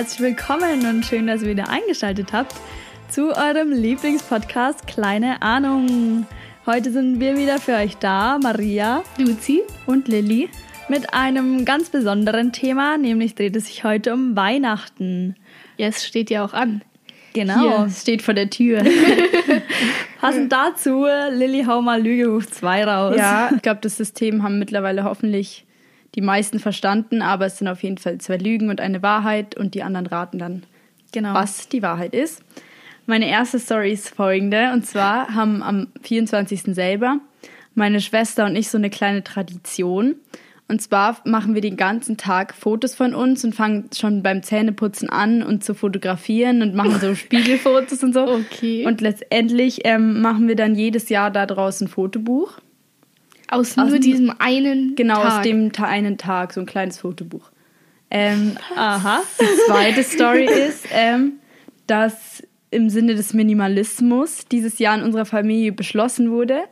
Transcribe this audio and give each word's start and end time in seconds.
herzlich 0.00 0.20
willkommen 0.20 0.86
und 0.86 1.04
schön, 1.04 1.26
dass 1.26 1.42
ihr 1.42 1.50
wieder 1.50 1.68
eingeschaltet 1.68 2.32
habt 2.32 2.54
zu 3.10 3.36
eurem 3.36 3.70
Lieblingspodcast 3.70 4.86
Kleine 4.86 5.42
Ahnung. 5.42 6.26
Heute 6.64 6.90
sind 6.90 7.20
wir 7.20 7.36
wieder 7.36 7.58
für 7.58 7.74
euch 7.74 7.98
da, 7.98 8.38
Maria, 8.42 9.02
Luzi 9.18 9.60
und 9.84 10.08
Lilly, 10.08 10.48
mit 10.88 11.12
einem 11.12 11.66
ganz 11.66 11.90
besonderen 11.90 12.50
Thema, 12.50 12.96
nämlich 12.96 13.34
dreht 13.34 13.54
es 13.56 13.66
sich 13.66 13.84
heute 13.84 14.14
um 14.14 14.36
Weihnachten. 14.36 15.36
Ja, 15.76 15.88
es 15.88 16.06
steht 16.06 16.30
ja 16.30 16.46
auch 16.46 16.54
an. 16.54 16.80
Genau. 17.34 17.60
Hier, 17.60 17.86
es 17.86 18.00
steht 18.00 18.22
vor 18.22 18.32
der 18.32 18.48
Tür. 18.48 18.82
Passend 20.22 20.50
dazu, 20.50 21.04
Lilly, 21.30 21.64
hau 21.64 21.82
mal 21.82 22.02
Lüge 22.02 22.32
hoch 22.32 22.46
2 22.46 22.84
raus. 22.86 23.16
Ja, 23.18 23.50
ich 23.54 23.60
glaube, 23.60 23.80
das 23.82 23.98
System 23.98 24.42
haben 24.44 24.58
mittlerweile 24.58 25.04
hoffentlich 25.04 25.66
die 26.14 26.20
meisten 26.20 26.58
verstanden, 26.58 27.22
aber 27.22 27.46
es 27.46 27.58
sind 27.58 27.68
auf 27.68 27.82
jeden 27.82 27.98
Fall 27.98 28.18
zwei 28.18 28.36
Lügen 28.36 28.70
und 28.70 28.80
eine 28.80 29.02
Wahrheit 29.02 29.56
und 29.56 29.74
die 29.74 29.82
anderen 29.82 30.06
raten 30.06 30.38
dann, 30.38 30.62
genau. 31.12 31.34
was 31.34 31.68
die 31.68 31.82
Wahrheit 31.82 32.14
ist. 32.14 32.42
Meine 33.06 33.28
erste 33.28 33.58
Story 33.58 33.92
ist 33.92 34.14
folgende 34.14 34.72
und 34.72 34.86
zwar 34.86 35.34
haben 35.34 35.62
am 35.62 35.88
24. 36.02 36.74
selber 36.74 37.18
meine 37.74 38.00
Schwester 38.00 38.46
und 38.46 38.56
ich 38.56 38.68
so 38.68 38.78
eine 38.78 38.90
kleine 38.90 39.24
Tradition. 39.24 40.16
Und 40.68 40.80
zwar 40.80 41.16
machen 41.24 41.54
wir 41.54 41.60
den 41.60 41.76
ganzen 41.76 42.16
Tag 42.16 42.54
Fotos 42.54 42.94
von 42.94 43.12
uns 43.12 43.44
und 43.44 43.56
fangen 43.56 43.90
schon 43.92 44.22
beim 44.22 44.44
Zähneputzen 44.44 45.10
an 45.10 45.42
und 45.42 45.64
zu 45.64 45.74
fotografieren 45.74 46.62
und 46.62 46.76
machen 46.76 47.00
so 47.00 47.14
Spiegelfotos 47.16 48.04
und 48.04 48.12
so. 48.12 48.22
Okay. 48.22 48.86
Und 48.86 49.00
letztendlich 49.00 49.80
ähm, 49.82 50.20
machen 50.20 50.46
wir 50.46 50.54
dann 50.54 50.76
jedes 50.76 51.08
Jahr 51.08 51.32
da 51.32 51.46
draußen 51.46 51.88
ein 51.88 51.90
Fotobuch. 51.90 52.60
Aus, 53.50 53.76
aus 53.76 53.90
nur 53.90 53.98
diesem 53.98 54.32
einen 54.38 54.94
genau, 54.94 55.14
Tag. 55.14 55.22
Genau, 55.24 55.36
aus 55.36 55.42
dem 55.42 55.72
Ta 55.72 55.84
einen 55.84 56.18
Tag, 56.18 56.52
so 56.52 56.60
ein 56.60 56.66
kleines 56.66 56.98
Fotobuch. 56.98 57.50
Ähm, 58.10 58.56
Aha. 58.76 59.22
Die 59.40 59.66
zweite 59.66 60.02
Story 60.02 60.44
ist, 60.68 60.86
ähm, 60.92 61.34
dass 61.86 62.42
im 62.70 62.88
Sinne 62.88 63.14
des 63.14 63.34
Minimalismus 63.34 64.46
dieses 64.50 64.78
Jahr 64.78 64.96
in 64.96 65.02
unserer 65.02 65.24
Familie 65.24 65.72
beschlossen 65.72 66.30
wurde, 66.30 66.62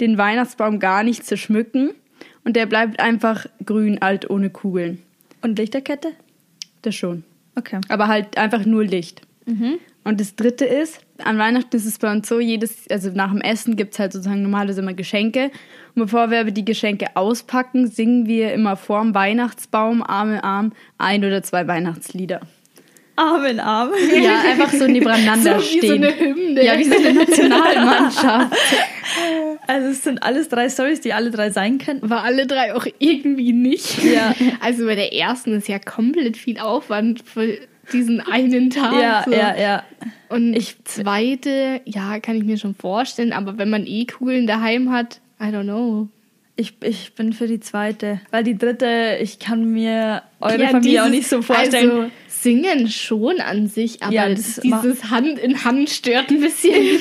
den 0.00 0.18
Weihnachtsbaum 0.18 0.78
gar 0.78 1.02
nicht 1.02 1.24
zu 1.26 1.36
schmücken. 1.36 1.90
Und 2.44 2.56
der 2.56 2.66
bleibt 2.66 3.00
einfach 3.00 3.46
grün, 3.64 4.00
alt, 4.00 4.28
ohne 4.30 4.50
Kugeln. 4.50 5.02
Und 5.42 5.58
Lichterkette? 5.58 6.12
Das 6.82 6.94
schon. 6.94 7.24
Okay. 7.54 7.80
Aber 7.88 8.08
halt 8.08 8.38
einfach 8.38 8.64
nur 8.64 8.84
Licht. 8.84 9.22
Mhm. 9.46 9.78
Und 10.08 10.22
das 10.22 10.34
dritte 10.34 10.64
ist, 10.64 11.00
an 11.22 11.36
Weihnachten 11.36 11.76
ist 11.76 11.84
es 11.84 11.98
bei 11.98 12.10
uns 12.10 12.26
so, 12.26 12.40
jedes, 12.40 12.88
also 12.90 13.10
nach 13.10 13.30
dem 13.30 13.42
Essen 13.42 13.76
gibt 13.76 13.92
es 13.92 13.98
halt 13.98 14.14
sozusagen 14.14 14.40
normalerweise 14.40 14.80
immer 14.80 14.94
Geschenke. 14.94 15.50
Und 15.94 16.04
bevor 16.04 16.30
wir 16.30 16.40
aber 16.40 16.50
die 16.50 16.64
Geschenke 16.64 17.08
auspacken, 17.14 17.88
singen 17.88 18.26
wir 18.26 18.54
immer 18.54 18.76
vorm 18.76 19.14
Weihnachtsbaum, 19.14 20.02
Arm 20.02 20.32
in 20.32 20.40
Arm, 20.40 20.72
ein 20.96 21.26
oder 21.26 21.42
zwei 21.42 21.68
Weihnachtslieder. 21.68 22.40
Arm 23.16 23.44
in 23.44 23.60
Arm. 23.60 23.90
Ja, 24.18 24.40
einfach 24.50 24.72
so 24.72 24.86
nebeneinander 24.86 25.56
so 25.60 25.62
wie 25.62 25.78
stehen. 25.78 25.88
so 25.88 25.94
eine 25.96 26.18
Hymne. 26.18 26.64
Ja, 26.64 26.78
wie 26.78 26.84
so 26.84 26.96
eine 26.96 27.12
Nationalmannschaft. 27.12 28.56
Also 29.66 29.88
es 29.88 30.04
sind 30.04 30.22
alles 30.22 30.48
drei 30.48 30.68
Stories, 30.68 31.00
die 31.00 31.12
alle 31.12 31.30
drei 31.30 31.50
sein 31.50 31.78
könnten. 31.78 32.08
War 32.08 32.24
alle 32.24 32.46
drei 32.46 32.74
auch 32.74 32.86
irgendwie 32.98 33.52
nicht. 33.52 34.02
Ja. 34.02 34.34
Also 34.60 34.84
bei 34.84 34.94
der 34.94 35.14
ersten 35.14 35.54
ist 35.54 35.68
ja 35.68 35.78
komplett 35.78 36.36
viel 36.36 36.58
Aufwand 36.58 37.22
für 37.22 37.58
diesen 37.92 38.20
einen 38.20 38.70
Tag. 38.70 38.92
Ja, 39.00 39.22
so. 39.24 39.32
ja, 39.32 39.56
ja. 39.56 39.82
Und 40.28 40.54
ich 40.54 40.76
zweite, 40.84 41.80
ja, 41.84 42.20
kann 42.20 42.36
ich 42.36 42.44
mir 42.44 42.58
schon 42.58 42.74
vorstellen, 42.74 43.32
aber 43.32 43.58
wenn 43.58 43.70
man 43.70 43.86
eh 43.86 44.04
Kugeln 44.04 44.46
daheim 44.46 44.92
hat, 44.92 45.20
I 45.40 45.44
don't 45.44 45.62
know. 45.64 46.08
Ich, 46.56 46.74
ich 46.82 47.14
bin 47.14 47.32
für 47.32 47.46
die 47.46 47.60
zweite. 47.60 48.20
Weil 48.32 48.42
die 48.42 48.58
dritte, 48.58 49.18
ich 49.22 49.38
kann 49.38 49.64
mir 49.72 50.22
eure 50.40 50.60
Ja, 50.60 50.68
Familie 50.70 51.02
auch 51.02 51.06
dieses- 51.06 51.18
nicht 51.18 51.28
so 51.28 51.40
vorstellen. 51.42 51.90
Also 51.90 52.10
singen 52.26 52.88
schon 52.88 53.40
an 53.40 53.68
sich, 53.68 54.02
aber 54.02 54.12
Ja, 54.12 54.28
das 54.28 54.56
dieses 54.56 55.10
Hand 55.10 55.38
in 55.38 55.64
Hand 55.64 55.88
stört 55.90 56.30
ein 56.30 56.40
bisschen. 56.40 56.74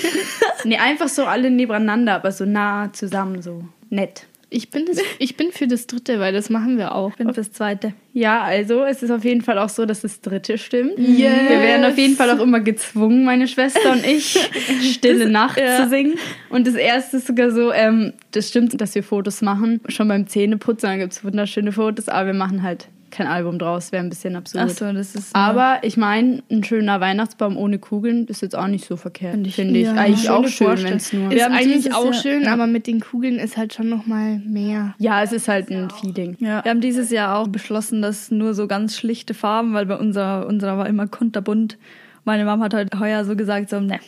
Nee, 0.64 0.78
einfach 0.78 1.08
so 1.08 1.26
alle 1.26 1.50
nebeneinander, 1.52 2.16
aber 2.16 2.31
so 2.31 2.44
nah 2.44 2.92
zusammen, 2.92 3.42
so 3.42 3.64
nett. 3.90 4.26
Ich 4.50 4.69
bin, 4.69 4.85
das, 4.85 5.00
ich 5.19 5.35
bin 5.35 5.52
für 5.52 5.68
das 5.68 5.88
dritte, 5.88 6.22
weil 6.22 6.31
das 6.31 6.50
machen 6.50 6.78
wir 6.78 6.96
auch. 6.96 7.09
ich 7.09 7.18
bin 7.18 7.34
fürs 7.34 7.52
zweite. 7.52 7.94
Ja, 8.13 8.41
also 8.44 8.85
es 8.85 9.03
ist 9.03 9.12
auf 9.12 9.25
jeden 9.25 9.41
Fall 9.41 9.59
auch 9.59 9.68
so, 9.68 9.85
dass 9.85 10.02
das 10.02 10.22
dritte 10.22 10.58
stimmt. 10.58 10.97
Yes. 10.97 11.50
Wir 11.50 11.59
werden 11.59 11.84
auf 11.84 11.97
jeden 11.97 12.16
Fall 12.16 12.31
auch 12.31 12.41
immer 12.41 12.62
gezwungen, 12.62 13.25
meine 13.25 13.50
Schwester 13.50 13.91
und 13.91 14.06
ich, 14.06 14.40
Stille 14.94 15.30
Nacht 15.30 15.59
ja. 15.59 15.84
zu 15.84 15.90
singen. 15.90 16.18
Und 16.50 16.66
das 16.66 16.75
erste 16.75 17.18
ist 17.18 17.28
sogar 17.28 17.52
so, 17.52 17.74
ähm, 17.74 18.13
das 18.31 18.47
stimmt, 18.47 18.80
dass 18.80 18.96
wir 18.96 19.03
Fotos 19.03 19.41
machen. 19.41 19.81
Schon 19.90 20.08
beim 20.08 20.28
Zähneputzen, 20.28 20.97
gibt 20.97 21.12
es 21.12 21.25
wunderschöne 21.25 21.74
Fotos, 21.74 22.08
aber 22.08 22.28
wir 22.28 22.34
machen 22.34 22.64
halt 22.64 22.88
kein 23.17 23.28
Album 23.28 23.57
draus, 23.59 23.91
wäre 23.91 24.03
ein 24.03 24.09
bisschen 24.09 24.35
absurd. 24.35 24.63
Ach 24.66 24.69
so, 24.69 24.91
das 24.94 25.16
ist. 25.16 25.35
Aber 25.35 25.79
ich 25.81 25.97
meine, 25.97 26.44
ein 26.51 26.63
schöner 26.63 27.00
Weihnachtsbaum 27.01 27.57
ohne 27.57 27.79
Kugeln 27.79 28.25
ist 28.28 28.41
jetzt 28.41 28.55
auch 28.55 28.67
nicht 28.67 28.85
so 28.85 28.95
verkehrt, 28.95 29.33
Find 29.33 29.47
finde 29.53 29.73
ich- 29.79 29.88
ich. 29.88 29.94
ja, 29.94 29.94
Eigentlich 29.95 30.29
auch 30.29 30.47
schön, 30.47 30.83
wenn 30.83 30.94
es 30.97 31.11
nur... 31.13 31.31
Ist 31.31 31.41
eigentlich 31.44 31.94
auch 31.94 32.05
Jahr- 32.05 32.13
schön, 32.13 32.44
ja. 32.44 32.53
aber 32.53 32.67
mit 32.67 32.88
den 32.88 33.00
Kugeln 33.00 33.39
ist 33.39 33.57
halt 33.57 33.73
schon 33.73 33.89
noch 33.89 34.05
mal 34.05 34.39
mehr. 34.45 34.94
Ja, 35.00 35.23
es 35.23 35.31
ist 35.31 35.47
halt 35.47 35.69
ein 35.72 35.89
Feeling. 35.89 36.38
ja. 36.39 36.63
Wir 36.63 36.69
haben 36.72 36.81
dieses 36.81 37.09
Jahr 37.09 37.38
auch 37.38 37.47
beschlossen, 37.47 38.01
dass 38.01 38.31
nur 38.31 38.53
so 38.53 38.67
ganz 38.67 38.95
schlichte 38.95 39.34
Farben, 39.34 39.73
weil 39.73 39.85
bei 39.88 39.95
unserer, 39.97 40.45
unserer 40.47 40.78
war 40.78 40.88
immer 40.88 41.07
kunterbunt. 41.07 41.78
Meine 42.23 42.45
Mama 42.45 42.66
hat 42.66 42.73
heute 42.73 42.99
heuer 42.99 43.23
so 43.25 43.35
gesagt, 43.35 43.69
so, 43.69 43.79
ne, 43.79 43.99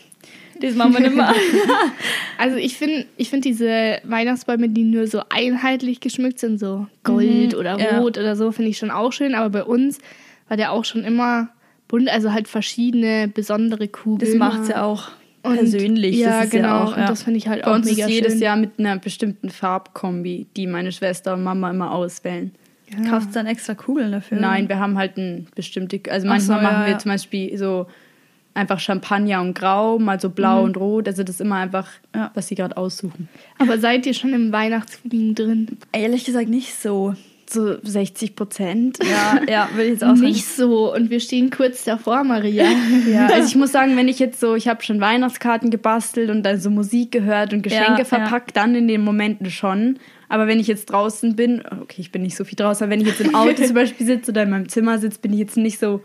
das 0.61 0.75
machen 0.75 0.93
wir 0.93 0.99
nicht 1.01 1.15
mehr. 1.15 1.33
Also 2.37 2.55
ich 2.55 2.77
finde 2.77 3.05
ich 3.17 3.29
find 3.29 3.43
diese 3.43 3.99
Weihnachtsbäume, 4.05 4.69
die 4.69 4.83
nur 4.83 5.07
so 5.07 5.21
einheitlich 5.29 5.99
geschmückt 5.99 6.39
sind, 6.39 6.57
so 6.57 6.87
Gold 7.03 7.53
oder 7.53 7.77
ja. 7.77 7.99
Rot 7.99 8.17
oder 8.17 8.35
so, 8.37 8.51
finde 8.53 8.69
ich 8.71 8.77
schon 8.77 8.91
auch 8.91 9.11
schön. 9.11 9.35
Aber 9.35 9.49
bei 9.49 9.63
uns 9.63 9.99
war 10.47 10.55
der 10.55 10.71
auch 10.71 10.85
schon 10.85 11.03
immer 11.03 11.49
bunt, 11.89 12.07
also 12.09 12.31
halt 12.31 12.47
verschiedene 12.47 13.27
besondere 13.27 13.87
Kugeln. 13.89 14.31
Das 14.31 14.39
macht 14.39 14.69
ja 14.69 14.83
auch 14.83 15.09
Und- 15.43 15.55
persönlich. 15.57 16.15
Ja, 16.17 16.37
das 16.37 16.45
ist 16.45 16.51
genau. 16.51 16.67
Ja 16.67 16.83
auch, 16.85 16.95
ja. 16.95 17.01
Und 17.03 17.09
das 17.09 17.23
finde 17.23 17.37
ich 17.39 17.47
halt 17.49 17.63
Bei 17.65 17.71
auch 17.71 17.75
uns 17.75 17.87
mega 17.89 18.05
ist 18.05 18.11
jedes 18.11 18.33
schön. 18.33 18.41
Jahr 18.41 18.55
mit 18.55 18.71
einer 18.79 18.97
bestimmten 18.97 19.49
Farbkombi, 19.49 20.47
die 20.55 20.67
meine 20.67 20.91
Schwester 20.93 21.33
und 21.33 21.43
Mama 21.43 21.69
immer 21.71 21.91
auswählen. 21.91 22.51
Kaufst 23.09 23.35
dann 23.35 23.45
extra 23.45 23.75
Kugeln 23.75 24.11
dafür? 24.13 24.39
Nein, 24.39 24.67
wir 24.67 24.79
haben 24.79 24.97
halt 24.97 25.15
ein 25.17 25.45
bestimmte, 25.55 25.99
also 26.09 26.27
Ach 26.29 26.39
so, 26.39 26.53
manchmal 26.53 26.61
machen 26.63 26.81
ja, 26.81 26.85
wir 26.87 26.93
ja. 26.93 26.97
zum 26.99 27.11
Beispiel 27.11 27.55
so 27.57 27.85
einfach 28.59 28.79
Champagner 28.79 29.41
und 29.41 29.53
Grau, 29.55 29.97
mal 29.99 30.19
so 30.19 30.29
blau 30.29 30.63
und 30.63 30.77
rot. 30.77 31.07
Also 31.07 31.23
das 31.23 31.35
ist 31.35 31.41
immer 31.41 31.55
einfach, 31.55 31.87
Mhm. 32.13 32.19
Ja. 32.19 32.31
was 32.33 32.47
sie 32.47 32.55
gerade 32.55 32.75
aussuchen. 32.77 33.27
Aber 33.57 33.77
seid 33.79 34.05
ihr 34.05 34.13
schon 34.13 34.33
im 34.33 34.51
Weihnachtsfeeling 34.51 35.35
drin? 35.35 35.67
Ehrlich 35.91 36.25
gesagt 36.25 36.49
nicht 36.49 36.73
so. 36.75 37.15
So 37.51 37.77
60 37.81 38.35
Prozent. 38.35 38.99
Ja, 39.03 39.41
ja, 39.49 39.69
will 39.73 39.85
ich 39.85 39.91
jetzt 39.93 40.03
auch 40.03 40.09
sagen. 40.09 40.21
Nicht 40.21 40.45
so. 40.45 40.93
Und 40.93 41.09
wir 41.09 41.19
stehen 41.19 41.49
kurz 41.49 41.83
davor, 41.83 42.23
Maria. 42.23 42.65
Ja, 43.11 43.25
also 43.25 43.47
ich 43.47 43.55
muss 43.55 43.71
sagen, 43.71 43.97
wenn 43.97 44.07
ich 44.07 44.19
jetzt 44.19 44.39
so, 44.39 44.53
ich 44.53 44.67
habe 44.67 44.83
schon 44.83 45.01
Weihnachtskarten 45.01 45.71
gebastelt 45.71 46.29
und 46.29 46.43
dann 46.43 46.59
so 46.61 46.69
Musik 46.69 47.11
gehört 47.11 47.51
und 47.51 47.63
Geschenke 47.63 47.91
Ja, 47.93 47.97
ja. 47.97 48.05
verpackt, 48.05 48.55
dann 48.55 48.75
in 48.75 48.87
den 48.87 49.03
Momenten 49.03 49.49
schon. 49.49 49.97
Aber 50.27 50.45
wenn 50.45 50.59
ich 50.59 50.67
jetzt 50.67 50.91
draußen 50.91 51.35
bin, 51.35 51.63
okay, 51.81 52.01
ich 52.01 52.11
bin 52.11 52.21
nicht 52.21 52.37
so 52.37 52.43
viel 52.43 52.55
draußen, 52.55 52.83
aber 52.83 52.91
wenn 52.91 53.01
ich 53.01 53.07
jetzt 53.07 53.21
im 53.21 53.33
Auto 53.33 53.53
zum 53.65 53.73
Beispiel 53.73 54.05
sitze 54.05 54.29
oder 54.29 54.43
in 54.43 54.51
meinem 54.51 54.69
Zimmer 54.69 54.99
sitze, 54.99 55.17
bin 55.19 55.33
ich 55.33 55.39
jetzt 55.39 55.57
nicht 55.57 55.79
so, 55.79 56.01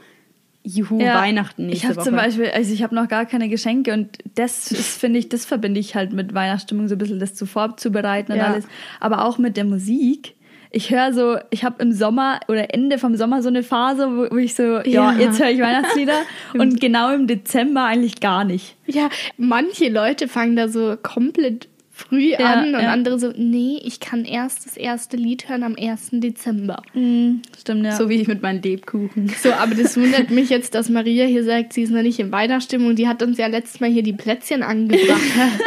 juhu, 0.65 0.99
Ja. 1.01 1.15
Weihnachten 1.21 1.63
Ich 1.65 1.85
nächste 1.85 1.89
habe 1.89 1.97
Woche. 1.99 2.05
zum 2.07 2.17
Beispiel, 2.17 2.47
also 2.49 2.73
ich 2.73 2.83
habe 2.83 2.95
noch 2.95 3.07
gar 3.09 3.27
keine 3.27 3.49
Geschenke 3.49 3.93
und 3.93 4.19
das 4.35 4.69
finde 4.99 5.19
ich, 5.19 5.29
das 5.29 5.45
verbinde 5.45 5.79
ich 5.79 5.95
halt 5.95 6.13
mit 6.13 6.35
Weihnachtsstimmung, 6.35 6.89
so 6.89 6.95
ein 6.95 6.99
bisschen 6.99 7.21
das 7.21 7.35
zu 7.35 7.47
vorzubereiten 7.47 8.33
und 8.33 8.39
Ja. 8.39 8.47
alles. 8.53 8.65
Aber 9.01 9.25
auch 9.27 9.39
mit 9.39 9.57
der 9.57 9.65
Musik. 9.65 10.35
Ich 10.77 10.91
höre 10.91 11.13
so, 11.13 11.37
ich 11.51 11.63
habe 11.63 11.81
im 11.83 11.93
Sommer 11.93 12.41
oder 12.49 12.75
Ende 12.75 12.99
vom 12.99 13.15
Sommer 13.15 13.43
so 13.43 13.49
eine 13.49 13.63
Phase, 13.63 14.09
wo, 14.11 14.35
wo 14.35 14.39
ich 14.39 14.57
so, 14.57 14.63
ja, 14.81 14.83
Ja. 14.85 15.13
jetzt 15.13 15.39
höre 15.39 15.51
ich 15.51 15.61
Weihnachtslieder 15.61 16.19
und 16.59 16.81
genau 16.81 17.13
im 17.15 17.29
Dezember 17.29 17.85
eigentlich 17.85 18.19
gar 18.21 18.43
nicht. 18.45 18.75
Ja, 18.87 19.09
manche 19.37 19.89
Leute 19.89 20.27
fangen 20.27 20.57
da 20.57 20.67
so 20.69 20.97
komplett 21.01 21.69
früh 21.97 22.33
Ja, 22.33 22.55
an 22.55 22.75
und 22.75 22.81
ja. 22.81 22.93
andere 22.93 23.21
so, 23.21 23.33
nee, 23.37 23.81
ich 23.85 24.01
kann 24.01 24.25
erst 24.25 24.67
das 24.67 24.77
erste 24.77 25.17
Lied 25.17 25.49
hören 25.49 25.63
am 25.63 25.77
1. 25.81 26.09
Dezember. 26.15 26.83
Stimmt, 26.93 27.85
ja. 27.85 27.93
So 27.93 28.09
wie 28.09 28.21
ich 28.21 28.27
mit 28.27 28.43
meinen 28.43 28.61
Lebkuchen. 28.61 29.29
So, 29.41 29.53
aber 29.53 29.77
das 29.77 29.97
wundert 29.97 30.31
mich 30.31 30.51
jetzt, 30.51 30.75
dass 30.75 30.89
Maria 30.89 31.25
hier 31.25 31.45
sagt, 31.45 31.73
sie 31.73 31.83
ist 31.83 31.91
noch 31.91 32.03
nicht 32.03 32.19
in 32.19 32.33
Weihnachtsstimmung. 32.33 32.97
Die 32.97 33.07
hat 33.07 33.23
uns 33.23 33.39
ja 33.39 33.47
letztes 33.47 33.81
Mal 33.81 33.91
hier 33.91 34.03
die 34.03 34.13
Plätzchen 34.13 34.65
angebracht. 34.65 35.21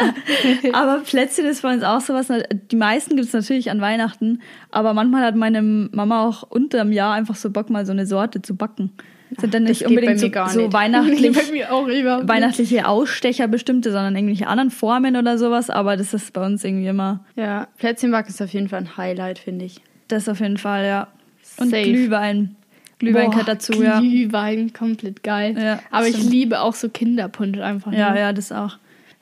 Aber 0.74 0.98
Plätzchen 0.98 1.46
ist 1.46 1.62
bei 1.62 1.72
uns 1.72 1.82
auch 1.82 2.02
sowas. 2.02 2.28
Die 2.70 2.76
meisten 2.76 3.16
gibt 3.16 3.28
es 3.28 3.32
natürlich 3.32 3.70
an 3.70 3.80
Weihnachten, 3.80 4.42
aber 4.70 4.92
manchmal 4.92 5.24
hat 5.24 5.36
meine 5.36 5.62
Mama 5.62 6.26
auch 6.26 6.42
unterm 6.42 6.92
Jahr 6.92 7.14
einfach 7.14 7.36
so 7.36 7.50
Bock, 7.50 7.70
mal 7.70 7.86
so 7.86 7.92
eine 7.92 8.06
Sorte 8.06 8.42
zu 8.42 8.54
backen. 8.54 8.92
Sind 9.36 9.52
dann 9.52 9.64
nicht 9.64 9.84
unbedingt 9.84 10.20
so, 10.20 10.30
gar 10.30 10.48
so 10.48 10.60
nicht. 10.60 10.72
weihnachtlich, 10.72 11.36
weihnachtliche 11.36 12.86
Ausstecher 12.86 13.48
bestimmte, 13.48 13.92
sondern 13.92 14.16
irgendwelche 14.16 14.46
anderen 14.46 14.70
Formen 14.70 15.16
oder 15.16 15.38
sowas. 15.38 15.70
Aber 15.70 15.96
das 15.96 16.14
ist 16.14 16.32
bei 16.32 16.44
uns 16.44 16.64
irgendwie 16.64 16.86
immer 16.86 17.24
Ja, 17.36 17.68
Plätzchenbacken 17.78 18.30
ist 18.30 18.40
auf 18.40 18.52
jeden 18.52 18.68
Fall 18.68 18.80
ein 18.80 18.96
Highlight, 18.96 19.38
finde 19.38 19.66
ich. 19.66 19.80
das 20.08 20.28
auf 20.28 20.40
jeden 20.40 20.56
Fall, 20.56 20.86
ja. 20.86 21.08
Und 21.58 21.70
Safe. 21.70 21.82
Glühwein. 21.82 22.56
Glühwein 22.98 23.30
gehört 23.30 23.48
dazu, 23.48 23.82
ja. 23.82 24.00
Glühwein, 24.00 24.72
komplett 24.72 25.22
geil. 25.22 25.54
Ja, 25.56 25.80
aber 25.90 26.08
ich 26.08 26.16
stimmt. 26.16 26.32
liebe 26.32 26.60
auch 26.60 26.74
so 26.74 26.88
Kinderpunsch 26.88 27.58
einfach. 27.58 27.92
Ja, 27.92 28.10
nur. 28.10 28.18
ja, 28.18 28.32
das 28.32 28.50
auch. 28.50 28.78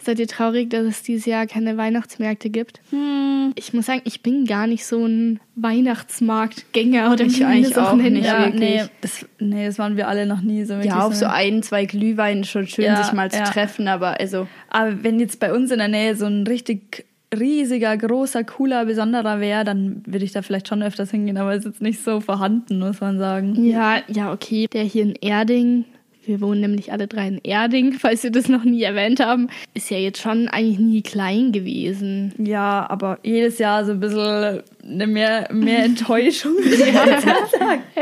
Seid 0.06 0.20
ihr 0.20 0.29
traurig, 0.29 0.70
dass 0.70 0.85
es 0.87 1.03
dieses 1.03 1.26
Jahr 1.26 1.49
keine 1.49 1.76
Weihnachtsmärkte 1.76 2.49
gibt? 2.49 2.81
Hm. 2.91 3.53
Ich 3.56 3.73
muss 3.73 3.87
sagen, 3.87 4.03
ich 4.05 4.23
bin 4.23 4.44
gar 4.44 4.69
nicht 4.69 4.87
so 4.87 5.05
ein 5.05 5.41
Weihnachtsmarktgänger 5.56 7.12
oder 7.12 7.25
Ich 7.25 7.44
eigentlich 7.44 7.76
auch 7.76 7.97
nicht. 7.97 8.25
Ja, 8.25 8.44
wirklich. 8.44 8.61
nee 8.61 8.82
das, 9.00 9.26
nee, 9.41 9.67
das 9.67 9.81
waren 9.81 9.97
wir 9.97 10.06
alle 10.06 10.26
noch 10.26 10.43
nie 10.43 10.62
so 10.64 10.75
wirklich. 10.75 10.93
Ja, 10.93 11.05
auf 11.05 11.17
so 11.17 11.26
ein, 11.26 11.64
zwei 11.64 11.87
Glühwein 11.87 12.44
schon 12.44 12.69
schön, 12.69 12.85
Ja, 12.85 13.03
sich 13.03 13.12
mal 13.14 13.32
zu 13.32 13.38
ja. 13.38 13.44
treffen, 13.47 13.88
aber 13.88 14.20
also, 14.20 14.47
Aber 14.70 15.03
wenn 15.03 15.19
jetzt 15.19 15.41
bei 15.41 15.53
uns 15.53 15.73
in 15.73 15.79
der 15.79 15.88
Nähe 15.88 16.14
so 16.14 16.26
ein 16.26 16.47
richtig 16.47 17.05
riesiger, 17.37 17.97
großer, 17.97 18.44
cooler, 18.44 18.85
besonderer 18.85 19.41
wäre, 19.41 19.64
dann 19.64 20.05
würde 20.06 20.25
ich 20.25 20.31
da 20.31 20.43
vielleicht 20.43 20.69
schon 20.69 20.85
öfters 20.85 21.11
hingehen, 21.11 21.37
aber 21.37 21.53
es 21.53 21.64
ist 21.64 21.64
jetzt 21.64 21.82
nicht 21.82 22.05
so 22.05 22.20
vorhanden, 22.20 22.79
muss 22.79 23.00
man 23.00 23.19
sagen. 23.19 23.64
Ja, 23.64 23.99
ja, 24.06 24.32
okay. 24.32 24.69
Der 24.73 24.85
hier 24.85 25.03
in 25.03 25.17
Erding, 25.17 25.85
wir 26.26 26.40
wohnen 26.40 26.61
nämlich 26.61 26.93
alle 26.93 27.06
drei 27.06 27.28
in 27.28 27.40
Erding, 27.43 27.93
falls 27.99 28.23
wir 28.23 28.31
das 28.31 28.49
noch 28.49 28.64
nie 28.64 28.82
erwähnt 28.82 29.20
haben, 29.20 29.49
ist 29.75 29.90
ja 29.90 29.99
jetzt 29.99 30.20
schon 30.20 30.49
eigentlich 30.49 30.78
nie 30.78 31.02
klein 31.02 31.52
gewesen. 31.52 32.32
Ja, 32.38 32.87
aber 32.88 33.19
jedes 33.23 33.58
Jahr 33.58 33.84
so 33.84 33.93
ein 33.93 34.00
bisschen 34.00 34.62
mehr, 34.88 35.48
mehr 35.52 35.84
Enttäuschung. 35.84 36.52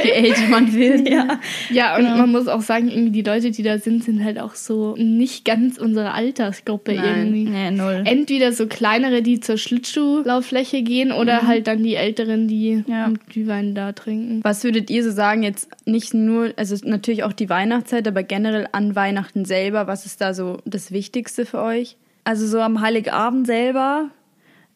je 0.02 0.10
älter 0.10 0.48
man 0.48 0.72
wird. 0.72 1.08
ja. 1.08 1.40
Ja, 1.70 1.96
und 1.96 2.04
man 2.04 2.30
muss 2.30 2.48
auch 2.48 2.60
sagen, 2.62 2.88
irgendwie 2.88 3.10
die 3.10 3.22
Leute, 3.22 3.50
die 3.50 3.62
da 3.62 3.78
sind, 3.78 4.04
sind 4.04 4.22
halt 4.24 4.38
auch 4.38 4.54
so 4.54 4.94
nicht 4.96 5.44
ganz 5.44 5.78
unsere 5.78 6.12
Altersgruppe 6.12 6.94
Nein. 6.94 7.18
irgendwie. 7.18 7.44
Nee, 7.44 7.70
null. 7.70 8.02
Entweder 8.04 8.52
so 8.52 8.66
kleinere, 8.66 9.22
die 9.22 9.40
zur 9.40 9.56
Schlittschuhlauffläche 9.56 10.82
gehen, 10.82 11.12
oder 11.12 11.46
halt 11.46 11.66
dann 11.66 11.82
die 11.82 11.94
Älteren, 11.94 12.48
die 12.48 12.84
Ja. 12.86 13.10
Glühwein 13.28 13.74
da 13.74 13.92
trinken. 13.92 14.40
Was 14.42 14.64
würdet 14.64 14.90
ihr 14.90 15.02
so 15.04 15.10
sagen, 15.10 15.42
jetzt 15.42 15.68
nicht 15.86 16.14
nur, 16.14 16.52
also 16.56 16.76
natürlich 16.84 17.24
auch 17.24 17.32
die 17.32 17.48
Weihnachtszeit, 17.48 18.06
aber 18.06 18.22
generell 18.22 18.68
an 18.72 18.94
Weihnachten 18.94 19.44
selber, 19.44 19.86
was 19.86 20.06
ist 20.06 20.20
da 20.20 20.34
so 20.34 20.58
das 20.64 20.92
Wichtigste 20.92 21.46
für 21.46 21.62
euch? 21.62 21.96
Also 22.24 22.46
so 22.46 22.60
am 22.60 22.80
Heiligabend 22.80 23.46
selber 23.46 24.10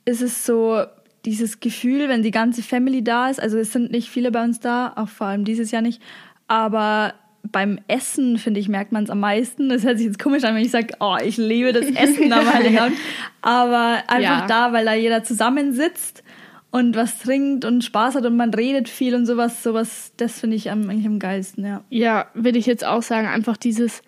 ist 0.05 0.23
es 0.23 0.45
so 0.47 0.83
dieses 1.25 1.61
Gefühl, 1.61 2.09
wenn 2.09 2.23
die 2.23 2.31
ganze 2.31 2.63
Family 2.63 3.03
da 3.03 3.29
ist. 3.29 3.41
Also 3.41 3.59
es 3.59 3.73
sind 3.73 3.91
nicht 3.91 4.09
viele 4.09 4.31
bei 4.31 4.43
uns 4.45 4.61
da, 4.61 4.93
auch 4.97 5.09
vor 5.09 5.27
allem 5.27 5.45
dieses 5.45 5.71
Jahr 5.71 5.83
nicht. 5.83 6.01
Aber 6.47 7.15
beim 7.51 7.79
Essen, 7.89 8.37
finde 8.39 8.61
ich, 8.61 8.69
merkt 8.69 8.93
man 8.93 9.05
es 9.05 9.11
am 9.11 9.21
meisten. 9.21 9.69
Das 9.69 9.85
hört 9.85 9.99
sich 9.99 10.07
jetzt 10.07 10.19
komisch 10.19 10.45
an, 10.45 10.55
wenn 10.55 10.65
ich 10.65 10.71
sage, 10.71 10.95
oh, 11.01 11.17
ich 11.23 11.37
liebe 11.37 11.73
das 11.73 11.87
Essen 11.87 12.33
am 12.33 12.47
Heiligabend. 12.53 12.97
Aber 13.43 14.03
einfach 14.09 14.41
Ja. 14.41 14.47
da, 14.47 14.73
weil 14.73 14.85
da 14.85 14.95
jeder 14.95 15.23
zusammensitzt 15.25 16.23
und 16.71 16.97
was 16.97 17.19
trinkt 17.21 17.65
und 17.65 17.83
Spaß 17.85 18.17
hat 18.17 18.27
und 18.27 18.37
man 18.37 18.53
redet 18.53 18.89
viel 18.89 19.15
und 19.15 19.25
sowas, 19.27 19.63
sowas, 19.63 20.13
das 20.19 20.41
finde 20.41 20.57
ich 20.57 20.71
am, 20.71 20.89
eigentlich 20.91 21.07
am 21.07 21.19
geilsten, 21.19 21.65
ja. 21.65 21.83
Ja, 21.89 22.27
würde 22.35 22.59
ich 22.59 22.67
jetzt 22.67 22.85
auch 22.85 23.03
sagen, 23.03 23.27
einfach 23.27 23.57
dieses 23.57 24.03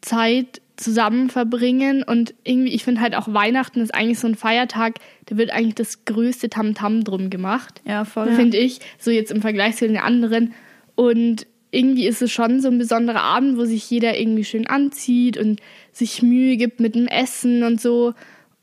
Zeit 0.00 0.62
zusammen 0.82 1.28
verbringen 1.30 2.02
und 2.02 2.34
irgendwie, 2.42 2.72
ich 2.72 2.84
finde 2.84 3.00
halt 3.00 3.14
auch 3.14 3.32
Weihnachten 3.32 3.80
ist 3.80 3.94
eigentlich 3.94 4.18
so 4.18 4.26
ein 4.26 4.34
Feiertag, 4.34 4.94
da 5.26 5.36
wird 5.36 5.50
eigentlich 5.50 5.74
das 5.74 6.04
größte 6.04 6.48
Tamtam 6.48 7.04
drum 7.04 7.28
gemacht. 7.30 7.82
Ja, 7.86 8.04
voll. 8.04 8.32
finde 8.32 8.56
ich, 8.56 8.80
so 8.98 9.10
jetzt 9.10 9.30
im 9.30 9.42
Vergleich 9.42 9.76
zu 9.76 9.86
den 9.86 9.98
anderen. 9.98 10.54
Und 10.94 11.46
irgendwie 11.70 12.06
ist 12.06 12.22
es 12.22 12.32
schon 12.32 12.60
so 12.60 12.68
ein 12.68 12.78
besonderer 12.78 13.20
Abend, 13.22 13.58
wo 13.58 13.64
sich 13.64 13.88
jeder 13.90 14.18
irgendwie 14.18 14.44
schön 14.44 14.66
anzieht 14.66 15.36
und 15.36 15.60
sich 15.92 16.22
Mühe 16.22 16.56
gibt 16.56 16.80
mit 16.80 16.94
dem 16.94 17.06
Essen 17.06 17.62
und 17.62 17.80
so. 17.80 18.14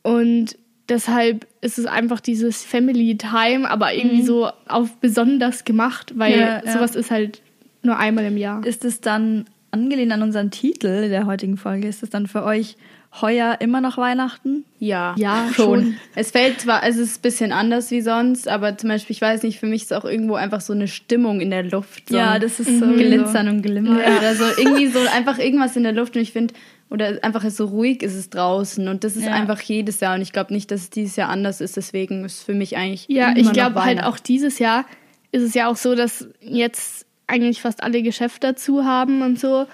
Und 0.02 0.58
deshalb 0.90 1.46
ist 1.62 1.78
es 1.78 1.86
einfach 1.86 2.20
dieses 2.20 2.64
Family 2.64 3.16
Time, 3.18 3.70
aber 3.70 3.94
irgendwie 3.94 4.24
so 4.24 4.50
auf 4.68 4.98
besonders 4.98 5.66
gemacht, 5.66 6.14
weil 6.18 6.34
Mhm. 6.36 6.42
Ja, 6.42 6.64
ja. 6.66 6.72
sowas 6.74 6.96
ist 6.96 7.12
halt 7.12 7.42
nur 7.84 7.98
einmal 7.98 8.26
im 8.26 8.38
Jahr. 8.38 8.66
Ist 8.66 8.84
es 8.84 9.02
dann 9.02 9.46
angelehnt 9.72 10.12
an 10.12 10.22
unseren 10.22 10.52
Titel 10.52 11.10
der 11.10 11.26
heutigen 11.26 11.58
Folge? 11.58 11.88
Ist 11.88 12.04
es 12.04 12.10
dann 12.10 12.28
für 12.28 12.44
euch 12.44 12.76
heuer 13.22 13.58
immer 13.62 13.82
noch 13.82 13.98
Weihnachten? 13.98 14.64
Ja, 14.80 15.16
Ja, 15.18 15.48
schon. 15.54 15.84
schon. 15.84 15.98
Es 16.16 16.32
fällt 16.32 16.62
zwar, 16.62 16.84
also 16.84 17.02
es 17.02 17.12
ist 17.12 17.20
ein 17.20 17.22
bisschen 17.22 17.52
anders 17.52 17.90
wie 17.90 18.02
sonst, 18.02 18.48
aber 18.48 18.78
zum 18.78 18.90
Beispiel, 18.90 19.16
ich 19.16 19.22
weiß 19.22 19.44
nicht, 19.44 19.60
für 19.60 19.66
mich 19.66 19.84
ist 19.84 19.94
auch 19.94 20.06
irgendwo 20.06 20.36
einfach 20.36 20.62
so 20.62 20.74
eine 20.74 20.88
Stimmung 20.88 21.40
in 21.42 21.50
der 21.50 21.64
Luft. 21.64 22.10
So 22.10 22.18
Ja, 22.18 22.38
das 22.38 22.60
ist 22.60 22.80
so 22.80 22.86
Glitzern 22.86 23.48
und 23.48 23.62
Glimmer 23.62 23.98
oder 24.18 24.36
so. 24.36 24.44
Irgendwie 24.58 24.88
so 24.88 25.00
einfach 25.00 25.40
irgendwas 25.40 25.76
in 25.76 25.84
der 25.84 25.94
Luft 25.94 26.16
und 26.16 26.22
ich 26.22 26.32
finde, 26.34 26.54
oder 26.90 27.18
einfach 27.22 27.44
so 27.50 27.66
ruhig 27.66 28.04
ist 28.04 28.14
es 28.16 28.30
draußen 28.30 28.88
und 28.88 29.04
das 29.04 29.16
ist 29.16 29.26
Ja. 29.26 29.32
einfach 29.34 29.60
jedes 29.62 30.00
Jahr 30.00 30.16
und 30.16 30.22
ich 30.22 30.32
glaube 30.32 30.54
nicht, 30.54 30.70
dass 30.72 30.82
es 30.82 30.90
dieses 30.90 31.16
Jahr 31.16 31.30
anders 31.30 31.60
ist, 31.60 31.76
deswegen 31.76 32.24
ist 32.24 32.44
für 32.44 32.54
mich 32.54 32.78
eigentlich 32.78 33.08
Ja, 33.10 33.34
ich 33.36 33.52
glaube 33.52 33.84
halt 33.84 34.04
auch 34.04 34.20
dieses 34.20 34.60
Jahr 34.60 34.86
ist 35.34 35.42
es 35.44 35.54
ja 35.54 35.68
auch 35.68 35.76
so, 35.76 35.96
dass 35.96 36.28
jetzt 36.40 37.07
eigentlich 37.28 37.62
fast 37.62 37.84
alle 37.84 38.02
Geschäfte 38.02 38.48
dazu 38.48 38.86
haben 38.86 39.22
und 39.22 39.40
so. 39.40 39.68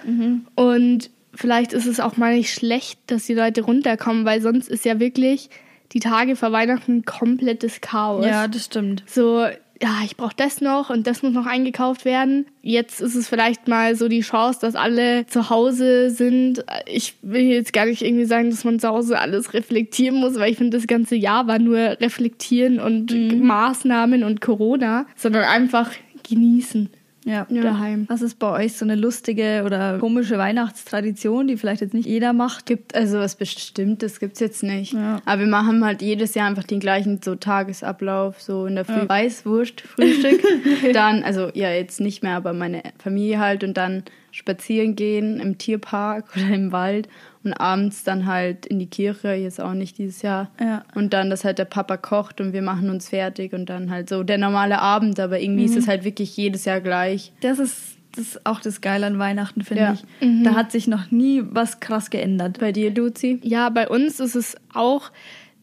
Und 0.56 1.10
vielleicht 1.34 1.74
ist 1.74 1.86
es 1.86 2.00
auch 2.00 2.18
mal 2.18 2.36
nicht 2.36 2.54
schlecht, 2.54 3.00
dass 3.08 3.26
die 3.26 3.34
Leute 3.34 3.62
runterkommen, 3.62 4.26
weil 4.26 4.42
sonst 4.42 4.70
ist 4.70 4.86
ja 4.86 5.00
wirklich 5.00 5.50
die 5.92 6.00
Tage 6.00 6.36
vor 6.36 6.52
Weihnachten 6.52 7.06
komplettes 7.06 7.82
Chaos. 7.82 8.26
Ja, 8.26 8.48
das 8.48 8.66
stimmt. 8.66 9.04
So, 9.06 9.46
ja, 9.82 9.98
ich 10.06 10.16
brauche 10.18 10.36
das 10.36 10.62
noch 10.62 10.90
und 10.90 11.08
das 11.08 11.24
muss 11.24 11.34
noch 11.34 11.46
eingekauft 11.46 12.06
werden. 12.06 12.46
Jetzt 12.62 13.02
ist 13.02 13.16
es 13.16 13.28
vielleicht 13.28 13.68
mal 13.68 13.96
so 13.96 14.08
die 14.08 14.22
Chance, 14.22 14.60
dass 14.62 14.76
alle 14.76 15.28
zu 15.28 15.50
Hause 15.50 16.10
sind. 16.10 16.64
Ich 16.86 17.16
will 17.22 17.42
jetzt 17.42 17.74
gar 17.74 17.86
nicht 17.86 18.02
irgendwie 18.02 18.26
sagen, 18.26 18.50
dass 18.50 18.64
man 18.64 18.80
zu 18.80 18.88
Hause 18.88 19.20
alles 19.20 19.54
reflektieren 19.54 20.16
muss, 20.18 20.36
weil 20.40 20.52
ich 20.52 20.58
finde, 20.58 20.78
das 20.78 20.88
ganze 20.88 21.16
Jahr 21.16 21.48
war 21.48 21.60
nur 21.60 21.78
reflektieren 21.78 22.80
und 22.80 23.12
Maßnahmen 23.44 24.24
und 24.24 24.42
Corona, 24.42 25.06
sondern 25.16 25.44
einfach 25.44 25.92
genießen. 26.28 26.90
Ja. 27.26 27.46
daheim. 27.50 28.06
Was 28.10 28.22
ist 28.22 28.40
bei 28.40 28.52
euch 28.52 28.74
so 28.74 28.84
eine 28.84 28.96
lustige 28.96 29.64
oder 29.66 30.00
komische 30.00 30.38
Weihnachtstradition, 30.38 31.48
die 31.48 31.58
vielleicht 31.58 31.82
jetzt 31.82 31.94
nicht 31.94 32.08
jeder 32.08 32.34
macht? 32.34 32.66
gibt, 32.66 32.96
also 32.96 33.20
was 33.20 33.36
Bestimmtes 33.36 34.20
gibt's 34.20 34.40
jetzt 34.40 34.64
nicht. 34.64 34.94
Ja. 34.94 35.22
Aber 35.26 35.42
wir 35.42 35.48
machen 35.48 35.86
halt 35.86 36.02
jedes 36.02 36.34
Jahr 36.34 36.48
einfach 36.48 36.64
den 36.64 36.80
gleichen 36.80 37.22
so 37.24 37.36
Tagesablauf, 37.36 38.42
so 38.42 38.66
in 38.66 38.76
der 38.76 38.86
Früh 38.86 39.08
Weißwurst, 39.08 39.82
Frühstück. 39.82 40.42
dann, 40.94 41.24
also 41.24 41.50
ja, 41.54 41.72
jetzt 41.72 42.00
nicht 42.00 42.24
mehr, 42.24 42.36
aber 42.36 42.54
meine 42.54 42.82
Familie 42.98 43.40
halt 43.40 43.64
und 43.64 43.78
dann 43.78 44.04
spazieren 44.34 44.96
gehen 44.96 45.40
im 45.40 45.58
Tierpark 45.58 46.26
oder 46.36 46.54
im 46.54 46.72
Wald 46.72 47.08
und 47.44 47.54
abends 47.54 48.04
dann 48.04 48.26
halt 48.26 48.66
in 48.66 48.80
die 48.80 48.88
Kirche, 48.88 49.34
jetzt 49.34 49.62
auch 49.62 49.74
nicht 49.74 49.98
dieses 49.98 50.22
Jahr. 50.22 50.50
Ja. 50.60 50.84
Und 50.96 51.14
dann, 51.14 51.30
dass 51.30 51.44
halt 51.46 51.60
der 51.60 51.66
Papa 51.66 51.98
kocht 51.98 52.42
und 52.42 52.52
wir 52.52 52.62
machen 52.62 52.90
uns 52.90 53.10
fertig 53.10 53.54
und 53.54 53.68
dann 53.70 53.90
halt 53.92 54.10
so 54.10 54.24
der 54.24 54.38
normale 54.38 54.80
Abend, 54.80 55.20
aber 55.20 55.40
irgendwie 55.40 55.66
ist 55.66 55.78
es 55.78 55.88
halt 55.88 56.04
wirklich 56.04 56.36
jedes 56.36 56.66
Jahr 56.66 56.82
gleich. 56.82 57.32
Das 57.42 57.60
ist, 57.60 57.98
das 58.16 58.26
ist 58.28 58.46
auch 58.46 58.60
das 58.60 58.82
Geile 58.82 59.06
an 59.06 59.20
Weihnachten, 59.20 59.62
finde 59.62 59.84
Ja. 59.84 59.94
ich. 59.94 60.44
Da 60.44 60.56
hat 60.56 60.72
sich 60.72 60.88
noch 60.88 61.12
nie 61.12 61.44
was 61.46 61.80
krass 61.80 62.10
geändert. 62.10 62.60
Bei 62.60 62.72
dir, 62.72 62.92
Luzi? 62.94 63.40
Ja, 63.44 63.70
bei 63.70 63.88
uns 63.88 64.20
ist 64.20 64.36
es 64.36 64.56
auch, 64.74 65.12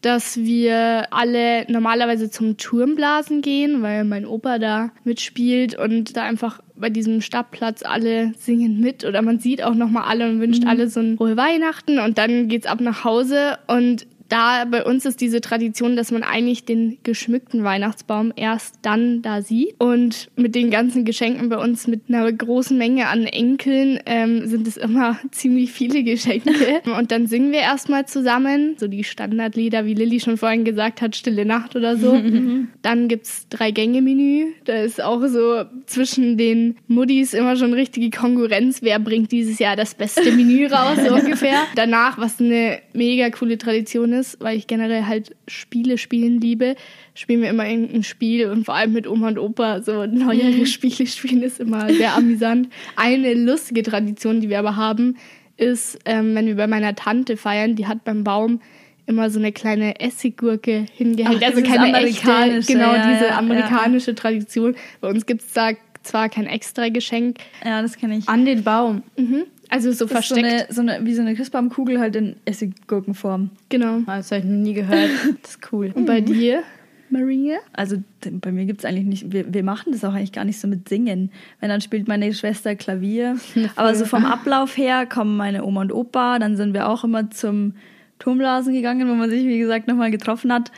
dass 0.01 0.37
wir 0.37 1.07
alle 1.11 1.65
normalerweise 1.71 2.29
zum 2.29 2.57
Turmblasen 2.57 3.41
gehen, 3.41 3.81
weil 3.81 4.03
mein 4.03 4.25
Opa 4.25 4.57
da 4.57 4.91
mitspielt 5.03 5.77
und 5.77 6.17
da 6.17 6.23
einfach 6.23 6.59
bei 6.75 6.89
diesem 6.89 7.21
Stadtplatz 7.21 7.83
alle 7.83 8.33
singen 8.37 8.79
mit 8.79 9.05
oder 9.05 9.21
man 9.21 9.39
sieht 9.39 9.63
auch 9.63 9.75
nochmal 9.75 10.03
alle 10.09 10.27
und 10.29 10.39
wünscht 10.39 10.65
alle 10.65 10.89
so 10.89 10.99
ein 10.99 11.17
frohe 11.17 11.37
Weihnachten 11.37 11.99
und 11.99 12.17
dann 12.17 12.47
geht's 12.47 12.65
ab 12.65 12.81
nach 12.81 13.03
Hause 13.03 13.59
und 13.67 14.07
da 14.31 14.63
bei 14.63 14.85
uns 14.85 15.05
ist 15.05 15.19
diese 15.19 15.41
Tradition, 15.41 15.97
dass 15.97 16.09
man 16.09 16.23
eigentlich 16.23 16.63
den 16.63 16.97
geschmückten 17.03 17.65
Weihnachtsbaum 17.65 18.31
erst 18.33 18.75
dann 18.81 19.21
da 19.21 19.41
sieht. 19.41 19.75
Und 19.77 20.29
mit 20.37 20.55
den 20.55 20.71
ganzen 20.71 21.03
Geschenken 21.03 21.49
bei 21.49 21.57
uns, 21.57 21.85
mit 21.85 22.03
einer 22.07 22.31
großen 22.31 22.77
Menge 22.77 23.07
an 23.07 23.25
Enkeln, 23.25 23.99
ähm, 24.05 24.47
sind 24.47 24.67
es 24.67 24.77
immer 24.77 25.19
ziemlich 25.31 25.73
viele 25.73 26.03
Geschenke. 26.03 26.81
Und 26.97 27.11
dann 27.11 27.27
singen 27.27 27.51
wir 27.51 27.59
erstmal 27.59 28.05
zusammen, 28.05 28.75
so 28.77 28.87
die 28.87 29.03
Standardlieder, 29.03 29.85
wie 29.85 29.95
Lilly 29.95 30.21
schon 30.21 30.37
vorhin 30.37 30.63
gesagt 30.63 31.01
hat, 31.01 31.17
Stille 31.17 31.45
Nacht 31.45 31.75
oder 31.75 31.97
so. 31.97 32.13
Dann 32.81 33.07
gibt's 33.09 33.47
Drei-Gänge-Menü. 33.49 34.53
Da 34.63 34.81
ist 34.81 35.03
auch 35.03 35.25
so 35.27 35.65
zwischen 35.87 36.37
den 36.37 36.77
Muddis 36.87 37.33
immer 37.33 37.57
schon 37.57 37.73
richtige 37.73 38.09
Konkurrenz. 38.17 38.81
Wer 38.81 38.99
bringt 38.99 39.31
dieses 39.33 39.59
Jahr 39.59 39.75
das 39.75 39.93
beste 39.93 40.31
Menü 40.31 40.67
raus, 40.67 40.97
so 41.05 41.13
ungefähr. 41.13 41.63
Danach, 41.75 42.17
was 42.17 42.39
eine 42.39 42.79
mega 42.93 43.29
coole 43.29 43.57
Tradition 43.57 44.13
ist, 44.13 44.20
weil 44.39 44.57
ich 44.57 44.67
generell 44.67 45.05
halt 45.05 45.35
Spiele 45.47 45.97
spielen 45.97 46.39
liebe, 46.39 46.75
spielen 47.13 47.41
wir 47.41 47.49
immer 47.49 47.67
irgendein 47.67 48.03
Spiel 48.03 48.49
und 48.49 48.65
vor 48.65 48.75
allem 48.75 48.93
mit 48.93 49.07
Oma 49.07 49.29
und 49.29 49.39
Opa 49.39 49.81
so 49.81 50.05
neuere 50.05 50.65
Spiele 50.65 51.07
spielen 51.07 51.43
ist 51.43 51.59
immer 51.59 51.91
sehr 51.91 52.15
amüsant. 52.15 52.69
Eine 52.95 53.33
lustige 53.33 53.83
Tradition, 53.83 54.41
die 54.41 54.49
wir 54.49 54.59
aber 54.59 54.75
haben, 54.75 55.17
ist, 55.57 55.99
ähm, 56.05 56.35
wenn 56.35 56.47
wir 56.47 56.55
bei 56.55 56.67
meiner 56.67 56.95
Tante 56.95 57.37
feiern, 57.37 57.75
die 57.75 57.87
hat 57.87 58.03
beim 58.03 58.23
Baum 58.23 58.61
immer 59.05 59.29
so 59.29 59.39
eine 59.39 59.51
kleine 59.51 59.99
Essiggurke 59.99 60.85
hingehängt. 60.93 61.41
Ach, 61.43 61.47
also 61.47 61.61
keine 61.61 61.97
echte, 61.99 62.61
genau, 62.67 62.93
ja, 62.93 63.11
diese 63.11 63.25
ja, 63.25 63.31
ja. 63.31 63.37
amerikanische 63.37 64.15
Tradition. 64.15 64.75
Bei 65.01 65.09
uns 65.09 65.25
gibt 65.25 65.41
es 65.41 65.53
da 65.53 65.71
zwar 66.03 66.29
kein 66.29 66.47
extra 66.47 66.89
Geschenk, 66.89 67.37
Ja, 67.63 67.81
das 67.81 67.97
kenne 67.97 68.17
ich. 68.17 68.27
An 68.27 68.45
den 68.45 68.63
Baum. 68.63 69.03
mhm. 69.17 69.43
Also 69.71 69.91
so 69.91 70.05
Das 70.05 70.19
ist 70.21 70.29
so 70.29 70.35
versteckt. 70.35 70.45
eine, 70.45 70.65
so 70.69 70.81
eine, 70.81 71.05
wie 71.05 71.13
so 71.15 71.21
eine 71.21 71.35
Christbaumkugel 71.35 71.99
halt 71.99 72.15
in 72.15 72.35
Essiggurkenform. 72.45 73.49
genau. 73.69 73.99
Das 74.05 74.31
habe 74.31 74.39
ich 74.41 74.45
noch 74.45 74.57
nie 74.57 74.73
gehört. 74.73 75.09
Das 75.41 75.51
ist 75.51 75.71
cool. 75.71 75.91
Und 75.95 76.05
bei 76.05 76.21
dir, 76.21 76.61
Maria? 77.09 77.57
Also 77.73 77.97
bei 78.29 78.51
mir 78.51 78.65
gibt 78.65 78.81
es 78.81 78.85
eigentlich 78.85 79.05
nicht, 79.05 79.31
wir, 79.33 79.53
wir 79.53 79.63
machen 79.63 79.91
das 79.91 80.03
auch 80.05 80.13
eigentlich 80.13 80.31
gar 80.31 80.45
nicht 80.45 80.59
so 80.59 80.67
mit 80.67 80.87
Singen. 80.87 81.31
Wenn 81.59 81.69
dann 81.69 81.81
spielt 81.81 82.07
meine 82.07 82.33
Schwester 82.33 82.75
Klavier. 82.75 83.37
Aber 83.75 83.95
so 83.95 84.05
vom 84.05 84.25
Ablauf 84.25 84.77
her 84.77 85.05
kommen 85.05 85.35
meine 85.35 85.65
Oma 85.65 85.81
und 85.81 85.91
Opa, 85.93 86.39
dann 86.39 86.55
sind 86.55 86.73
wir 86.73 86.87
auch 86.87 87.03
immer 87.03 87.29
zum 87.31 87.73
Turmblasen 88.19 88.73
gegangen, 88.73 89.09
wo 89.09 89.15
man 89.15 89.29
sich, 89.29 89.45
wie 89.45 89.59
gesagt, 89.59 89.87
nochmal 89.87 90.11
getroffen 90.11 90.53
hat. 90.53 90.71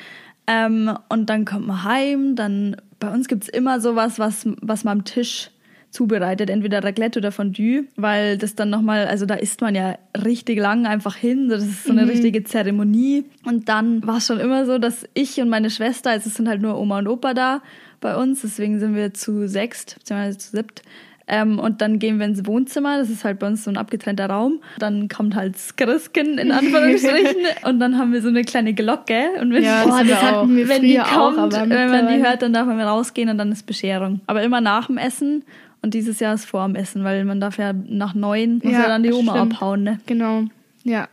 Ähm, 0.47 0.91
und 1.09 1.29
dann 1.29 1.45
kommt 1.45 1.67
man 1.67 1.83
heim, 1.83 2.35
dann 2.35 2.77
bei 2.99 3.09
uns 3.11 3.27
gibt's 3.27 3.47
immer 3.49 3.79
sowas, 3.79 4.17
was, 4.19 4.47
was 4.61 4.83
man 4.83 4.99
am 4.99 5.05
Tisch 5.05 5.51
zubereitet, 5.93 6.49
entweder 6.49 6.83
Raclette 6.83 7.19
oder 7.19 7.31
Fondue, 7.31 7.85
weil 7.95 8.37
das 8.37 8.55
dann 8.55 8.69
nochmal, 8.71 9.05
also 9.07 9.25
da 9.27 9.35
isst 9.35 9.61
man 9.61 9.75
ja 9.75 9.95
richtig 10.25 10.57
lang 10.59 10.85
einfach 10.87 11.15
hin, 11.15 11.49
das 11.49 11.63
ist 11.63 11.85
so 11.85 11.91
eine 11.91 12.03
Mhm. 12.03 12.09
richtige 12.09 12.43
Zeremonie. 12.43 13.25
Und 13.45 13.69
dann 13.69 14.05
war 14.05 14.17
es 14.17 14.25
schon 14.27 14.39
immer 14.39 14.65
so, 14.65 14.79
dass 14.79 15.05
ich 15.13 15.39
und 15.39 15.49
meine 15.49 15.69
Schwester, 15.69 16.09
also 16.09 16.27
es 16.29 16.35
sind 16.35 16.49
halt 16.49 16.61
nur 16.61 16.77
Oma 16.79 16.97
und 16.99 17.07
Opa 17.07 17.33
da 17.33 17.61
bei 18.01 18.15
uns, 18.17 18.41
deswegen 18.41 18.79
sind 18.79 18.95
wir 18.95 19.13
zu 19.13 19.47
sechst, 19.47 19.95
beziehungsweise 19.99 20.37
zu 20.39 20.57
siebt. 20.57 20.81
Ähm, 21.25 21.57
und 21.57 21.79
dann 21.81 21.99
gehen 21.99 22.19
wir 22.19 22.25
ins 22.25 22.45
Wohnzimmer, 22.45 22.97
das 22.97 23.09
ist 23.09 23.23
halt 23.23 23.39
bei 23.39 23.47
uns 23.47 23.63
so 23.63 23.69
ein 23.69 23.77
abgetrennter 23.77 24.25
Raum. 24.25 24.59
Dann 24.79 25.07
kommt 25.07 25.35
halt 25.35 25.55
das 25.55 25.75
Christkind 25.77 26.37
in 26.37 26.51
Anführungsstrichen 26.87 27.37
und 27.65 27.79
dann 27.79 27.97
haben 27.97 28.11
wir 28.11 28.21
so 28.21 28.27
eine 28.27 28.41
kleine 28.41 28.73
Glocke 28.73 29.29
und 29.39 29.53
wenn, 29.53 29.63
Ja, 29.63 29.83
Boah, 29.85 29.99
das 29.99 30.07
wir 30.07 30.21
hatten 30.21 30.55
wir 30.55 30.67
wenn 30.67 30.81
die 30.81 30.99
auch, 30.99 31.33
kommt, 31.35 31.37
aber 31.55 31.69
wenn 31.69 31.89
man 31.91 32.07
die 32.09 32.21
hört, 32.21 32.41
dann 32.41 32.51
darf 32.51 32.65
man 32.67 32.81
rausgehen 32.81 33.29
und 33.29 33.37
dann 33.37 33.51
ist 33.53 33.65
Bescherung. 33.65 34.19
Aber 34.27 34.43
immer 34.43 34.59
nach 34.59 34.87
dem 34.87 34.97
Essen 34.97 35.45
und 35.83 35.93
dieses 35.93 36.19
Jahr 36.19 36.33
ist 36.33 36.45
vor 36.45 36.65
dem 36.65 36.75
Essen, 36.75 37.03
weil 37.03 37.23
man 37.25 37.39
darf 37.39 37.57
ja 37.59 37.73
nach 37.73 38.15
neun 38.15 38.55
muss 38.63 38.71
ja, 38.73 38.81
Ja, 38.83 38.87
dann 38.87 39.03
die 39.03 39.11
Oma 39.13 39.33
stimmt. 39.35 39.53
abhauen, 39.53 39.83
ne? 39.83 39.99
Genau, 40.07 40.45
ja. 40.83 41.07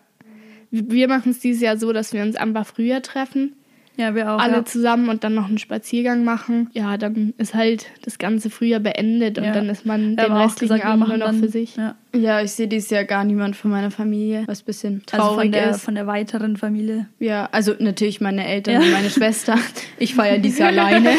Wir 0.71 1.09
machen 1.09 1.33
es 1.33 1.41
dieses 1.41 1.61
Jahr 1.61 1.77
so, 1.77 1.93
dass 1.93 2.13
wir 2.13 2.23
uns 2.23 2.37
einfach 2.37 2.65
früher 2.65 3.03
treffen, 3.03 3.55
Ja, 4.01 4.15
wir 4.15 4.33
auch. 4.33 4.39
alle 4.41 4.55
ja. 4.57 4.65
zusammen 4.65 5.09
und 5.09 5.23
dann 5.25 5.35
noch 5.35 5.49
einen 5.49 5.59
Spaziergang 5.59 6.25
machen. 6.25 6.71
Ja, 6.73 6.97
dann 6.97 7.35
ist 7.39 7.55
halt 7.55 7.87
das 8.03 8.19
ganze 8.19 8.51
Frühjahr 8.51 8.81
beendet 8.81 9.39
und 9.39 9.45
Ja. 9.45 9.53
dann 9.53 9.69
ist 9.69 9.85
man 9.87 10.17
Wir 10.17 10.25
den 10.25 10.33
restlichen 10.33 10.75
gesagt, 10.75 10.91
Abend 10.91 11.09
nur 11.09 11.17
noch 11.19 11.27
dann 11.27 11.41
für 11.41 11.49
sich. 11.49 11.77
Ja. 11.77 11.95
Ja, 12.13 12.41
ich 12.43 12.51
sehe 12.51 12.67
dieses 12.67 12.91
Jahr 12.91 13.05
gar 13.05 13.23
niemand 13.25 13.55
von 13.55 13.71
meiner 13.71 13.93
Familie, 13.93 14.43
was 14.47 14.63
ein 14.63 14.65
bisschen 14.65 15.03
Also 15.13 15.27
traurig 15.29 15.43
von 15.45 15.53
der, 15.53 15.71
ist. 15.71 15.83
von 15.83 15.95
der 15.95 16.07
weiteren 16.09 16.57
Familie. 16.57 17.07
Ja, 17.21 17.49
also 17.53 17.75
natürlich 17.79 18.21
meine 18.21 18.45
Eltern 18.49 18.75
Ja. 18.75 18.81
und 18.81 18.91
meine 18.93 19.11
Schwester. 19.11 19.57
Ich 19.99 20.15
feiere 20.17 20.39
dieses 20.39 20.59
Jahr 20.61 20.71
alleine. 20.71 21.11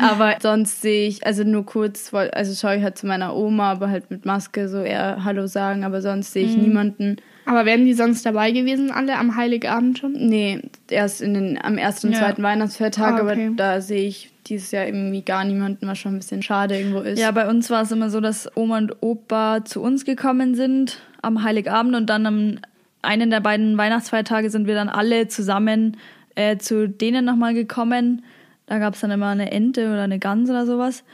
aber 0.00 0.36
sonst 0.40 0.80
sehe 0.82 1.08
ich, 1.08 1.26
also 1.26 1.44
nur 1.44 1.66
kurz, 1.66 2.12
also 2.14 2.54
schaue 2.54 2.76
ich 2.78 2.82
halt 2.82 2.96
zu 2.96 3.06
meiner 3.06 3.34
Oma, 3.36 3.72
aber 3.72 3.90
halt 3.90 4.10
mit 4.10 4.24
Maske 4.24 4.68
so 4.68 4.80
eher 4.80 5.24
Hallo 5.24 5.46
sagen, 5.46 5.84
aber 5.84 6.00
sonst 6.00 6.32
sehe 6.32 6.44
ich 6.46 6.56
Mhm. 6.56 6.62
niemanden. 6.62 7.16
Aber 7.48 7.64
wären 7.64 7.84
die 7.84 7.94
sonst 7.94 8.24
dabei 8.26 8.50
gewesen, 8.50 8.90
alle 8.90 9.16
am 9.16 9.34
Heiligabend 9.36 9.98
schon? 9.98 10.12
Nee, 10.12 10.60
erst 10.90 11.22
in 11.22 11.34
den, 11.34 11.58
am 11.62 11.78
ersten 11.78 12.08
und 12.08 12.12
Ja. 12.12 12.18
zweiten 12.20 12.42
Weihnachtsfeiertag, 12.42 13.18
Ah, 13.18 13.22
okay. 13.22 13.46
aber 13.46 13.54
da 13.56 13.80
sehe 13.80 14.06
ich 14.06 14.30
dieses 14.46 14.70
Jahr 14.70 14.86
irgendwie 14.86 15.22
gar 15.22 15.44
niemanden, 15.44 15.86
was 15.86 15.98
schon 15.98 16.14
ein 16.14 16.18
bisschen 16.18 16.42
schade 16.42 16.76
irgendwo 16.78 17.00
ist. 17.00 17.18
Ja, 17.18 17.30
bei 17.30 17.48
uns 17.48 17.70
war 17.70 17.82
es 17.82 17.90
immer 17.92 18.10
so, 18.10 18.20
dass 18.20 18.50
Oma 18.56 18.78
und 18.78 18.96
Opa 19.02 19.64
zu 19.64 19.80
uns 19.82 20.04
gekommen 20.04 20.54
sind 20.54 20.98
am 21.22 21.42
Heiligabend 21.42 21.94
und 21.96 22.06
dann 22.06 22.26
am 22.26 22.58
einen 23.02 23.30
der 23.30 23.40
beiden 23.40 23.78
Weihnachtsfeiertage 23.78 24.50
sind 24.50 24.66
wir 24.66 24.74
dann 24.74 24.88
alle 24.88 25.28
zusammen 25.28 25.96
äh, 26.34 26.58
zu 26.58 26.88
denen 26.88 27.24
nochmal 27.24 27.54
gekommen. 27.54 28.22
Da 28.66 28.78
gab 28.78 28.94
es 28.94 29.00
dann 29.00 29.10
immer 29.10 29.28
eine 29.28 29.50
Ente 29.52 29.86
oder 29.86 30.02
eine 30.02 30.18
Gans 30.18 30.50
oder 30.50 30.66
sowas. 30.66 31.04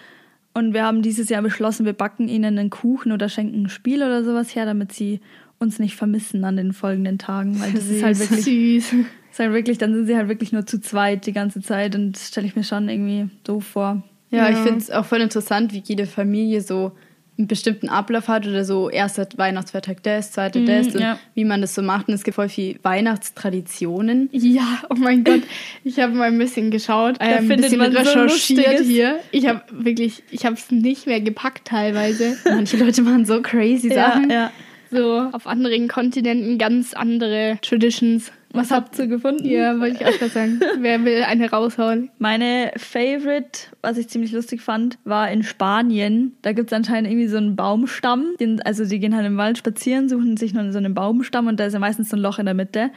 Und 0.53 0.73
wir 0.73 0.85
haben 0.85 1.03
dieses 1.03 1.29
Jahr 1.29 1.43
beschlossen, 1.43 1.85
wir 1.87 1.93
backen 1.93 2.29
ihnen 2.29 2.59
einen 2.59 2.71
Kuchen 2.71 3.11
oder 3.13 3.29
schenken 3.29 3.65
ein 3.65 3.69
Spiel 3.69 4.03
oder 4.03 4.23
sowas 4.25 4.55
her, 4.55 4.67
damit 4.67 4.93
sie 4.93 5.21
uns 5.59 5.79
nicht 5.79 5.97
vermissen 5.97 6.45
an 6.45 6.57
den 6.57 6.73
folgenden 6.73 7.19
Tagen. 7.19 7.61
Weil 7.61 7.73
das 7.73 7.87
ist 7.89 8.03
halt 8.05 8.19
wirklich 8.19 8.45
Süß. 8.45 8.93
ist 9.33 9.39
halt 9.39 9.53
wirklich, 9.53 9.79
dann 9.79 9.95
sind 9.95 10.07
sie 10.07 10.17
halt 10.17 10.29
wirklich 10.29 10.53
nur 10.53 10.67
zu 10.67 10.81
zweit 10.81 11.27
die 11.27 11.33
ganze 11.33 11.61
Zeit 11.61 11.95
und 11.95 12.13
das 12.13 12.29
stelle 12.29 12.47
ich 12.47 12.57
mir 12.57 12.65
schon 12.65 12.89
irgendwie 12.89 13.29
doof 13.45 13.65
vor. 13.65 14.03
Ja, 14.31 14.49
ich 14.49 14.57
Ja. 14.57 14.63
finde 14.63 14.79
es 14.79 14.91
auch 14.91 15.05
voll 15.05 15.21
interessant, 15.21 15.73
wie 15.73 15.83
jede 15.85 16.07
Familie 16.07 16.61
so 16.61 16.93
einen 17.37 17.49
bestimmten 17.49 17.89
Ablauf 17.89 18.29
hat 18.29 18.47
oder 18.47 18.65
so 18.65 18.89
erster 18.91 19.27
Weihnachtsfeiertag 19.37 20.03
das, 20.05 20.31
zweiter 20.31 20.61
Mhm, 20.61 20.67
das 20.67 20.87
und 20.95 21.01
ja. 21.01 21.19
wie 21.35 21.45
man 21.45 21.61
das 21.63 21.75
so 21.75 21.83
macht. 21.83 22.07
Und 22.07 22.15
es 22.15 22.23
gibt 22.23 22.37
voll 22.37 22.49
viel 22.49 22.79
Weihnachtstraditionen. 22.85 24.29
Ja, 24.33 24.83
oh 24.91 24.95
mein 24.97 25.25
Gott. 25.25 25.43
Ich 25.83 25.99
habe 26.01 26.15
mal 26.15 26.29
ein 26.29 26.39
bisschen 26.39 26.71
geschaut, 26.71 27.17
äh, 27.21 27.25
ein 27.25 27.39
findet 27.47 27.63
bisschen 27.63 27.79
man 27.79 27.93
so 27.93 27.99
recherchiert 27.99 28.31
Lustiges. 28.31 28.87
hier. 28.87 29.19
Ich 29.33 29.47
habe 29.49 29.63
wirklich, 29.73 30.23
ich 30.31 30.45
habe 30.47 30.55
es 30.55 30.71
nicht 30.71 31.07
mehr 31.07 31.21
gepackt 31.21 31.67
teilweise. 31.67 32.37
Manche 32.45 32.77
Leute 32.77 33.03
machen 33.03 33.25
so 33.27 33.43
crazy 33.43 33.89
Sachen. 33.89 34.31
ja. 34.31 34.53
So 34.95 35.29
auf 35.33 35.47
anderen 35.47 35.89
Kontinenten 35.89 36.59
ganz 36.59 36.95
andere 36.95 37.59
Traditions. 37.63 38.31
Was 38.55 38.71
habt 38.71 38.97
ihr 39.01 39.09
gefunden? 39.09 39.45
Ja, 39.45 39.81
wollte 39.81 39.97
ich 39.97 40.07
auch 40.07 40.17
gerade 40.17 40.31
sagen. 40.31 40.61
Wer 40.79 41.05
will 41.05 41.25
eine 41.25 41.51
raushauen? 41.51 42.11
Meine 42.19 42.71
Favorite, 42.77 43.59
was 43.83 43.99
ich 43.99 44.09
ziemlich 44.09 44.31
lustig 44.31 44.63
fand, 44.63 44.97
war 45.05 45.29
in 45.29 45.43
Spanien. 45.43 46.37
Da 46.43 46.53
gibt 46.53 46.71
es 46.71 46.77
anscheinend 46.77 47.11
irgendwie 47.11 47.27
so 47.27 47.37
einen 47.37 47.57
Baumstamm. 47.57 48.37
Den, 48.39 48.63
also 48.63 48.85
die 48.85 49.01
gehen 49.01 49.17
halt 49.17 49.27
im 49.27 49.37
Wald 49.37 49.59
spazieren, 49.59 50.09
suchen 50.09 50.37
sich 50.37 50.55
noch 50.55 50.71
so 50.71 50.79
einen 50.79 50.95
Baumstamm 50.95 51.49
und 51.49 51.59
da 51.59 51.67
ist 51.67 51.73
ja 51.73 51.81
meistens 51.81 52.11
so 52.11 52.17
ein 52.17 52.21
Loch 52.23 52.39
in 52.39 52.47
der 52.47 52.55
Mitte. 52.55 52.91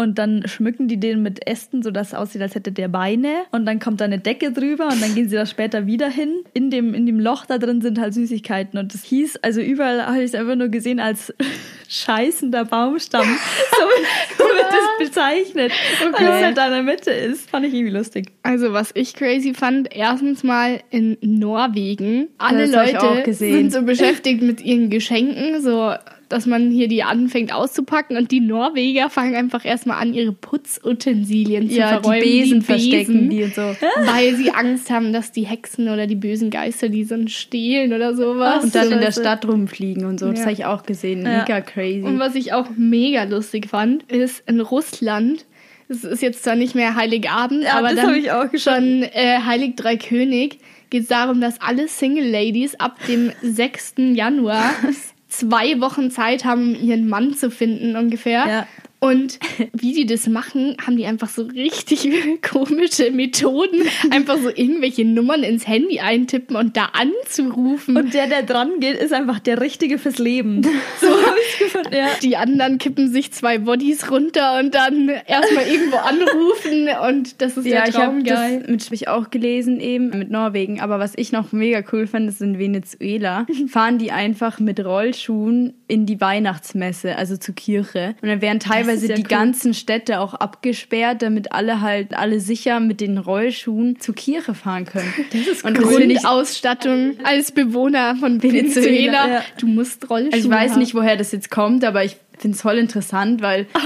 Und 0.00 0.18
dann 0.18 0.48
schmücken 0.48 0.88
die 0.88 0.98
den 0.98 1.22
mit 1.22 1.46
Ästen, 1.46 1.82
sodass 1.82 2.08
es 2.08 2.14
aussieht, 2.14 2.40
als 2.40 2.54
hätte 2.54 2.72
der 2.72 2.88
Beine. 2.88 3.42
Und 3.52 3.66
dann 3.66 3.80
kommt 3.80 4.00
da 4.00 4.06
eine 4.06 4.18
Decke 4.18 4.50
drüber 4.50 4.86
und 4.86 5.02
dann 5.02 5.14
gehen 5.14 5.28
sie 5.28 5.36
da 5.36 5.44
später 5.44 5.84
wieder 5.84 6.08
hin. 6.08 6.36
In 6.54 6.70
dem, 6.70 6.94
in 6.94 7.04
dem 7.04 7.20
Loch 7.20 7.44
da 7.44 7.58
drin 7.58 7.82
sind 7.82 8.00
halt 8.00 8.14
Süßigkeiten. 8.14 8.78
Und 8.78 8.94
das 8.94 9.04
hieß, 9.04 9.40
also 9.42 9.60
überall 9.60 10.06
habe 10.06 10.20
ich 10.20 10.32
es 10.32 10.34
einfach 10.34 10.56
nur 10.56 10.68
gesehen 10.68 11.00
als 11.00 11.34
scheißender 11.88 12.64
Baumstamm. 12.64 13.26
So, 13.80 14.44
so 14.44 14.44
wird 14.44 14.66
das 14.68 15.08
bezeichnet. 15.08 15.72
Weil 16.12 16.28
es 16.28 16.44
halt 16.44 16.56
da 16.56 16.66
in 16.66 16.72
der 16.72 16.82
Mitte 16.82 17.10
ist. 17.10 17.50
Fand 17.50 17.66
ich 17.66 17.74
irgendwie 17.74 17.92
lustig. 17.92 18.30
Also, 18.42 18.72
was 18.72 18.90
ich 18.94 19.14
crazy 19.14 19.54
fand, 19.54 19.94
erstens 19.94 20.42
mal 20.44 20.80
in 20.90 21.16
Norwegen. 21.22 22.28
Alle 22.38 22.68
Das 22.68 22.72
Leute 22.72 23.02
auch 23.02 23.22
gesehen. 23.22 23.54
sind 23.54 23.72
so 23.72 23.82
beschäftigt 23.82 24.42
mit 24.42 24.60
ihren 24.62 24.90
Geschenken, 24.90 25.62
so 25.62 25.94
dass 26.30 26.46
man 26.46 26.70
hier 26.70 26.88
die 26.88 27.02
anfängt 27.02 27.52
auszupacken 27.52 28.16
und 28.16 28.30
die 28.30 28.40
Norweger 28.40 29.10
fangen 29.10 29.34
einfach 29.34 29.64
erstmal 29.64 30.00
an, 30.00 30.14
ihre 30.14 30.32
Putzutensilien 30.32 31.68
zu 31.68 31.76
Ja, 31.76 31.96
die 31.98 32.02
verräumen. 32.02 32.22
Besen 32.22 32.62
verstecken 32.62 33.28
die 33.28 33.42
und 33.42 33.54
so. 33.54 33.62
Weil 34.06 34.36
sie 34.36 34.50
Angst 34.52 34.90
haben, 34.90 35.12
dass 35.12 35.32
die 35.32 35.42
Hexen 35.42 35.88
oder 35.88 36.06
die 36.06 36.14
bösen 36.14 36.50
Geister 36.50 36.88
die 36.88 37.04
so 37.04 37.16
stehlen 37.26 37.92
oder 37.92 38.14
sowas. 38.16 38.64
Und 38.64 38.74
dann 38.74 38.90
in 38.92 39.00
der. 39.00 39.10
Stadt 39.12 39.44
rumfliegen 39.46 40.04
und 40.04 40.20
so. 40.20 40.30
Das 40.30 40.38
Ja. 40.38 40.44
habe 40.46 40.52
ich 40.52 40.64
auch 40.64 40.84
gesehen. 40.84 41.22
Ja. 41.26 41.40
Mega 41.40 41.60
crazy. 41.60 42.02
Und 42.06 42.18
was 42.20 42.34
ich 42.36 42.52
auch 42.52 42.68
mega 42.76 43.24
lustig 43.24 43.66
fand, 43.68 44.04
ist 44.04 44.42
in 44.46 44.60
Russland, 44.60 45.44
es 45.88 46.04
ist 46.04 46.22
jetzt 46.22 46.44
zwar 46.44 46.54
nicht 46.54 46.76
mehr 46.76 46.94
Heiligabend, 46.94 47.64
Ja, 47.64 47.74
aber 47.78 47.92
das 47.92 48.04
dann 48.06 48.58
schon 48.58 49.02
äh, 49.02 49.40
Heilig 49.44 49.74
Drei 49.76 49.96
König 49.96 50.58
geht 50.90 51.02
es 51.02 51.08
darum, 51.08 51.40
dass 51.40 51.60
alle 51.60 51.88
Single 51.88 52.28
Ladies 52.30 52.76
ab 52.76 52.96
dem 53.08 53.32
6. 53.42 53.94
Januar 54.14 54.70
zwei 55.30 55.80
Wochen 55.80 56.10
Zeit 56.10 56.44
haben, 56.44 56.74
ihren 56.74 57.08
Mann 57.08 57.34
zu 57.34 57.50
finden 57.50 57.96
ungefähr. 57.96 58.46
Ja. 58.46 58.66
Und 59.00 59.38
wie 59.72 59.94
die 59.94 60.04
das 60.04 60.28
machen, 60.28 60.76
haben 60.86 60.98
die 60.98 61.06
einfach 61.06 61.30
so 61.30 61.44
richtig 61.44 62.06
komische 62.42 63.10
Methoden. 63.10 63.82
Einfach 64.10 64.36
so 64.36 64.50
irgendwelche 64.50 65.06
Nummern 65.06 65.42
ins 65.42 65.66
Handy 65.66 66.00
eintippen 66.00 66.54
und 66.54 66.76
da 66.76 66.90
anzurufen. 66.92 67.96
Und 67.96 68.12
der, 68.12 68.26
der 68.26 68.42
dran 68.42 68.78
geht, 68.78 68.98
ist 68.98 69.14
einfach 69.14 69.38
der 69.38 69.60
Richtige 69.60 69.98
fürs 69.98 70.18
Leben. 70.18 70.60
So 71.00 71.08
habe 71.08 71.36
ich 71.48 71.58
gefunden. 71.58 71.94
Ja. 71.94 72.08
Die 72.22 72.36
anderen 72.36 72.76
kippen 72.76 73.10
sich 73.10 73.32
zwei 73.32 73.58
Bodies 73.58 74.10
runter 74.10 74.58
und 74.58 74.74
dann 74.74 75.08
erstmal 75.08 75.66
irgendwo 75.66 75.96
anrufen 75.96 76.88
und 77.08 77.40
das 77.40 77.56
ist 77.56 77.64
Ja, 77.64 77.82
der 77.82 77.88
ich 77.88 77.94
habe 77.94 78.04
Traum 78.06 78.24
das 78.24 78.68
mit, 78.68 78.84
hab 78.84 78.92
ich 78.92 79.08
auch 79.08 79.30
gelesen 79.30 79.80
eben 79.80 80.10
mit 80.10 80.30
Norwegen. 80.30 80.80
Aber 80.80 80.98
was 80.98 81.12
ich 81.16 81.32
noch 81.32 81.52
mega 81.52 81.82
cool 81.92 82.06
fand, 82.06 82.28
ist 82.28 82.42
in 82.42 82.58
Venezuela 82.58 83.46
fahren 83.68 83.98
die 83.98 84.10
einfach 84.10 84.60
mit 84.60 84.84
Rollschuhen 84.84 85.74
in 85.88 86.04
die 86.04 86.20
Weihnachtsmesse, 86.20 87.16
also 87.16 87.36
zur 87.36 87.54
Kirche. 87.54 88.14
Und 88.20 88.28
dann 88.28 88.42
werden 88.42 88.60
teilweise 88.60 88.89
ja 88.90 89.14
die 89.14 89.22
cool. 89.22 89.28
ganzen 89.28 89.74
Städte 89.74 90.20
auch 90.20 90.34
abgesperrt, 90.34 91.22
damit 91.22 91.52
alle 91.52 91.80
halt 91.80 92.14
alle 92.14 92.40
sicher 92.40 92.80
mit 92.80 93.00
den 93.00 93.18
Rollschuhen 93.18 94.00
zur 94.00 94.14
Kirche 94.14 94.54
fahren 94.54 94.84
können. 94.84 95.12
Das 95.32 95.46
ist 95.46 95.64
und 95.64 95.78
Grundausstattung 95.78 97.16
als 97.22 97.52
Bewohner 97.52 98.16
von 98.16 98.42
Venezuela. 98.42 98.86
Venezuela, 98.86 99.28
ja. 99.28 99.44
Du 99.58 99.66
musst 99.66 100.08
Rollschuhe 100.10 100.32
also 100.32 100.48
ich 100.48 100.54
weiß 100.54 100.72
haben. 100.72 100.78
nicht, 100.80 100.94
woher 100.94 101.16
das 101.16 101.32
jetzt 101.32 101.50
kommt, 101.50 101.84
aber 101.84 102.04
ich 102.04 102.16
finde 102.38 102.56
es 102.56 102.62
voll 102.62 102.78
interessant, 102.78 103.42
weil 103.42 103.66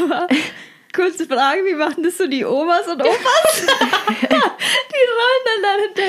Kurze 0.95 1.27
Frage, 1.27 1.65
wie 1.65 1.75
machen 1.75 2.05
das 2.05 2.19
so 2.19 2.27
die 2.29 2.45
Omas 2.45 2.87
und 2.87 3.01
Opas? 3.01 3.67
die 3.67 4.35
rollen 5.17 5.45
dann 5.45 5.63
da 5.97 6.03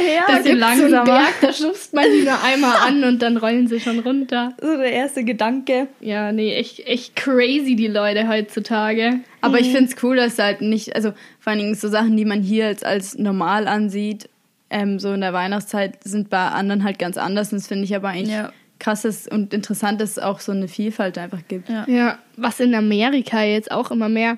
einen 0.51 0.59
langsamer. 0.59 1.03
Berg, 1.03 1.33
da 1.41 1.53
schubst 1.53 1.93
man 1.93 2.05
die 2.11 2.23
nur 2.23 2.41
einmal 2.43 2.75
an 2.87 3.03
und 3.03 3.21
dann 3.21 3.37
rollen 3.37 3.67
sie 3.67 3.79
schon 3.79 3.99
runter. 3.99 4.53
so 4.61 4.77
der 4.77 4.91
erste 4.91 5.23
Gedanke. 5.23 5.87
Ja, 5.99 6.31
nee, 6.31 6.53
echt, 6.55 6.79
echt 6.87 7.15
crazy, 7.15 7.75
die 7.75 7.87
Leute 7.87 8.27
heutzutage. 8.27 9.19
Aber 9.41 9.59
ich 9.59 9.71
finde 9.71 9.91
es 9.93 10.03
cool, 10.03 10.15
dass 10.15 10.39
halt 10.39 10.61
nicht, 10.61 10.95
also 10.95 11.11
vor 11.39 11.51
allen 11.51 11.59
Dingen 11.59 11.75
so 11.75 11.87
Sachen, 11.87 12.17
die 12.17 12.25
man 12.25 12.41
hier 12.41 12.67
als, 12.67 12.83
als 12.83 13.17
normal 13.17 13.67
ansieht, 13.67 14.29
ähm, 14.69 14.99
so 14.99 15.13
in 15.13 15.21
der 15.21 15.33
Weihnachtszeit, 15.33 16.03
sind 16.03 16.29
bei 16.29 16.39
anderen 16.47 16.83
halt 16.83 16.97
ganz 16.99 17.17
anders. 17.17 17.51
Und 17.51 17.59
das 17.59 17.67
finde 17.67 17.83
ich 17.83 17.95
aber 17.95 18.09
eigentlich 18.09 18.31
Ja. 18.35 18.51
krass 18.79 19.03
dass- 19.03 19.27
und 19.27 19.53
interessant, 19.53 20.01
dass 20.01 20.11
es 20.11 20.19
auch 20.19 20.39
so 20.39 20.51
eine 20.51 20.67
Vielfalt 20.67 21.17
einfach 21.17 21.41
gibt. 21.47 21.69
Ja. 21.69 21.85
Ja, 21.87 22.17
was 22.37 22.59
in 22.59 22.73
Amerika 22.73 23.43
jetzt 23.43 23.71
auch 23.71 23.91
immer 23.91 24.09
mehr 24.09 24.37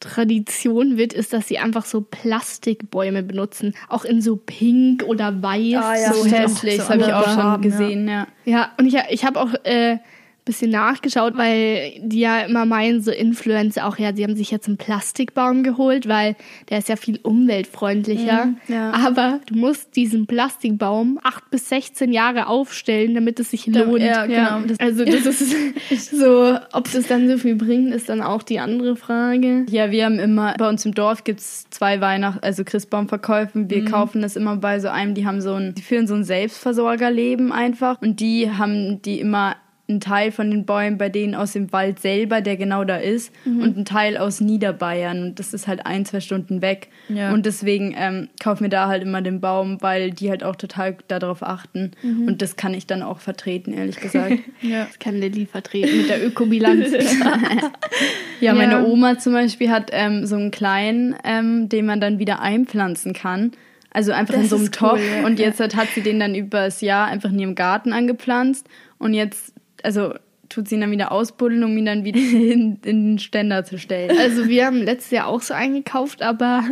Tradition 0.00 0.96
wird, 0.96 1.12
ist, 1.12 1.32
dass 1.32 1.48
sie 1.48 1.58
einfach 1.58 1.84
so 1.84 2.00
Plastikbäume 2.02 3.22
benutzen. 3.22 3.74
Auch 3.88 4.04
in 4.04 4.20
so 4.20 4.36
pink 4.36 5.02
oder 5.04 5.42
weiß. 5.42 5.76
Ah, 5.76 5.96
ja, 5.96 6.12
so 6.12 6.24
hässlich, 6.26 6.74
So 6.74 6.78
das 6.78 6.90
habe 6.90 7.02
ich 7.02 7.12
auch 7.12 7.34
schon 7.34 7.62
gesehen, 7.62 8.08
ja. 8.08 8.26
Ja, 8.44 8.72
und 8.78 8.86
ich, 8.86 8.96
ich 9.10 9.24
habe 9.24 9.40
auch 9.40 9.52
äh, 9.64 9.98
bisschen 10.46 10.70
nachgeschaut, 10.70 11.36
weil 11.36 11.92
die 11.98 12.20
ja 12.20 12.42
immer 12.42 12.64
meinen, 12.64 13.02
so 13.02 13.10
Influencer 13.10 13.86
auch, 13.86 13.98
ja, 13.98 14.14
sie 14.14 14.22
haben 14.22 14.36
sich 14.36 14.52
jetzt 14.52 14.68
einen 14.68 14.76
Plastikbaum 14.78 15.64
geholt, 15.64 16.08
weil 16.08 16.36
der 16.70 16.78
ist 16.78 16.88
ja 16.88 16.94
viel 16.94 17.18
umweltfreundlicher. 17.22 18.46
Mhm, 18.46 18.56
ja. 18.68 18.92
Aber 18.92 19.40
du 19.46 19.56
musst 19.56 19.96
diesen 19.96 20.26
Plastikbaum 20.26 21.18
acht 21.22 21.50
bis 21.50 21.68
16 21.68 22.12
Jahre 22.12 22.46
aufstellen, 22.46 23.14
damit 23.14 23.40
es 23.40 23.50
sich 23.50 23.66
lohnt. 23.66 24.00
ja, 24.00 24.24
genau. 24.26 24.74
Also 24.78 25.04
das 25.04 25.26
ist 25.90 26.10
so, 26.12 26.56
ob 26.72 26.90
das 26.92 27.08
dann 27.08 27.28
so 27.28 27.38
viel 27.38 27.56
bringt, 27.56 27.92
ist 27.92 28.08
dann 28.08 28.22
auch 28.22 28.44
die 28.44 28.60
andere 28.60 28.94
Frage. 28.94 29.66
Ja, 29.68 29.90
wir 29.90 30.04
haben 30.04 30.20
immer, 30.20 30.54
bei 30.56 30.68
uns 30.68 30.86
im 30.86 30.94
Dorf 30.94 31.24
gibt 31.24 31.40
es 31.40 31.68
zwei 31.70 32.00
Weihnacht, 32.00 32.44
also 32.44 32.62
Christbaumverkäufen. 32.62 33.68
Wir 33.68 33.84
kaufen 33.84 34.22
das 34.22 34.36
immer 34.36 34.56
bei 34.56 34.78
so 34.78 34.88
einem, 34.88 35.14
die 35.14 35.26
haben 35.26 35.40
so 35.40 35.54
ein, 35.54 35.74
die 35.74 35.82
führen 35.82 36.06
so 36.06 36.14
ein 36.14 36.22
Selbstversorgerleben 36.22 37.50
einfach. 37.50 38.00
Und 38.00 38.20
die 38.20 38.48
haben 38.48 39.02
die 39.02 39.18
immer 39.18 39.56
einen 39.88 40.00
Teil 40.00 40.32
von 40.32 40.50
den 40.50 40.64
Bäumen 40.66 40.98
bei 40.98 41.08
denen 41.08 41.34
aus 41.36 41.52
dem 41.52 41.72
Wald 41.72 42.00
selber, 42.00 42.40
der 42.40 42.56
genau 42.56 42.82
da 42.84 42.96
ist, 42.96 43.32
und 43.44 43.76
einen 43.76 43.84
Teil 43.84 44.16
aus 44.16 44.40
Niederbayern. 44.40 45.22
Und 45.22 45.38
das 45.38 45.54
ist 45.54 45.68
halt 45.68 45.86
ein, 45.86 46.04
zwei 46.04 46.18
Stunden 46.20 46.60
weg. 46.60 46.88
Ja. 47.08 47.32
Und 47.32 47.46
deswegen 47.46 47.94
ähm, 47.96 48.28
kaufen 48.42 48.62
wir 48.64 48.68
da 48.68 48.88
halt 48.88 49.02
immer 49.04 49.22
den 49.22 49.40
Baum, 49.40 49.80
weil 49.82 50.10
die 50.10 50.28
halt 50.28 50.42
auch 50.42 50.56
total 50.56 50.96
darauf 51.06 51.42
achten. 51.44 51.92
Und 52.02 52.42
das 52.42 52.56
kann 52.56 52.74
ich 52.74 52.86
dann 52.88 53.02
auch 53.02 53.20
vertreten, 53.20 53.72
ehrlich 53.72 53.96
gesagt. 54.00 54.38
Ja. 54.60 54.86
Das 54.86 54.98
kann 54.98 55.14
Lilly 55.20 55.46
vertreten 55.46 55.96
mit 55.98 56.08
der 56.08 56.26
Ökobilanz. 56.26 56.88
Ja, 58.40 58.54
meine 58.54 58.72
Ja. 58.72 58.84
Oma 58.84 59.18
zum 59.18 59.32
Beispiel 59.32 59.70
hat 59.70 59.90
ähm, 59.92 60.26
so 60.26 60.36
einen 60.36 60.50
kleinen, 60.50 61.14
ähm, 61.24 61.68
den 61.68 61.86
man 61.86 62.00
dann 62.00 62.18
wieder 62.18 62.40
einpflanzen 62.40 63.12
kann. 63.12 63.52
Also 63.90 64.12
einfach 64.12 64.34
in 64.34 64.42
Das 64.42 64.50
so 64.50 64.56
einem 64.56 64.64
cool, 64.66 64.70
Topf. 64.70 65.00
ja. 65.00 65.24
Und 65.26 65.38
jetzt 65.38 65.58
hat, 65.60 65.74
hat 65.74 65.88
sie 65.94 66.02
den 66.02 66.20
dann 66.20 66.34
über 66.34 66.64
das 66.66 66.82
Jahr 66.82 67.06
einfach 67.06 67.30
in 67.30 67.38
ihrem 67.38 67.54
Garten 67.54 67.92
angepflanzt. 67.94 68.66
Und 68.98 69.14
jetzt, 69.14 69.54
also 69.86 70.12
tut 70.48 70.68
sie 70.68 70.76
ihn 70.76 70.80
dann 70.80 70.90
wieder 70.90 71.12
ausbuddeln, 71.12 71.64
um 71.64 71.76
ihn 71.76 71.86
dann 71.86 72.04
wieder 72.04 72.18
in, 72.20 72.78
in 72.84 73.12
den 73.12 73.18
Ständer 73.18 73.64
zu 73.64 73.78
stellen. 73.78 74.16
Also 74.18 74.48
wir 74.48 74.66
haben 74.66 74.82
letztes 74.82 75.10
Jahr 75.10 75.26
auch 75.26 75.40
so 75.40 75.54
eingekauft, 75.54 76.22
aber 76.22 76.64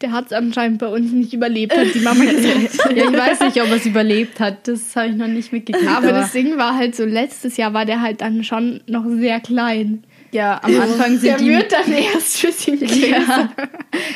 der 0.00 0.12
hat 0.12 0.26
es 0.26 0.32
anscheinend 0.32 0.78
bei 0.78 0.88
uns 0.88 1.12
nicht 1.12 1.32
überlebt, 1.32 1.76
hat 1.76 1.94
die 1.94 2.00
Mama 2.00 2.24
gesagt. 2.24 2.78
ja, 2.96 3.04
ich 3.04 3.12
weiß 3.12 3.40
nicht, 3.40 3.60
ob 3.62 3.68
er 3.68 3.76
es 3.76 3.86
überlebt 3.86 4.40
hat. 4.40 4.68
Das 4.68 4.94
habe 4.96 5.08
ich 5.08 5.16
noch 5.16 5.26
nicht 5.28 5.52
mitgekriegt. 5.52 5.88
Aber 5.88 6.12
das 6.12 6.32
Ding 6.32 6.56
war 6.56 6.76
halt 6.76 6.94
so, 6.94 7.04
letztes 7.04 7.56
Jahr 7.56 7.74
war 7.74 7.84
der 7.84 8.00
halt 8.00 8.20
dann 8.20 8.44
schon 8.44 8.80
noch 8.86 9.04
sehr 9.08 9.40
klein. 9.40 10.04
ja, 10.32 10.60
am 10.62 10.80
Anfang 10.80 11.20
Der 11.20 11.38
sind 11.38 11.40
die... 11.40 11.48
wird 11.50 11.72
dann 11.72 11.92
erst 11.92 12.42
bisschen 12.42 12.78
größer. 12.78 13.08
ja, 13.08 13.48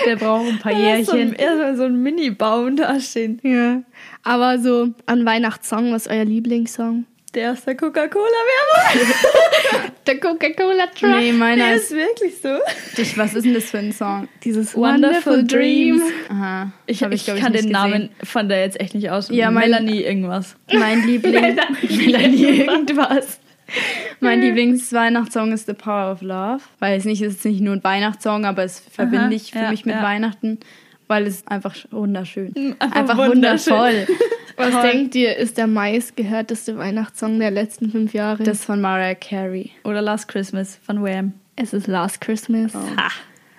der 0.06 0.16
braucht 0.16 0.48
ein 0.48 0.58
paar 0.58 0.72
Ja, 0.78 1.02
so 1.04 1.12
ein, 1.12 1.18
Jährchen. 1.18 1.34
erstmal 1.34 1.76
so 1.76 1.84
ein 1.84 2.02
Mini-Baum 2.02 2.76
da 2.76 3.00
stehen. 3.00 3.40
Ja. 3.42 3.82
Aber 4.22 4.58
so 4.58 4.88
an 5.06 5.24
Weihnachtssong, 5.24 5.92
was 5.92 6.06
ist 6.06 6.12
euer 6.12 6.24
Lieblingssong? 6.24 7.06
Der 7.34 7.52
aus 7.52 7.64
der 7.64 7.76
Coca-Cola-Werbung. 7.76 9.12
Der 10.06 10.18
Coca-Cola-Truck. 10.18 11.10
Nee, 11.10 11.32
meiner 11.32 11.66
Der 11.66 11.74
ist... 11.76 11.92
ist 11.92 11.96
wirklich 11.96 12.40
so. 12.42 12.58
Ich, 13.00 13.16
was 13.16 13.34
ist 13.34 13.44
denn 13.44 13.54
das 13.54 13.70
für 13.70 13.78
ein 13.78 13.92
Song? 13.92 14.26
Dieses 14.42 14.74
Wonderful 14.74 15.34
Wonderful 15.34 15.46
Dream. 15.46 15.98
Dreams. 16.00 16.12
Aha. 16.28 16.72
Ich, 16.86 17.04
hab 17.04 17.12
ich, 17.12 17.24
glaub 17.24 17.38
kann 17.38 17.52
den 17.52 17.68
gesehen. 17.68 17.72
Namen 17.72 18.08
von 18.24 18.48
der 18.48 18.62
jetzt 18.62 18.80
echt 18.80 18.94
nicht 18.94 19.10
aussprechen. 19.10 19.38
Ja, 19.38 19.50
mein- 19.52 19.70
Melanie 19.70 20.02
irgendwas. 20.02 20.56
Mein 20.72 21.02
Liebling. 21.06 21.56
Melanie 21.88 22.62
irgendwas. 22.62 23.38
Mein 24.18 24.40
Lieblingsweihnachtssong 24.40 25.52
ist 25.52 25.66
The 25.66 25.74
Power 25.74 26.10
of 26.10 26.22
Love. 26.22 26.62
Weil 26.80 26.98
es 26.98 27.04
nicht, 27.04 27.22
es 27.22 27.36
ist 27.36 27.44
nicht 27.44 27.60
nur 27.60 27.74
ein 27.74 27.84
Weihnachtssong, 27.84 28.44
aber 28.44 28.64
es 28.64 28.80
verbinde 28.80 29.36
ich 29.36 29.52
für 29.52 29.60
ja, 29.60 29.70
mich 29.70 29.84
mit 29.84 29.94
ja. 29.94 30.02
Weihnachten, 30.02 30.58
weil 31.10 31.26
es 31.26 31.46
einfach 31.46 31.74
wunderschön. 31.90 32.54
Einfach 32.78 32.96
Einfach 32.96 33.18
wunderschön. 33.18 33.74
wundervoll. 33.74 34.06
Was 34.56 34.70
Toll. 34.72 34.82
denkt 34.82 35.14
ihr, 35.14 35.36
ist 35.36 35.56
der 35.58 35.66
meistgehörteste 35.66 36.76
Weihnachtssong 36.76 37.38
der 37.40 37.50
letzten 37.50 37.90
fünf 37.90 38.12
Jahre? 38.14 38.42
Das 38.42 38.64
von 38.64 38.80
Mariah 38.80 39.14
Carey. 39.14 39.70
Oder 39.84 40.02
Last 40.02 40.28
Christmas 40.28 40.78
von 40.82 41.02
Wham. 41.02 41.32
es 41.56 41.72
ist 41.72 41.86
Last 41.86 42.20
Christmas. 42.20 42.72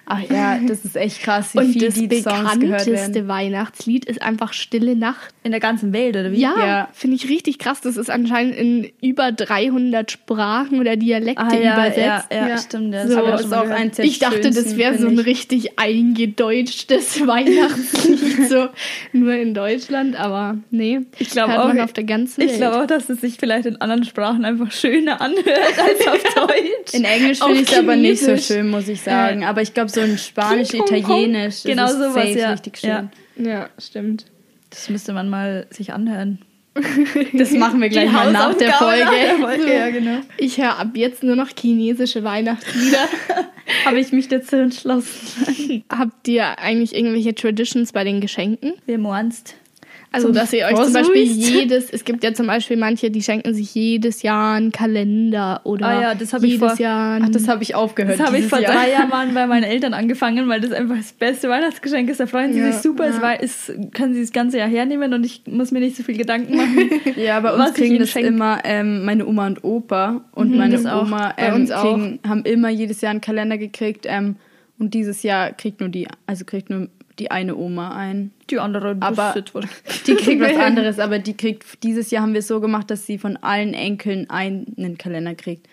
Ach 0.05 0.19
ja, 0.29 0.59
das 0.67 0.83
ist 0.83 0.97
echt 0.97 1.21
krass, 1.21 1.53
wie 1.53 1.59
Und 1.59 1.73
viel 1.73 1.85
das 1.85 1.93
die 1.93 2.09
Songs 2.21 2.59
gehört 2.59 2.61
werden. 2.61 2.69
bekannteste 2.69 3.27
Weihnachtslied 3.29 4.05
ist 4.05 4.21
einfach 4.21 4.51
Stille 4.51 4.95
Nacht. 4.95 5.33
In 5.43 5.51
der 5.51 5.59
ganzen 5.61 5.93
Welt, 5.93 6.15
oder 6.15 6.31
wie? 6.31 6.39
Ja, 6.39 6.53
Ja. 6.59 6.89
finde 6.93 7.15
ich 7.15 7.29
richtig 7.29 7.59
krass. 7.59 7.79
Das 7.81 7.95
ist 7.97 8.09
anscheinend 8.09 8.55
in 8.55 8.91
über 9.01 9.31
300 9.31 10.11
Sprachen 10.11 10.79
oder 10.79 10.95
Dialekte 10.97 11.41
Ah, 11.43 11.53
ja, 11.55 11.73
übersetzt. 11.73 12.27
ja, 12.31 12.47
ja, 12.49 12.57
stimmt. 12.57 12.93
Ja, 12.93 13.07
So, 13.07 13.19
auch 13.19 13.25
das 13.31 13.41
schon 13.43 13.51
ist 13.51 13.57
auch 13.57 13.65
der 13.95 14.05
Ich 14.05 14.19
dachte, 14.19 14.49
das 14.51 14.75
wäre 14.77 14.97
so 14.97 15.07
ein 15.07 15.17
ich. 15.19 15.25
richtig 15.25 15.79
eingedeutschtes 15.79 17.21
Weihnachtslied, 17.27 18.49
so 18.49 18.67
nur 19.13 19.33
in 19.33 19.53
Deutschland, 19.53 20.15
aber 20.19 20.57
nee. 20.71 20.99
Ich 21.19 21.29
glaube 21.29 21.59
auch, 21.61 21.73
auf 21.75 21.93
der 21.93 22.03
ganzen 22.03 22.41
Welt. 22.41 22.51
ich 22.51 22.57
glaube 22.57 22.81
auch, 22.81 22.87
dass 22.87 23.09
es 23.09 23.21
sich 23.21 23.37
vielleicht 23.39 23.65
in 23.65 23.77
anderen 23.81 24.03
Sprachen 24.03 24.45
einfach 24.45 24.71
schöner 24.71 25.21
anhört 25.21 25.79
als 25.79 26.07
auf 26.07 26.23
Deutsch. 26.35 26.93
In 26.93 27.03
Englisch 27.05 27.39
finde 27.39 27.61
ich 27.61 27.71
es 27.71 27.77
aber 27.77 27.95
nicht 27.95 28.21
so 28.21 28.37
schön, 28.37 28.69
muss 28.69 28.87
ich 28.87 29.01
sagen. 29.01 29.43
Aber 29.43 29.61
ich 29.61 29.73
glaube, 29.73 29.90
so 29.93 30.01
in 30.01 30.17
Spanisch, 30.17 30.69
Kung, 30.69 30.79
kung, 30.79 30.87
kung. 30.87 30.97
Italienisch 30.99 31.63
Genau 31.63 31.85
ist 31.85 31.91
es 31.91 31.97
sowas, 31.97 32.13
safe 32.13 32.39
ja. 32.39 32.51
richtig 32.51 32.77
schön. 32.77 32.89
Ja. 32.89 33.09
Ja, 33.43 33.69
stimmt. 33.77 34.25
Das 34.69 34.89
müsste 34.89 35.13
man 35.13 35.29
mal 35.29 35.67
sich 35.69 35.93
anhören. 35.93 36.39
Das 37.33 37.51
machen 37.51 37.81
wir 37.81 37.89
gleich 37.89 38.11
mal 38.11 38.31
nach 38.31 38.53
der 38.55 38.73
Folge. 38.73 39.05
Folge. 39.39 39.73
Ja, 39.73 39.89
genau. 39.89 40.19
Ich 40.37 40.57
höre 40.57 40.79
ab 40.79 40.91
jetzt 40.93 41.23
nur 41.23 41.35
noch 41.35 41.49
chinesische 41.57 42.23
Weihnachtslieder. 42.23 43.09
Habe 43.85 43.99
ich 43.99 44.11
mich 44.11 44.27
dazu 44.27 44.57
entschlossen. 44.57 45.83
Habt 45.89 46.27
ihr 46.27 46.59
eigentlich 46.59 46.95
irgendwelche 46.95 47.35
Traditions 47.35 47.91
bei 47.91 48.03
den 48.03 48.21
Geschenken? 48.21 48.73
Wie 48.85 48.97
meinst 48.97 49.55
Also, 50.13 50.27
Zum 50.27 50.35
dass 50.35 50.51
ihr 50.51 50.65
euch 50.65 50.75
zum? 50.75 50.91
Beispiel 50.91 51.23
jedes, 51.23 51.89
es 51.89 52.03
gibt 52.03 52.21
ja 52.25 52.33
zum 52.33 52.45
Beispiel 52.45 52.75
manche, 52.75 53.09
die 53.11 53.21
schenken 53.21 53.53
sich 53.53 53.73
jedes 53.73 54.23
Jahr 54.23 54.55
einen 54.55 54.73
Kalender 54.73 55.61
oder 55.63 55.87
Ah 55.87 56.01
ja, 56.01 56.15
das 56.15 56.33
hab 56.33 56.43
ich 56.43 56.51
jedes 56.53 56.73
vor- 56.73 56.79
Jahr 56.81 57.19
Ach, 57.23 57.29
das 57.29 57.47
habe 57.47 57.63
ich 57.63 57.75
aufgehört. 57.75 58.19
Das 58.19 58.27
habe 58.27 58.37
ich 58.37 58.47
vor 58.47 58.59
Jahr. 58.59 58.73
drei 58.73 58.91
Jahren 58.91 59.07
mal 59.09 59.27
bei 59.31 59.47
meinen 59.47 59.63
Eltern 59.63 59.93
angefangen, 59.93 60.49
weil 60.49 60.59
das 60.59 60.73
einfach 60.73 60.97
das 60.97 61.13
beste 61.13 61.47
Weihnachtsgeschenk 61.47 62.09
ist. 62.09 62.19
Da 62.19 62.25
freuen 62.27 62.51
sie 62.51 62.59
Ja, 62.59 62.73
sich 62.73 62.81
super. 62.81 63.07
Es 63.07 63.15
ja. 63.15 63.21
war, 63.21 63.41
es, 63.41 63.71
können 63.93 64.13
sie 64.13 64.19
das 64.19 64.33
ganze 64.33 64.57
Jahr 64.57 64.67
hernehmen 64.67 65.13
und 65.13 65.25
ich 65.25 65.43
muss 65.47 65.71
mir 65.71 65.79
nicht 65.79 65.95
so 65.95 66.03
viel 66.03 66.17
Gedanken 66.17 66.57
machen. 66.57 66.89
Ja, 67.15 67.39
bei 67.39 67.53
uns 67.53 67.73
kriegen 67.73 67.97
das 67.99 68.09
schenk. 68.09 68.25
immer 68.27 68.59
ähm, 68.65 69.05
meine 69.05 69.25
Oma 69.25 69.47
und 69.47 69.63
Opa. 69.63 70.25
Und 70.33 70.55
meine 70.57 70.73
das 70.75 70.85
auch. 70.85 71.03
Oma 71.03 71.33
Bei 71.37 71.47
ähm, 71.47 71.67
kriegen, 71.67 72.19
haben 72.27 72.43
immer 72.43 72.69
jedes 72.69 72.99
Jahr 72.99 73.11
einen 73.11 73.21
Kalender 73.21 73.57
gekriegt. 73.57 74.05
Ähm, 74.09 74.35
und 74.77 74.93
dieses 74.93 75.23
Jahr 75.23 75.51
kriegt 75.51 75.79
nur 75.79 75.89
die, 75.89 76.07
also 76.25 76.43
kriegt 76.43 76.69
nur 76.69 76.89
die 77.21 77.29
eine 77.29 77.55
Oma 77.55 77.95
ein. 77.95 78.31
Die 78.49 78.59
andere, 78.59 78.97
Aber-. 78.99 79.35
Die 80.07 80.15
kriegt 80.15 80.41
was 80.41 80.57
anderes, 80.57 80.99
aber 80.99 81.19
die 81.19 81.37
kriegt, 81.37 81.83
dieses 81.83 82.09
Jahr 82.11 82.23
haben 82.23 82.33
wir 82.33 82.39
es 82.39 82.47
so 82.47 82.59
gemacht, 82.59 82.89
dass 82.89 83.05
sie 83.05 83.17
von 83.17 83.37
allen 83.37 83.73
Enkeln 83.73 84.29
einen 84.29 84.97
Kalender 84.97 85.35
kriegt. 85.35 85.67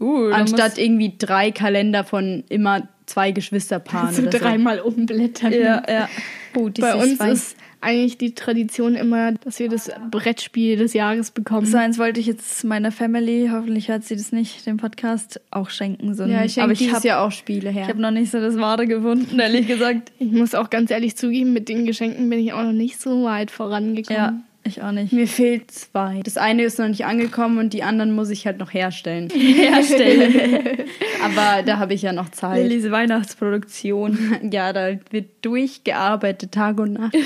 Uh, 0.00 0.30
Anstatt 0.30 0.78
irgendwie 0.78 1.14
drei 1.16 1.50
Kalender 1.50 2.04
von 2.04 2.44
immer 2.48 2.88
zwei 3.06 3.32
Geschwisterpaaren 3.32 4.14
so 4.14 4.22
oder 4.22 4.32
so. 4.32 4.38
dreimal 4.38 4.80
umblättern. 4.80 5.52
Ja, 5.52 5.82
ja. 5.88 6.08
Oh, 6.56 6.70
Bei 6.78 6.94
uns 6.94 7.20
ist 7.20 7.56
eigentlich 7.82 8.16
die 8.16 8.34
Tradition 8.34 8.94
immer, 8.94 9.32
dass 9.32 9.58
wir 9.58 9.68
das 9.68 9.90
Brettspiel 10.10 10.76
des 10.76 10.92
Jahres 10.92 11.30
bekommen. 11.30 11.66
So 11.66 11.76
eins 11.76 11.98
wollte 11.98 12.20
ich 12.20 12.26
jetzt 12.26 12.64
meiner 12.64 12.92
Family, 12.92 13.48
hoffentlich 13.52 13.88
hört 13.88 14.04
sie 14.04 14.16
das 14.16 14.32
nicht, 14.32 14.64
den 14.66 14.76
Podcast, 14.76 15.40
auch 15.50 15.70
schenken. 15.70 16.14
So 16.14 16.24
Ja, 16.24 16.44
ich 16.44 16.60
aber 16.60 16.74
schenke 16.74 16.90
ich 16.90 16.94
habe 16.94 17.08
Jahr 17.08 17.26
auch 17.26 17.32
Spiele 17.32 17.70
her. 17.70 17.82
ich 17.82 17.88
hab 17.88 17.98
noch 17.98 18.10
nicht 18.10 18.30
so 18.30 18.40
das 18.40 18.56
Wahre 18.56 18.86
gefunden, 18.86 19.38
ehrlich 19.38 19.66
gesagt. 19.66 20.12
Ich 20.18 20.30
muss 20.30 20.54
auch 20.54 20.70
ganz 20.70 20.90
ehrlich 20.90 21.16
zugeben, 21.16 21.52
mit 21.52 21.68
den 21.68 21.84
Geschenken 21.84 22.30
bin 22.30 22.38
ich 22.38 22.52
auch 22.52 22.62
noch 22.62 22.72
nicht 22.72 23.00
so 23.00 23.24
weit 23.24 23.50
vorangekommen. 23.50 24.16
Ja, 24.16 24.40
ich 24.64 24.82
auch 24.82 24.92
nicht. 24.92 25.12
Mir 25.12 25.26
fehlt 25.26 25.70
zwei. 25.70 26.20
Das 26.24 26.36
eine 26.36 26.62
ist 26.62 26.78
noch 26.78 26.88
nicht 26.88 27.04
angekommen 27.04 27.58
und 27.58 27.72
die 27.72 27.82
anderen 27.82 28.14
muss 28.14 28.30
ich 28.30 28.46
halt 28.46 28.58
noch 28.58 28.72
herstellen. 28.72 29.28
Herstellen. 29.34 30.78
Aber 31.24 31.62
da 31.62 31.78
habe 31.78 31.94
ich 31.94 32.02
ja 32.02 32.12
noch 32.12 32.30
Zeit. 32.30 32.70
Diese 32.70 32.90
Weihnachtsproduktion. 32.90 34.18
Ja, 34.52 34.72
da 34.72 34.98
wird 35.10 35.30
durchgearbeitet, 35.42 36.52
Tag 36.52 36.78
und 36.78 36.94
Nacht. 36.94 37.16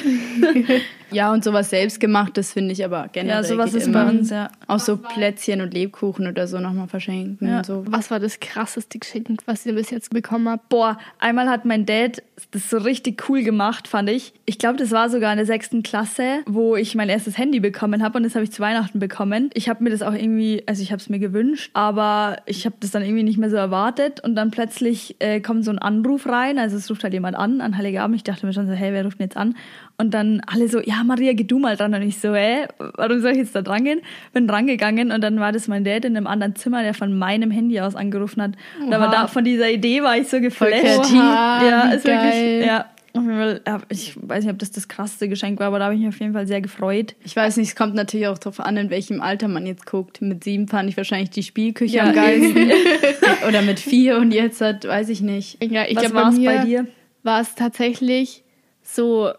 Ja, 1.10 1.32
und 1.32 1.44
sowas 1.44 1.70
selbstgemachtes 1.70 2.52
finde 2.52 2.72
ich 2.72 2.84
aber 2.84 3.08
generell. 3.12 3.42
Ja, 3.42 3.48
sowas 3.48 3.74
ist 3.74 3.92
bei 3.92 4.04
uns, 4.08 4.30
ja. 4.30 4.48
Auch 4.66 4.80
so 4.80 4.96
Plätzchen 4.96 5.60
und 5.60 5.72
Lebkuchen 5.74 6.26
oder 6.26 6.46
so 6.46 6.58
nochmal 6.58 6.88
verschenken 6.88 7.46
Ja. 7.48 7.58
und 7.58 7.66
so. 7.66 7.84
Was 7.88 8.10
war 8.10 8.20
das 8.20 8.40
krasseste 8.40 8.98
Geschenk, 8.98 9.40
was 9.46 9.64
ihr 9.66 9.74
bis 9.74 9.90
jetzt 9.90 10.10
bekommen 10.10 10.48
habt? 10.48 10.68
Boah, 10.68 10.98
einmal 11.18 11.48
hat 11.48 11.64
mein 11.64 11.86
Dad 11.86 12.22
das 12.50 12.68
so 12.68 12.78
richtig 12.78 13.28
cool 13.28 13.42
gemacht, 13.42 13.88
fand 13.88 14.10
ich. 14.10 14.34
Ich 14.44 14.58
glaube, 14.58 14.76
das 14.78 14.90
war 14.90 15.08
sogar 15.08 15.32
in 15.32 15.38
der 15.38 15.46
sechsten 15.46 15.82
Klasse, 15.82 16.40
wo 16.46 16.76
ich 16.76 16.94
mein 16.94 17.08
erstes 17.08 17.38
Handy 17.38 17.60
bekommen 17.60 18.02
habe 18.02 18.18
und 18.18 18.24
das 18.24 18.34
habe 18.34 18.44
ich 18.44 18.52
zu 18.52 18.60
Weihnachten 18.60 18.98
bekommen. 18.98 19.50
Ich 19.54 19.68
habe 19.68 19.82
mir 19.82 19.90
das 19.90 20.02
auch 20.02 20.12
irgendwie, 20.12 20.62
also 20.66 20.82
ich 20.82 20.92
habe 20.92 21.00
es 21.00 21.08
mir 21.08 21.18
gewünscht, 21.18 21.70
aber 21.72 22.36
ich 22.46 22.66
habe 22.66 22.76
das 22.80 22.90
dann 22.90 23.02
irgendwie 23.02 23.22
nicht 23.22 23.38
mehr 23.38 23.48
so 23.50 23.56
erwartet 23.56 24.20
und 24.22 24.34
dann 24.34 24.50
plötzlich 24.50 25.16
äh, 25.20 25.40
kommt 25.40 25.64
so 25.64 25.70
ein 25.70 25.78
Anruf 25.78 26.26
rein, 26.28 26.58
also 26.58 26.76
es 26.76 26.90
ruft 26.90 27.04
halt 27.04 27.14
jemand 27.14 27.36
an, 27.36 27.60
an 27.60 27.76
Heiligabend. 27.76 28.16
Ich 28.16 28.24
dachte 28.24 28.44
mir 28.46 28.52
schon 28.52 28.66
so, 28.66 28.72
hey, 28.72 28.92
wer 28.92 29.04
ruft 29.04 29.18
denn 29.18 29.26
jetzt 29.26 29.36
an? 29.36 29.54
Und 29.98 30.12
dann 30.12 30.42
alle 30.46 30.68
so, 30.68 30.80
ja, 30.80 31.02
Maria, 31.04 31.32
geh 31.32 31.44
du 31.44 31.58
mal 31.58 31.76
dran. 31.76 31.94
Und 31.94 32.02
ich 32.02 32.18
so, 32.20 32.34
hä, 32.34 32.66
warum 32.96 33.20
soll 33.20 33.30
ich 33.32 33.38
jetzt 33.38 33.54
da 33.56 33.62
dran 33.62 33.84
gehen? 33.84 34.00
Bin 34.34 34.48
rangegangen 34.50 35.10
und 35.10 35.22
dann 35.22 35.40
war 35.40 35.52
das 35.52 35.68
mein 35.68 35.84
Dad 35.84 36.04
in 36.04 36.16
einem 36.16 36.26
anderen 36.26 36.54
Zimmer, 36.54 36.82
der 36.82 36.92
von 36.92 37.16
meinem 37.16 37.50
Handy 37.50 37.80
aus 37.80 37.94
angerufen 37.96 38.42
hat. 38.42 38.52
Und 38.80 38.92
aber 38.92 39.08
da, 39.08 39.26
von 39.26 39.42
dieser 39.44 39.70
Idee 39.70 40.02
war 40.02 40.16
ich 40.18 40.28
so 40.28 40.40
geflasht. 40.40 40.98
Oha, 41.14 41.66
ja, 41.66 41.82
ist 41.92 42.04
wirklich, 42.04 42.30
geil. 42.30 42.64
ja. 42.66 42.86
Auf 43.14 43.22
jeden 43.22 43.36
Fall, 43.38 43.60
ja, 43.66 43.80
ich 43.88 44.14
weiß 44.20 44.44
nicht, 44.44 44.52
ob 44.52 44.58
das 44.58 44.70
das 44.72 44.88
krasseste 44.88 45.30
Geschenk 45.30 45.58
war, 45.58 45.68
aber 45.68 45.78
da 45.78 45.86
habe 45.86 45.94
ich 45.94 46.00
mich 46.00 46.08
auf 46.10 46.20
jeden 46.20 46.34
Fall 46.34 46.46
sehr 46.46 46.60
gefreut. 46.60 47.14
Ich 47.24 47.34
weiß 47.34 47.56
nicht, 47.56 47.68
es 47.70 47.74
kommt 47.74 47.94
natürlich 47.94 48.26
auch 48.26 48.36
darauf 48.36 48.60
an, 48.60 48.76
in 48.76 48.90
welchem 48.90 49.22
Alter 49.22 49.48
man 49.48 49.64
jetzt 49.64 49.86
guckt. 49.86 50.20
Mit 50.20 50.44
sieben 50.44 50.68
fand 50.68 50.90
ich 50.90 50.98
wahrscheinlich 50.98 51.30
die 51.30 51.42
Spielküche 51.42 51.96
Ja. 51.96 52.04
am 52.08 52.12
geilsten. 52.14 52.70
Oder 53.48 53.62
mit 53.62 53.80
vier 53.80 54.18
und 54.18 54.32
jetzt 54.32 54.60
hat, 54.60 54.86
weiß 54.86 55.08
ich 55.08 55.22
nicht. 55.22 55.56
Ja, 55.64 55.84
ich 55.88 55.96
Was 55.96 56.12
bei 56.12 56.30
mir 56.32 56.50
bei 56.50 56.64
dir? 56.66 56.86
war 57.22 57.40
es 57.40 57.54
tatsächlich 57.54 58.44
so 58.82 59.30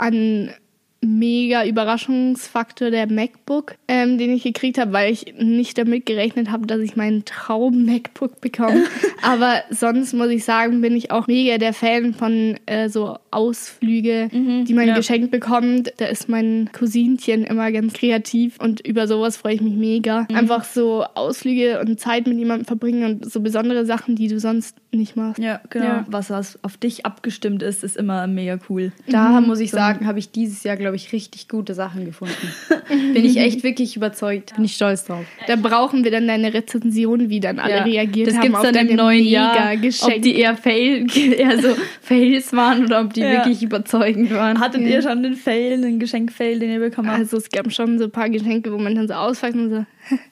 ein 0.00 0.54
mega 1.02 1.64
Überraschungsfaktor 1.64 2.90
der 2.90 3.10
MacBook, 3.10 3.74
ähm, 3.88 4.18
den 4.18 4.32
ich 4.32 4.42
gekriegt 4.42 4.78
habe, 4.78 4.92
weil 4.92 5.12
ich 5.12 5.34
nicht 5.38 5.78
damit 5.78 6.04
gerechnet 6.04 6.50
habe, 6.50 6.66
dass 6.66 6.80
ich 6.80 6.94
meinen 6.94 7.24
Traum 7.24 7.86
MacBook 7.86 8.40
bekomme. 8.40 8.84
Aber 9.22 9.62
sonst 9.70 10.12
muss 10.12 10.28
ich 10.28 10.44
sagen, 10.44 10.80
bin 10.80 10.94
ich 10.96 11.10
auch 11.10 11.26
mega 11.26 11.58
der 11.58 11.72
Fan 11.72 12.12
von 12.12 12.56
äh, 12.66 12.88
so 12.88 13.18
Ausflüge, 13.30 14.28
die 14.32 14.74
man 14.74 14.88
ja. 14.88 14.94
geschenkt 14.94 15.30
bekommt. 15.30 15.92
Da 15.98 16.06
ist 16.06 16.28
mein 16.28 16.70
Cousinchen 16.72 17.44
immer 17.44 17.70
ganz 17.72 17.92
kreativ 17.94 18.58
und 18.58 18.86
über 18.86 19.06
sowas 19.06 19.36
freue 19.36 19.54
ich 19.54 19.60
mich 19.60 19.74
mega. 19.74 20.26
Einfach 20.32 20.64
so 20.64 21.04
Ausflüge 21.14 21.80
und 21.80 21.98
Zeit 22.00 22.26
mit 22.26 22.38
jemandem 22.38 22.66
verbringen 22.66 23.04
und 23.04 23.30
so 23.30 23.40
besondere 23.40 23.86
Sachen, 23.86 24.16
die 24.16 24.28
du 24.28 24.38
sonst 24.38 24.76
nicht 24.92 25.16
machst. 25.16 25.40
Ja, 25.40 25.60
genau. 25.70 25.84
Ja. 25.84 26.06
Was, 26.08 26.30
was 26.30 26.58
auf 26.62 26.76
dich 26.76 27.06
abgestimmt 27.06 27.62
ist, 27.62 27.84
ist 27.84 27.96
immer 27.96 28.26
mega 28.26 28.58
cool. 28.68 28.92
Da 29.06 29.40
muss 29.40 29.60
ich 29.60 29.70
sagen, 29.70 30.06
habe 30.06 30.18
ich 30.18 30.30
dieses 30.30 30.62
Jahr, 30.62 30.76
glaube 30.76 30.89
ich, 30.96 31.12
richtig 31.12 31.48
gute 31.48 31.74
Sachen 31.74 32.04
gefunden. 32.04 32.52
Bin 33.14 33.24
ich 33.24 33.36
echt 33.36 33.62
wirklich 33.64 33.96
überzeugt. 33.96 34.54
Bin 34.56 34.64
ich 34.64 34.74
stolz 34.74 35.04
drauf. 35.04 35.24
Da 35.46 35.56
brauchen 35.56 36.04
wir 36.04 36.10
dann 36.10 36.26
deine 36.26 36.52
Rezension, 36.52 37.30
wie 37.30 37.40
dann 37.40 37.58
alle 37.58 37.76
Ja. 37.76 37.82
reagiert 37.84 38.28
das 38.28 38.34
haben 38.36 38.42
gibt's 38.42 38.58
auf 38.58 38.70
dann 38.72 38.88
im 38.88 38.96
neuen 38.96 39.24
Jahr, 39.24 39.54
Mega-Geschenk. 39.70 40.16
ob 40.16 40.22
die 40.22 40.34
eher, 40.36 40.56
Fail, 40.56 41.06
eher 41.32 41.60
so 41.60 41.68
Fails 42.02 42.52
waren 42.52 42.84
oder 42.84 43.00
ob 43.00 43.14
die 43.14 43.20
Ja. 43.20 43.30
wirklich 43.32 43.62
überzeugend 43.62 44.32
waren. 44.32 44.60
Hattet 44.60 44.82
ihr 44.82 45.00
schon 45.02 45.22
den 45.22 45.34
Fail, 45.34 45.74
einen 45.74 45.98
Geschenk-Fail, 45.98 46.58
den 46.58 46.70
ihr 46.72 46.80
bekommen 46.80 47.08
habt? 47.08 47.20
Also 47.20 47.36
es 47.36 47.48
gab 47.48 47.72
schon 47.72 47.98
so 47.98 48.04
ein 48.04 48.10
paar 48.10 48.28
Geschenke, 48.28 48.72
wo 48.72 48.78
man 48.78 48.94
dann 48.94 49.08
so 49.08 49.14
ausfällt 49.14 49.54
und 49.54 49.70
so, 49.70 49.86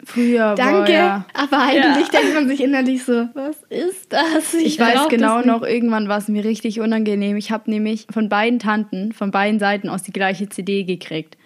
Früher 0.04 0.54
danke. 0.56 0.84
Boah, 0.84 0.88
ja. 0.90 1.26
Aber 1.34 1.60
eigentlich 1.60 2.08
denkt 2.08 2.34
man 2.34 2.48
sich 2.48 2.62
innerlich 2.62 3.04
so, 3.04 3.28
was 3.34 3.56
ist 3.68 4.12
das? 4.12 4.54
Ich 4.54 4.80
weiß 4.80 4.92
glaub 4.92 5.08
genau 5.10 5.36
das 5.38 5.46
noch, 5.46 5.62
irgendwann 5.62 6.08
war 6.08 6.18
es 6.18 6.28
mir 6.28 6.44
richtig 6.44 6.80
unangenehm. 6.80 7.36
Ich 7.36 7.50
habe 7.52 7.70
nämlich 7.70 8.06
von 8.10 8.28
beiden 8.28 8.58
Tanten, 8.58 9.12
von 9.12 9.30
beiden 9.30 9.60
Seiten 9.60 9.88
aus 9.88 10.02
die 10.02 10.12
gleiche 10.12 10.48
CD 10.48 10.84
gekriegt. 10.84 11.36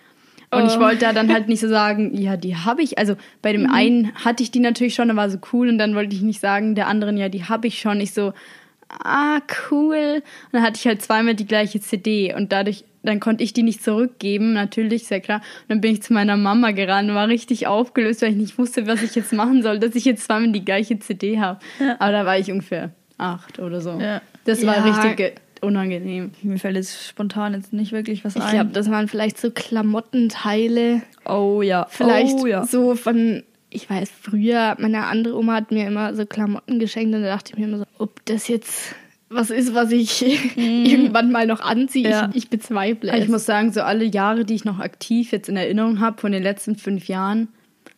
Und 0.52 0.66
ich 0.66 0.76
Oh. 0.76 0.80
wollte 0.80 1.00
da 1.00 1.12
dann 1.12 1.32
halt 1.32 1.48
nicht 1.48 1.60
so 1.60 1.68
sagen, 1.68 2.14
ja, 2.16 2.36
die 2.36 2.56
habe 2.56 2.82
ich. 2.82 2.98
Also 2.98 3.16
bei 3.40 3.52
dem 3.52 3.70
einen 3.70 4.14
hatte 4.14 4.42
ich 4.42 4.50
die 4.50 4.60
natürlich 4.60 4.94
schon, 4.94 5.08
da 5.08 5.16
war 5.16 5.30
so 5.30 5.38
cool. 5.52 5.68
Und 5.68 5.78
dann 5.78 5.94
wollte 5.94 6.14
ich 6.14 6.22
nicht 6.22 6.40
sagen, 6.40 6.74
der 6.74 6.86
anderen, 6.88 7.16
ja, 7.16 7.28
die 7.28 7.44
habe 7.44 7.66
ich 7.66 7.80
schon. 7.80 8.00
Ich 8.00 8.12
so, 8.12 8.32
ah, 9.02 9.38
cool. 9.70 10.16
Und 10.16 10.52
dann 10.52 10.62
hatte 10.62 10.78
ich 10.78 10.86
halt 10.86 11.00
zweimal 11.02 11.34
die 11.34 11.46
gleiche 11.46 11.80
CD. 11.80 12.34
Und 12.34 12.52
dadurch, 12.52 12.84
dann 13.02 13.18
konnte 13.18 13.42
ich 13.42 13.52
die 13.52 13.62
nicht 13.62 13.82
zurückgeben, 13.82 14.52
natürlich, 14.52 15.06
sehr 15.06 15.20
klar. 15.20 15.38
Und 15.62 15.70
dann 15.70 15.80
bin 15.80 15.92
ich 15.94 16.02
zu 16.02 16.12
meiner 16.12 16.36
Mama 16.36 16.70
gerannt 16.72 17.08
und 17.08 17.14
war 17.16 17.28
richtig 17.28 17.66
aufgelöst, 17.66 18.22
weil 18.22 18.30
ich 18.30 18.36
nicht 18.36 18.58
wusste, 18.58 18.86
was 18.86 19.02
ich 19.02 19.14
jetzt 19.14 19.32
machen 19.32 19.62
soll, 19.62 19.78
dass 19.78 19.94
ich 19.94 20.04
jetzt 20.04 20.24
zweimal 20.24 20.52
die 20.52 20.64
gleiche 20.64 20.98
CD 20.98 21.40
habe. 21.40 21.58
Aber 21.98 22.12
da 22.12 22.26
war 22.26 22.38
ich 22.38 22.52
ungefähr 22.52 22.90
acht 23.18 23.58
oder 23.58 23.80
so. 23.80 23.98
Ja. 23.98 24.20
Das 24.44 24.64
war 24.66 24.76
Ja. 24.76 24.82
richtig 24.84 25.32
unangenehm. 25.62 26.32
Mir 26.42 26.58
fällt 26.58 26.76
jetzt 26.76 27.06
spontan 27.06 27.54
jetzt 27.54 27.72
nicht 27.72 27.92
wirklich 27.92 28.24
was 28.24 28.36
Ich 28.36 28.42
ein. 28.42 28.52
glaube, 28.52 28.70
das 28.72 28.90
waren 28.90 29.08
vielleicht 29.08 29.38
so 29.38 29.50
Klamottenteile. 29.50 31.02
oh 31.24 31.62
ja. 31.62 31.86
Vielleicht 31.88 32.36
oh, 32.40 32.46
ja. 32.46 32.66
so 32.66 32.94
von, 32.94 33.42
ich 33.70 33.88
weiß, 33.88 34.10
früher, 34.20 34.76
meine 34.78 35.06
andere 35.06 35.36
Oma 35.38 35.54
hat 35.54 35.70
mir 35.70 35.86
immer 35.86 36.14
so 36.14 36.26
Klamotten 36.26 36.78
geschenkt 36.78 37.14
und 37.14 37.22
da 37.22 37.28
dachte 37.28 37.52
ich 37.52 37.58
mir 37.58 37.66
immer 37.66 37.78
so, 37.78 37.84
ob 37.98 38.24
das 38.26 38.48
jetzt 38.48 38.94
was 39.34 39.50
ist, 39.50 39.74
was 39.74 39.90
ich 39.92 40.22
irgendwann 40.56 41.32
mal 41.32 41.46
noch 41.46 41.60
anziehe. 41.60 42.10
Ja. 42.10 42.28
Ich, 42.30 42.44
ich 42.44 42.50
bezweifle 42.50 43.12
es. 43.12 43.24
ich 43.24 43.28
muss 43.28 43.46
sagen, 43.46 43.72
so 43.72 43.80
alle 43.80 44.04
Jahre, 44.04 44.44
die 44.44 44.54
ich 44.54 44.64
noch 44.64 44.78
aktiv 44.78 45.32
jetzt 45.32 45.48
in 45.48 45.56
Erinnerung 45.56 46.00
habe, 46.00 46.20
von 46.20 46.32
den 46.32 46.42
letzten 46.42 46.76
fünf 46.76 47.08
Jahren, 47.08 47.48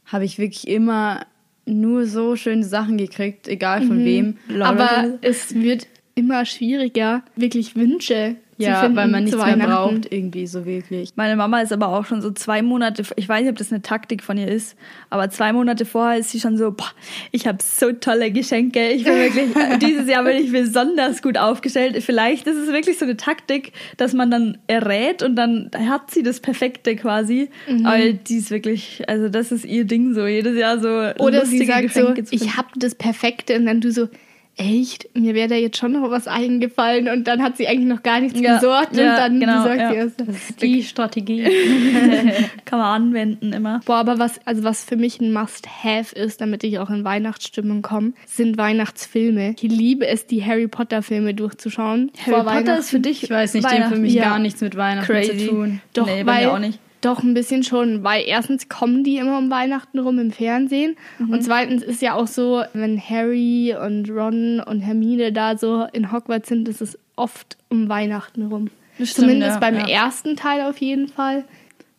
habe 0.06 0.24
ich 0.24 0.38
wirklich 0.38 0.68
immer 0.68 1.26
nur 1.66 2.06
so 2.06 2.36
schöne 2.36 2.64
Sachen 2.64 2.98
gekriegt, 2.98 3.48
egal 3.48 3.82
von 3.82 4.04
wem. 4.04 4.36
Aber 4.60 5.18
es 5.22 5.54
wird 5.54 5.86
immer 6.14 6.44
schwieriger, 6.44 7.22
wirklich 7.36 7.74
Wünsche 7.76 8.36
Ja, 8.56 8.74
zu 8.74 8.80
finden 8.82 8.96
weil 8.96 9.08
man 9.08 9.24
nichts 9.24 9.44
mehr 9.44 9.56
braucht, 9.56 10.12
irgendwie 10.12 10.46
so 10.46 10.64
wirklich. 10.64 11.10
Meine 11.16 11.34
Mama 11.34 11.60
ist 11.60 11.72
aber 11.72 11.88
auch 11.88 12.04
schon 12.04 12.22
so 12.22 12.30
zwei 12.30 12.62
Monate, 12.62 13.02
ich 13.16 13.28
weiß 13.28 13.42
nicht, 13.42 13.50
ob 13.50 13.56
das 13.56 13.72
eine 13.72 13.82
Taktik 13.82 14.22
von 14.22 14.38
ihr 14.38 14.46
ist, 14.46 14.76
aber 15.10 15.28
zwei 15.30 15.52
Monate 15.52 15.84
vorher 15.84 16.20
ist 16.20 16.30
sie 16.30 16.38
schon 16.38 16.56
so, 16.56 16.70
boah, 16.70 16.92
ich 17.32 17.48
habe 17.48 17.58
so 17.60 17.90
tolle 17.90 18.30
Geschenke, 18.30 18.90
ich 18.90 19.02
bin 19.02 19.14
wirklich, 19.14 19.48
dieses 19.80 20.08
Jahr 20.08 20.22
bin 20.22 20.36
ich 20.36 20.52
besonders 20.52 21.20
gut 21.20 21.36
aufgestellt. 21.36 22.00
Vielleicht 22.04 22.46
ist 22.46 22.58
es 22.58 22.68
wirklich 22.68 22.96
so 22.96 23.06
eine 23.06 23.16
Taktik, 23.16 23.72
dass 23.96 24.12
man 24.12 24.30
dann 24.30 24.58
errät 24.68 25.24
und 25.24 25.34
dann 25.34 25.70
hat 25.76 26.12
sie 26.12 26.22
das 26.22 26.38
Perfekte 26.38 26.94
quasi, 26.94 27.50
weil 27.82 28.14
die 28.14 28.36
ist 28.36 28.52
wirklich, 28.52 29.02
also 29.08 29.28
das 29.28 29.50
ist 29.50 29.64
ihr 29.64 29.84
Ding 29.84 30.14
so, 30.14 30.26
jedes 30.26 30.56
Jahr 30.56 30.78
so 30.78 30.88
Oder 31.22 31.44
sie 31.44 31.64
sagt 31.64 31.92
so, 31.92 32.00
Geschenke 32.00 32.24
zu 32.24 32.34
ich 32.36 32.56
habe 32.56 32.68
das 32.76 32.94
Perfekte. 32.94 33.56
Und 33.56 33.66
dann 33.66 33.80
du 33.80 33.90
so, 33.90 34.08
echt, 34.56 35.08
mir 35.16 35.34
wäre 35.34 35.48
da 35.48 35.54
jetzt 35.54 35.76
schon 35.76 35.92
noch 35.92 36.10
was 36.10 36.28
eingefallen 36.28 37.08
und 37.08 37.24
dann 37.26 37.42
hat 37.42 37.56
sie 37.56 37.66
eigentlich 37.66 37.88
noch 37.88 38.02
gar 38.02 38.20
nichts 38.20 38.40
Ja, 38.40 38.56
besorgt 38.56 38.96
ja, 38.96 39.10
und 39.12 39.18
dann 39.18 39.40
genau, 39.40 39.62
besorgt 39.62 39.80
ja. 39.80 39.90
sie 39.90 39.96
erst. 39.96 40.20
Das 40.20 40.28
ist 40.28 40.62
die 40.62 40.82
Strategie. 40.82 41.42
Kann 42.64 42.78
man 42.78 43.02
anwenden 43.02 43.52
immer. 43.52 43.80
Boah, 43.84 43.96
aber 43.96 44.18
was, 44.18 44.40
also 44.46 44.64
was 44.64 44.84
für 44.84 44.96
mich 44.96 45.20
ein 45.20 45.32
Must-Have 45.32 46.14
ist, 46.14 46.40
damit 46.40 46.64
ich 46.64 46.78
auch 46.78 46.90
in 46.90 47.04
Weihnachtsstimmung 47.04 47.82
komme, 47.82 48.12
sind 48.26 48.56
Weihnachtsfilme. 48.58 49.54
Ich 49.60 49.62
liebe 49.62 50.06
es, 50.06 50.26
die 50.26 50.44
Harry 50.44 50.68
Potter-Filme 50.68 51.34
durchzuschauen. 51.34 52.10
Harry 52.26 52.30
vor 52.30 52.44
Potter 52.44 52.78
ist 52.78 52.90
für 52.90 53.00
dich 53.00 53.24
Ich 53.24 53.30
weiß 53.30 53.54
nicht, 53.54 53.70
dem 53.70 53.84
für 53.88 53.96
mich 53.98 54.16
gar 54.16 54.38
nichts 54.38 54.60
mit 54.60 54.76
Weihnachten 54.76 55.06
Crazy. 55.12 55.38
zu 55.38 55.48
tun. 55.48 55.80
Doch, 55.94 56.06
Nee, 56.06 56.22
bei 56.24 56.32
weil, 56.34 56.46
mir 56.46 56.52
auch 56.52 56.58
nicht. 56.58 56.78
Doch, 57.04 57.22
ein 57.22 57.34
bisschen 57.34 57.62
schon, 57.62 58.02
weil 58.02 58.24
erstens 58.26 58.68
kommen 58.68 59.04
die 59.04 59.16
immer 59.18 59.36
um 59.38 59.50
Weihnachten 59.50 59.98
rum 59.98 60.18
im 60.18 60.30
Fernsehen 60.30 60.96
Mhm. 61.18 61.30
und 61.30 61.42
zweitens 61.42 61.82
ist 61.82 62.00
ja 62.02 62.14
auch 62.14 62.26
so, 62.26 62.62
wenn 62.72 62.98
Harry 63.00 63.74
und 63.78 64.08
Ron 64.10 64.60
und 64.60 64.80
Hermine 64.80 65.32
da 65.32 65.56
so 65.58 65.86
in 65.92 66.10
Hogwarts 66.12 66.48
sind, 66.48 66.68
ist 66.68 66.80
es 66.80 66.98
oft 67.16 67.56
um 67.68 67.88
Weihnachten 67.88 68.46
rum. 68.46 68.68
Stimmt, 68.96 69.08
Zumindest 69.10 69.54
ja, 69.54 69.58
beim 69.60 69.74
ja. 69.76 69.88
ersten 69.88 70.36
Teil 70.36 70.62
auf 70.62 70.78
jeden 70.78 71.08
Fall. 71.08 71.44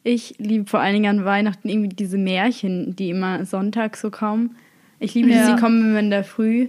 Ich 0.03 0.35
liebe 0.37 0.65
vor 0.69 0.79
allen 0.79 0.93
Dingen 0.93 1.19
an 1.19 1.25
Weihnachten 1.25 1.67
irgendwie 1.69 1.89
diese 1.95 2.17
Märchen, 2.17 2.95
die 2.95 3.09
immer 3.09 3.43
Sonntag 3.45 3.97
so 3.97 4.09
kommen. 4.11 4.55
Ich 4.99 5.13
liebe, 5.13 5.29
Ja. 5.29 5.45
sie 5.55 5.61
kommen 5.61 5.81
immer 5.89 5.99
in 5.99 6.09
der 6.09 6.23
Früh. 6.23 6.67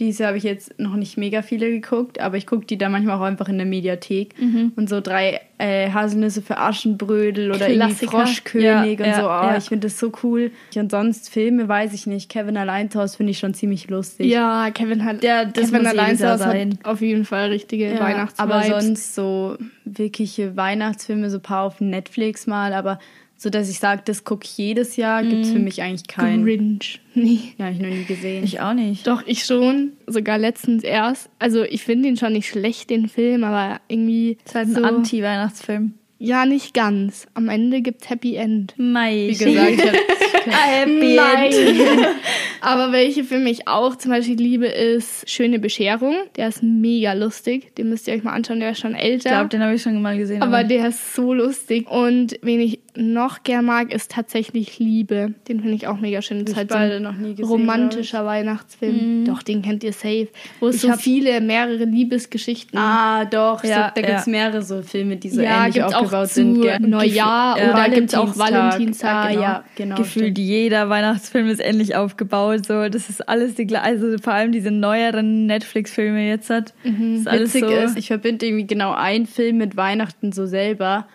Diese 0.00 0.26
habe 0.26 0.38
ich 0.38 0.42
jetzt 0.44 0.78
noch 0.80 0.96
nicht 0.96 1.18
mega 1.18 1.42
viele 1.42 1.70
geguckt, 1.70 2.20
aber 2.20 2.38
ich 2.38 2.46
gucke 2.46 2.64
die 2.64 2.78
dann 2.78 2.90
manchmal 2.90 3.18
auch 3.18 3.22
einfach 3.22 3.48
in 3.48 3.58
der 3.58 3.66
Mediathek. 3.66 4.34
Mhm. 4.40 4.72
Und 4.74 4.88
so 4.88 5.00
drei 5.02 5.40
äh, 5.58 5.90
Haselnüsse 5.90 6.40
für 6.40 6.56
Aschenbrödel 6.56 7.50
oder 7.52 7.68
irgendwie. 7.68 8.06
Froschkönig 8.06 8.64
Ja, 8.64 8.82
und 8.82 8.98
ja, 8.98 9.14
so. 9.14 9.26
Oh, 9.26 9.50
ja. 9.52 9.56
Ich 9.58 9.64
finde 9.64 9.86
das 9.88 9.98
so 9.98 10.10
cool. 10.22 10.50
Und 10.74 10.90
sonst 10.90 11.28
Filme 11.28 11.68
weiß 11.68 11.92
ich 11.92 12.06
nicht. 12.06 12.30
Kevin 12.30 12.56
allein 12.56 12.90
zu 12.90 12.98
Hause 12.98 13.18
finde 13.18 13.32
ich 13.32 13.38
schon 13.38 13.52
ziemlich 13.52 13.88
lustig. 13.90 14.26
Ja, 14.26 14.70
Kevin 14.70 15.04
hat, 15.04 15.22
Ja, 15.22 15.44
das 15.44 15.70
Kevin 15.70 15.86
allein 15.86 16.16
zu 16.16 16.28
Hause 16.30 16.46
hat 16.46 16.68
auf 16.84 17.00
jeden 17.02 17.26
Fall 17.26 17.50
richtige 17.50 17.92
Ja, 17.92 18.00
Weihnachtsvibes. 18.00 18.38
aber 18.54 18.80
sonst 18.80 19.14
so 19.14 19.56
wirkliche 19.84 20.56
Weihnachtsfilme, 20.56 21.28
so 21.28 21.36
ein 21.36 21.42
paar 21.42 21.64
auf 21.64 21.80
Netflix 21.80 22.46
mal, 22.46 22.72
aber 22.72 22.98
so, 23.42 23.48
dass 23.48 23.70
ich 23.70 23.78
sage, 23.78 24.02
das 24.04 24.24
gucke 24.24 24.44
ich 24.44 24.58
jedes 24.58 24.96
Jahr, 24.96 25.22
gibt 25.22 25.46
es 25.46 25.50
für 25.50 25.58
mich 25.58 25.80
eigentlich 25.80 26.06
keinen. 26.06 26.44
Grinch. 26.44 27.00
Nee. 27.14 27.38
Ja, 27.58 27.70
ich 27.70 27.80
noch 27.80 27.88
nie 27.88 28.04
gesehen. 28.04 28.44
Ich 28.44 28.60
auch 28.60 28.74
nicht. 28.74 29.06
Doch, 29.06 29.22
ich 29.26 29.44
schon. 29.44 29.94
Sogar 30.06 30.38
letztens 30.38 30.84
erst. 30.84 31.28
Also 31.40 31.64
ich 31.64 31.82
finde 31.82 32.08
ihn 32.08 32.16
schon 32.16 32.34
nicht 32.34 32.48
schlecht, 32.48 32.90
den 32.90 33.08
Film, 33.08 33.42
aber 33.42 33.80
irgendwie 33.88 34.36
Das 34.44 34.52
ist 34.52 34.54
halt 34.54 34.68
ein 34.68 34.74
so, 34.74 34.82
Anti-Weihnachtsfilm. 34.84 35.94
Ja, 36.22 36.44
nicht 36.44 36.74
ganz. 36.74 37.26
Am 37.32 37.48
Ende 37.48 37.80
gibt's 37.80 38.10
Happy 38.10 38.34
End. 38.36 38.74
Mei. 38.76 39.28
Wie 39.30 39.42
gesagt, 39.42 39.70
ich 39.72 40.52
Happy. 40.52 41.16
End. 41.16 42.06
Aber 42.60 42.92
welche 42.92 43.24
für 43.24 43.38
mich 43.38 43.66
auch 43.66 43.96
zum 43.96 44.10
Beispiel 44.10 44.36
liebe, 44.36 44.66
ist 44.66 45.28
Schöne 45.30 45.58
Bescherung. 45.58 46.14
Der 46.36 46.48
ist 46.48 46.62
mega 46.62 47.14
lustig. 47.14 47.74
Den 47.76 47.88
müsst 47.88 48.06
ihr 48.06 48.12
euch 48.12 48.22
mal 48.22 48.32
anschauen. 48.34 48.60
Der 48.60 48.72
ist 48.72 48.80
schon 48.80 48.94
Ich 48.94 49.00
älter. 49.02 49.30
glaube, 49.30 49.48
den 49.48 49.62
habe 49.62 49.74
ich 49.74 49.80
schon 49.82 50.00
mal 50.02 50.18
gesehen. 50.18 50.42
aber 50.42 50.62
der 50.62 50.88
ist 50.88 51.14
so 51.14 51.32
lustig. 51.32 51.88
Und 51.90 52.38
wen 52.42 52.60
ich 52.60 52.80
noch 52.96 53.42
gern 53.42 53.64
mag, 53.64 53.90
ist 53.90 54.10
tatsächlich 54.10 54.78
Liebe. 54.78 55.32
Den 55.48 55.60
finde 55.60 55.74
ich 55.74 55.86
auch 55.86 55.98
mega 56.00 56.20
schön. 56.20 56.40
Das 56.44 56.48
ist 56.48 56.52
ich 56.52 56.56
halt 56.58 56.70
so 56.70 56.76
beide 56.76 56.96
ein 56.96 57.02
noch 57.02 57.16
nie 57.16 57.30
gesehen. 57.34 57.46
romantischer 57.46 58.26
Weihnachtsfilm. 58.26 59.24
Doch, 59.24 59.42
den 59.42 59.62
kennt 59.62 59.82
ihr 59.84 59.94
safe. 59.94 60.28
Wo 60.58 60.68
es 60.68 60.76
Ich 60.76 60.82
so 60.82 60.92
viele, 60.98 61.40
mehrere 61.40 61.84
Liebesgeschichten 61.84 62.78
Ah, 62.78 63.24
doch. 63.24 63.64
Ja, 63.64 63.86
so, 63.94 64.00
da 64.02 64.06
gibt 64.06 64.18
es 64.20 64.26
ja. 64.26 64.30
mehrere 64.32 64.62
so 64.62 64.82
Filme, 64.82 65.16
die 65.16 65.30
so 65.30 65.40
ja, 65.40 65.60
ähnlich 65.62 65.76
gibt's 65.76 65.94
auch 65.94 66.09
aufgebaut 66.12 66.28
sind. 66.30 66.60
gell? 66.62 66.78
Neujahr 66.80 67.58
Ja. 67.58 67.72
oder 67.72 67.88
gibt's 67.90 68.14
auch 68.14 68.36
Valentinstag. 68.36 69.10
Ah, 69.26 69.28
genau. 69.30 69.42
ja, 69.42 69.64
genau. 69.76 69.96
Gefühlt 69.96 70.24
stimmt. 70.36 70.38
jeder 70.38 70.88
Weihnachtsfilm 70.88 71.48
ist 71.48 71.60
ähnlich 71.60 71.96
aufgebaut. 71.96 72.66
So, 72.66 72.88
das 72.88 73.08
ist 73.10 73.28
alles 73.28 73.54
die 73.54 73.66
gleiche. 73.66 73.84
Also 73.84 74.18
vor 74.18 74.32
allem 74.32 74.52
diese 74.52 74.70
neueren 74.70 75.46
Netflix-Filme 75.46 76.28
jetzt 76.28 76.50
hat. 76.50 76.74
Mhm. 76.84 77.16
ist 77.16 77.28
alles 77.28 77.54
Witzig 77.54 77.68
so. 77.68 77.74
ist, 77.76 77.96
ich 77.98 78.06
verbinde 78.08 78.46
irgendwie 78.46 78.66
genau 78.66 78.92
einen 78.92 79.26
Film 79.26 79.58
mit 79.58 79.76
Weihnachten 79.76 80.32
so 80.32 80.46
selber. 80.46 81.06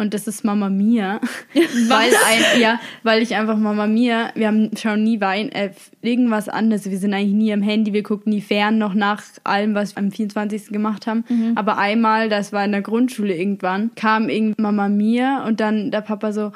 Und 0.00 0.14
das 0.14 0.26
ist 0.26 0.44
Mama 0.44 0.70
Mia. 0.70 1.20
weil, 1.54 2.10
ein, 2.26 2.60
ja, 2.60 2.80
weil 3.02 3.22
ich 3.22 3.34
einfach 3.34 3.56
Mama 3.56 3.86
Mia, 3.86 4.30
wir 4.34 4.46
haben 4.46 4.70
schauen 4.76 5.04
nie 5.04 5.20
Wein, 5.20 5.50
äh, 5.52 5.70
irgendwas 6.02 6.48
anderes. 6.48 6.90
Wir 6.90 6.98
sind 6.98 7.12
eigentlich 7.12 7.34
nie 7.34 7.52
am 7.52 7.62
Handy, 7.62 7.92
wir 7.92 8.02
gucken 8.02 8.32
nie 8.32 8.40
fern 8.40 8.78
noch 8.78 8.94
nach 8.94 9.22
allem, 9.44 9.74
was 9.74 9.96
wir 9.96 10.02
am 10.02 10.10
24. 10.10 10.68
gemacht 10.68 11.06
haben. 11.06 11.24
Mhm. 11.28 11.52
Aber 11.54 11.78
einmal, 11.78 12.28
das 12.28 12.52
war 12.52 12.64
in 12.64 12.72
der 12.72 12.82
Grundschule 12.82 13.36
irgendwann, 13.36 13.90
kam 13.94 14.28
irgendwie 14.28 14.60
Mama 14.60 14.88
Mia 14.88 15.46
und 15.46 15.60
dann 15.60 15.90
der 15.90 16.00
Papa 16.00 16.32
so, 16.32 16.52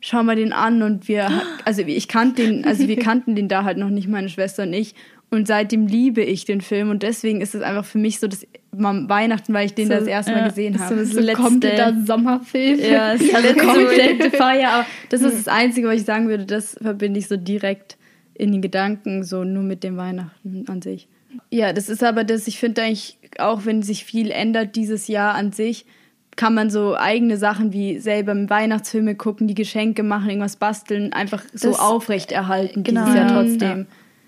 schau 0.00 0.22
mal 0.22 0.36
den 0.36 0.52
an 0.52 0.82
und 0.82 1.08
wir, 1.08 1.28
also 1.64 1.82
ich 1.82 2.08
kannte 2.08 2.42
den, 2.46 2.64
also 2.64 2.88
wir 2.88 2.96
kannten 3.00 3.34
den 3.34 3.48
da 3.48 3.64
halt 3.64 3.76
noch 3.76 3.90
nicht, 3.90 4.08
meine 4.08 4.28
Schwester 4.28 4.62
und 4.62 4.72
ich. 4.72 4.94
Und 5.30 5.48
seitdem 5.48 5.86
liebe 5.88 6.22
ich 6.22 6.44
den 6.44 6.60
Film 6.60 6.88
und 6.90 7.02
deswegen 7.02 7.40
ist 7.40 7.54
es 7.54 7.62
einfach 7.62 7.84
für 7.84 7.98
mich 7.98 8.20
so 8.20 8.28
das 8.28 8.46
Weihnachten, 8.72 9.52
weil 9.52 9.66
ich 9.66 9.74
den 9.74 9.88
So, 9.88 9.94
das 9.94 10.06
erste 10.06 10.32
Mal 10.32 10.38
ja, 10.42 10.48
gesehen 10.48 10.74
so 10.74 10.84
habe. 10.84 10.96
das 10.96 11.10
So 11.10 11.20
letzte- 11.20 11.42
kompletter 11.42 11.96
Sommerfilm. 12.06 12.78
Ja, 12.78 13.12
es 13.14 13.22
ist 13.22 13.34
halt 13.34 13.44
eine 13.46 13.60
so- 13.60 13.66
komplette 13.66 14.30
Feier, 14.36 14.70
aber 14.70 14.86
das 15.10 15.22
ist 15.22 15.36
das 15.46 15.48
Einzige, 15.48 15.88
was 15.88 15.96
ich 15.96 16.04
sagen 16.04 16.28
würde, 16.28 16.44
das 16.46 16.76
verbinde 16.80 17.18
ich 17.18 17.26
so 17.28 17.36
direkt 17.36 17.96
in 18.34 18.52
den 18.52 18.62
Gedanken, 18.62 19.24
so 19.24 19.42
nur 19.44 19.62
mit 19.64 19.82
dem 19.82 19.96
Weihnachten 19.96 20.64
an 20.68 20.80
sich. 20.80 21.08
Ja, 21.50 21.72
das 21.72 21.88
ist 21.88 22.04
aber 22.04 22.22
das, 22.22 22.46
ich 22.46 22.58
finde 22.58 22.82
eigentlich, 22.82 23.18
auch 23.38 23.64
wenn 23.64 23.82
sich 23.82 24.04
viel 24.04 24.30
ändert 24.30 24.76
dieses 24.76 25.08
Jahr 25.08 25.34
an 25.34 25.52
sich, 25.52 25.86
kann 26.36 26.54
man 26.54 26.70
so 26.70 26.94
eigene 26.96 27.36
Sachen 27.38 27.72
wie 27.72 27.98
selber 27.98 28.34
Weihnachtsfilme 28.48 29.14
gucken, 29.16 29.48
die 29.48 29.54
Geschenke 29.54 30.02
machen, 30.02 30.28
irgendwas 30.28 30.56
basteln, 30.56 31.12
einfach 31.12 31.42
so 31.52 31.70
Das- 31.70 31.80
aufrechterhalten 31.80 32.84
Genau, 32.84 33.06
dieses 33.06 33.16
Jahr 33.16 33.78
ja. 33.78 33.84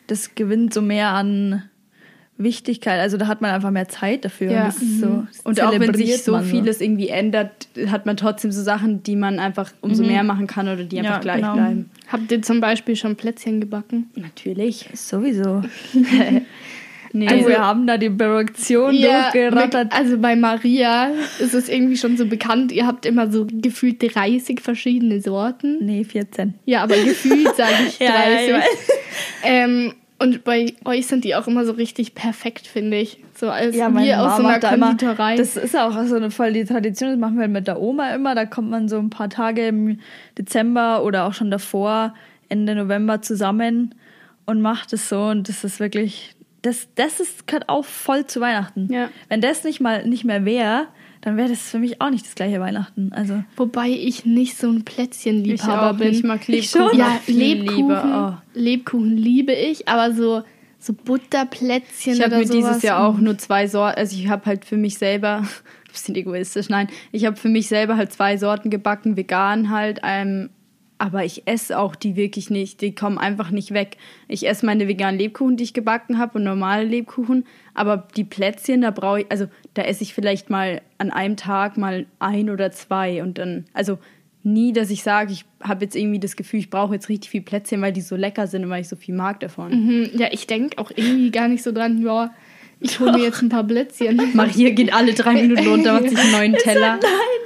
Das 0.08 0.34
gewinnt 0.34 0.74
so 0.74 0.82
mehr 0.82 1.08
an 1.10 1.62
Wichtigkeit. 2.40 3.00
Also 3.00 3.16
da 3.16 3.26
hat 3.26 3.40
man 3.40 3.50
einfach 3.50 3.70
mehr 3.70 3.88
Zeit 3.88 4.24
dafür. 4.24 4.50
Ja. 4.52 4.60
Und, 4.64 4.68
das 4.68 4.82
ist 4.82 5.00
so, 5.00 5.24
das 5.26 5.40
Und 5.44 5.60
auch 5.62 5.78
wenn 5.78 5.94
sich 5.94 6.22
so 6.22 6.38
vieles 6.40 6.80
irgendwie 6.80 7.08
ändert, 7.08 7.68
hat 7.88 8.06
man 8.06 8.16
trotzdem 8.16 8.52
so 8.52 8.62
Sachen, 8.62 9.02
die 9.02 9.16
man 9.16 9.38
einfach 9.40 9.72
umso 9.80 10.04
mehr 10.04 10.22
machen 10.22 10.46
kann 10.46 10.68
oder 10.68 10.84
die 10.84 10.98
einfach 10.98 11.14
Ja, 11.14 11.18
gleich 11.20 11.40
genau. 11.40 11.54
bleiben. 11.54 11.90
Habt 12.06 12.30
ihr 12.30 12.42
zum 12.42 12.60
Beispiel 12.60 12.94
schon 12.96 13.16
Plätzchen 13.16 13.60
gebacken? 13.60 14.10
Natürlich. 14.16 14.86
Sowieso. 14.94 15.62
Nee. 17.14 17.26
Also 17.26 17.48
wir 17.48 17.60
haben 17.64 17.86
da 17.86 17.96
die 17.96 18.10
Produktion 18.10 18.90
durchgerattert. 18.90 19.84
mit- 19.86 19.94
also 19.94 20.18
bei 20.18 20.36
Maria 20.36 21.06
ist 21.38 21.54
es 21.54 21.70
irgendwie 21.70 21.96
schon 21.96 22.18
so 22.18 22.26
bekannt, 22.26 22.70
ihr 22.70 22.86
habt 22.86 23.06
immer 23.06 23.32
so 23.32 23.46
gefühlt 23.50 24.02
30 24.14 24.60
verschiedene 24.60 25.22
Sorten. 25.22 25.78
Nee, 25.80 26.04
14. 26.04 26.52
Ja, 26.66 26.82
aber 26.82 26.96
gefühlt 26.96 27.56
sage 27.56 27.72
ich 27.88 27.96
30. 27.96 28.00
Ja, 28.00 28.14
ja, 28.14 28.40
ich 28.46 28.52
weiß. 28.52 28.90
ähm, 29.42 29.94
und 30.18 30.44
bei 30.44 30.74
euch 30.84 31.06
sind 31.06 31.24
die 31.24 31.34
auch 31.36 31.46
immer 31.46 31.64
so 31.64 31.72
richtig 31.72 32.14
perfekt, 32.14 32.66
finde 32.66 32.96
ich. 32.98 33.22
So 33.34 33.50
als 33.50 33.76
Ja, 33.76 33.94
wir 33.94 34.20
aus 34.22 34.36
so 34.38 34.44
einer 34.46 34.58
da 34.58 34.70
immer- 34.72 34.88
Konditorei. 34.88 35.36
Das 35.36 35.56
ist 35.56 35.76
auch 35.76 35.92
so 36.06 36.16
eine 36.16 36.30
voll 36.30 36.52
die 36.52 36.64
Tradition, 36.64 37.10
das 37.10 37.18
machen 37.18 37.38
wir 37.38 37.48
mit 37.48 37.66
der 37.68 37.80
Oma 37.80 38.10
immer. 38.14 38.34
Da 38.34 38.44
kommt 38.44 38.70
man 38.70 38.88
so 38.88 38.98
ein 38.98 39.10
paar 39.10 39.30
Tage 39.30 39.66
im 39.68 40.00
Dezember 40.36 41.04
oder 41.04 41.24
auch 41.26 41.34
schon 41.34 41.50
davor, 41.50 42.14
Ende 42.48 42.74
November 42.74 43.22
zusammen 43.22 43.94
und 44.46 44.60
macht 44.60 44.92
es 44.92 45.08
so. 45.08 45.20
Und 45.26 45.48
das 45.48 45.62
ist 45.64 45.78
wirklich, 45.80 46.34
das, 46.62 46.88
das 46.96 47.20
ist 47.20 47.46
gehört 47.46 47.68
auch 47.68 47.84
voll 47.84 48.26
zu 48.26 48.40
Weihnachten. 48.40 48.92
Ja. 48.92 49.10
Wenn 49.28 49.40
das 49.40 49.62
nicht 49.64 49.80
mal 49.80 50.04
nicht 50.06 50.24
mehr 50.24 50.44
wäre, 50.44 50.86
dann 51.28 51.36
wäre 51.36 51.50
das 51.50 51.60
für 51.60 51.78
mich 51.78 52.00
auch 52.00 52.08
nicht 52.08 52.24
das 52.24 52.34
gleiche 52.34 52.58
Weihnachten. 52.58 53.12
Also 53.12 53.44
Wobei 53.56 53.88
ich 53.90 54.24
nicht 54.24 54.56
so 54.56 54.68
ein 54.68 54.78
ich 54.78 54.84
Plätzchenliebhaber 54.86 55.90
auch 55.90 55.98
bin. 55.98 56.08
nicht 56.08 56.24
mag 56.24 56.48
Ich 56.48 56.70
schon. 56.70 56.82
Lebkuchen 56.84 56.98
ja, 56.98 57.08
auch 57.08 57.20
viel 57.20 57.36
Lebkuchen, 57.36 57.76
lieber. 57.76 58.40
Oh. 58.40 58.58
Lebkuchen 58.58 59.16
liebe 59.16 59.52
ich, 59.52 59.86
aber 59.88 60.14
so, 60.14 60.42
so 60.78 60.94
Butterplätzchen 60.94 62.14
Ich 62.14 62.20
habe 62.22 62.30
oder 62.30 62.38
mir 62.38 62.46
sowas. 62.46 62.66
dieses 62.68 62.82
Jahr 62.82 63.06
auch 63.06 63.18
nur 63.18 63.36
zwei 63.36 63.66
Sorten, 63.66 63.98
also 63.98 64.16
ich 64.16 64.28
habe 64.28 64.46
halt 64.46 64.64
für 64.64 64.78
mich 64.78 64.96
selber, 64.96 65.40
ein 65.40 65.48
bisschen 65.92 66.14
egoistisch, 66.14 66.70
nein, 66.70 66.88
ich 67.12 67.26
habe 67.26 67.36
für 67.36 67.50
mich 67.50 67.68
selber 67.68 67.98
halt 67.98 68.10
zwei 68.10 68.38
Sorten 68.38 68.70
gebacken, 68.70 69.18
vegan 69.18 69.68
halt, 69.68 70.00
ähm, 70.02 70.48
aber 70.98 71.24
ich 71.24 71.46
esse 71.46 71.78
auch 71.78 71.94
die 71.94 72.16
wirklich 72.16 72.50
nicht, 72.50 72.80
die 72.80 72.94
kommen 72.94 73.18
einfach 73.18 73.50
nicht 73.50 73.72
weg. 73.72 73.96
Ich 74.26 74.46
esse 74.46 74.66
meine 74.66 74.88
veganen 74.88 75.18
Lebkuchen, 75.18 75.56
die 75.56 75.64
ich 75.64 75.74
gebacken 75.74 76.18
habe 76.18 76.38
und 76.38 76.44
normale 76.44 76.84
Lebkuchen, 76.84 77.46
aber 77.74 78.08
die 78.16 78.24
Plätzchen, 78.24 78.82
da 78.82 78.90
brauche 78.90 79.20
ich, 79.20 79.26
also 79.30 79.46
da 79.74 79.82
esse 79.82 80.02
ich 80.02 80.12
vielleicht 80.12 80.50
mal 80.50 80.82
an 80.98 81.10
einem 81.10 81.36
Tag 81.36 81.76
mal 81.76 82.06
ein 82.18 82.50
oder 82.50 82.72
zwei 82.72 83.22
und 83.22 83.38
dann, 83.38 83.66
also 83.72 83.98
nie, 84.42 84.72
dass 84.72 84.90
ich 84.90 85.02
sage, 85.02 85.32
ich 85.32 85.44
habe 85.62 85.84
jetzt 85.84 85.96
irgendwie 85.96 86.20
das 86.20 86.36
Gefühl, 86.36 86.60
ich 86.60 86.70
brauche 86.70 86.94
jetzt 86.94 87.08
richtig 87.08 87.30
viel 87.30 87.42
Plätzchen, 87.42 87.80
weil 87.80 87.92
die 87.92 88.00
so 88.00 88.16
lecker 88.16 88.46
sind 88.46 88.64
und 88.64 88.70
weil 88.70 88.80
ich 88.80 88.88
so 88.88 88.96
viel 88.96 89.14
mag 89.14 89.40
davon. 89.40 89.70
Mhm, 89.70 90.10
ja, 90.14 90.28
ich 90.30 90.46
denke 90.46 90.78
auch 90.78 90.90
irgendwie 90.94 91.30
gar 91.30 91.48
nicht 91.48 91.62
so 91.62 91.72
dran, 91.72 92.00
ja, 92.02 92.32
ich 92.80 93.00
hole 93.00 93.12
mir 93.12 93.24
jetzt 93.24 93.42
ein 93.42 93.48
paar 93.48 93.64
Plätzchen. 93.64 94.20
Maria 94.34 94.70
geht 94.70 94.92
alle 94.94 95.12
drei 95.14 95.34
Minuten 95.34 95.66
runter, 95.66 95.94
macht 95.94 96.10
sich 96.10 96.18
einen 96.18 96.32
neuen 96.32 96.54
Teller. 96.58 96.98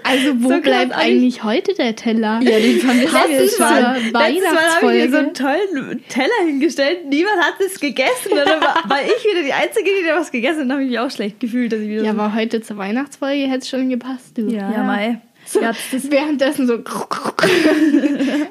Also 0.04 0.34
wo 0.42 0.48
So 0.50 0.60
bleibt 0.60 0.92
eigentlich- 0.92 1.42
heute 1.44 1.74
der 1.74 1.94
Teller? 1.96 2.40
Ja, 2.42 2.58
den. 2.58 2.74
Letztes 2.74 3.58
Mal 3.58 3.86
habe 3.86 3.92
ich 4.02 4.10
mir 4.10 4.10
so 4.10 4.14
Weihnachtsfolge. 4.14 5.18
einen 5.18 5.34
tollen 5.34 6.02
Teller 6.08 6.46
hingestellt. 6.46 7.06
Niemand 7.08 7.38
hat 7.40 7.54
es 7.64 7.78
gegessen. 7.80 8.30
Dann 8.34 8.60
war, 8.60 8.76
war 8.88 8.98
ich 9.02 9.24
wieder 9.30 9.42
die 9.44 9.52
Einzige, 9.52 9.90
die 10.00 10.06
da 10.06 10.16
was 10.16 10.30
gegessen 10.32 10.60
hat. 10.60 10.64
Dann 10.64 10.72
habe 10.72 10.82
ich 10.84 10.90
mich 10.90 10.98
auch 10.98 11.10
schlecht 11.10 11.40
gefühlt, 11.40 11.72
dass 11.72 11.80
ich 11.80 11.88
wieder 11.88 12.02
Ja, 12.04 12.12
so 12.14 12.20
aber 12.20 12.34
heute 12.34 12.60
zur 12.60 12.76
Weihnachtsfolge 12.76 13.44
hätte 13.46 13.58
es 13.58 13.68
schon 13.68 13.88
gepasst, 13.88 14.36
du. 14.36 14.48
Ja, 14.48 14.68
Mai. 14.82 15.20
Ja, 15.60 15.72
das, 15.92 16.10
Währenddessen 16.10 16.66
so 16.66 16.78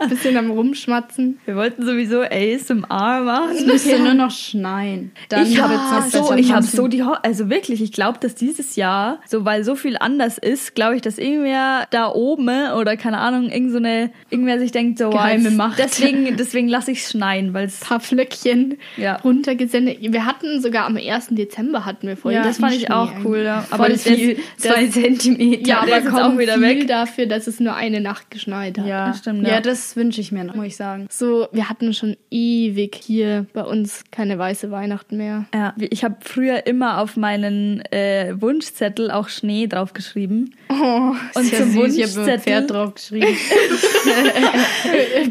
bisschen 0.09 0.37
am 0.37 0.51
Rumschmatzen. 0.51 1.39
wir 1.45 1.55
wollten 1.55 1.85
sowieso 1.85 2.21
ASMR 2.21 3.21
machen. 3.21 3.51
Es 3.55 3.65
müsste 3.65 3.99
nur 3.99 4.13
noch 4.13 4.31
schneien. 4.31 5.11
Dann 5.29 5.45
ich 5.45 5.59
habe 5.61 5.73
noch 5.75 6.05
so, 6.07 6.33
ich 6.35 6.51
habe 6.51 6.63
so 6.65 6.87
die, 6.87 7.03
Ho 7.03 7.13
also 7.23 7.49
wirklich, 7.49 7.81
ich 7.81 7.91
glaube, 7.91 8.19
dass 8.19 8.35
dieses 8.35 8.75
Jahr, 8.75 9.19
so 9.27 9.45
weil 9.45 9.63
so 9.63 9.75
viel 9.75 9.97
anders 9.99 10.37
ist, 10.37 10.75
glaube 10.75 10.95
ich, 10.95 11.01
dass 11.01 11.17
irgendwer 11.17 11.87
da 11.91 12.09
oben 12.11 12.49
oder 12.77 12.97
keine 12.97 13.17
Ahnung, 13.19 13.49
irgend 13.49 13.71
so 13.71 13.77
eine, 13.77 14.11
irgendwer 14.29 14.59
sich 14.59 14.71
denkt 14.71 14.97
so, 14.99 15.05
wow, 15.05 15.13
Geheime 15.13 15.43
jetzt- 15.49 15.57
Macht. 15.57 15.79
deswegen, 15.79 16.35
deswegen 16.37 16.67
lasse 16.67 16.91
ich 16.91 16.99
es 17.03 17.09
schneien, 17.11 17.53
weil 17.53 17.67
es 17.67 17.79
paar 17.79 17.99
Flöckchen 17.99 18.77
Ja. 18.97 19.15
runtergesendet. 19.17 19.97
Wir 20.01 20.25
hatten 20.25 20.61
sogar 20.61 20.85
am 20.85 20.97
1. 20.97 21.27
Dezember 21.31 21.85
hatten 21.85 22.07
wir 22.07 22.17
voll 22.17 22.33
Ja, 22.33 22.43
das 22.43 22.57
fand 22.57 22.73
ich 22.73 22.91
auch 22.91 23.11
cool. 23.23 23.39
Ja. 23.43 23.61
Voll 23.61 23.89
das- 23.89 24.03
viel, 24.03 24.35
das- 24.35 24.71
zwei 24.73 24.87
Zentimeter. 24.87 25.67
Ja, 25.67 25.85
der 25.85 25.97
aber 25.97 26.09
kommt 26.09 26.21
auch 26.21 26.37
wieder 26.37 26.59
weg. 26.61 26.87
Dafür, 26.91 27.25
dass 27.25 27.47
es 27.47 27.60
nur 27.60 27.73
eine 27.73 28.01
Nacht 28.01 28.30
geschneit 28.30 28.77
hat. 28.77 28.86
ja. 28.86 29.08
Das 29.08 29.19
stimmt, 29.19 29.47
ja. 29.47 29.56
ja. 29.56 29.62
das 29.62 29.95
wünsche 29.95 30.21
ich 30.21 30.32
mir 30.32 30.43
noch, 30.43 30.56
muss 30.56 30.65
ich 30.65 30.75
sagen. 30.75 31.08
So, 31.10 31.47
wir 31.51 31.69
hatten 31.69 31.93
schon 31.93 32.17
ewig 32.30 32.95
hier 32.95 33.45
bei 33.54 33.63
uns 33.63 34.04
keine 34.12 34.38
weiße 34.38 34.71
Weihnachten 34.71 35.17
mehr. 35.17 35.45
Ja, 35.54 35.73
ich 35.77 36.04
habe 36.04 36.17
früher 36.21 36.67
immer 36.67 36.99
auf 36.99 37.17
meinen 37.17 37.82
äh, 37.91 38.34
Wunschzettel 38.39 39.12
auch 39.12 39.30
Schnee 39.30 39.67
draufgeschrieben. 39.67 40.56
Oh, 40.69 41.13
Und 41.36 41.45
Sehr 41.45 41.60
zum 41.60 41.69
habe 41.69 41.75
Wunschzettel, 41.75 42.39
Pferd 42.39 42.71
drauf 42.71 42.95
geschrieben. 42.95 43.27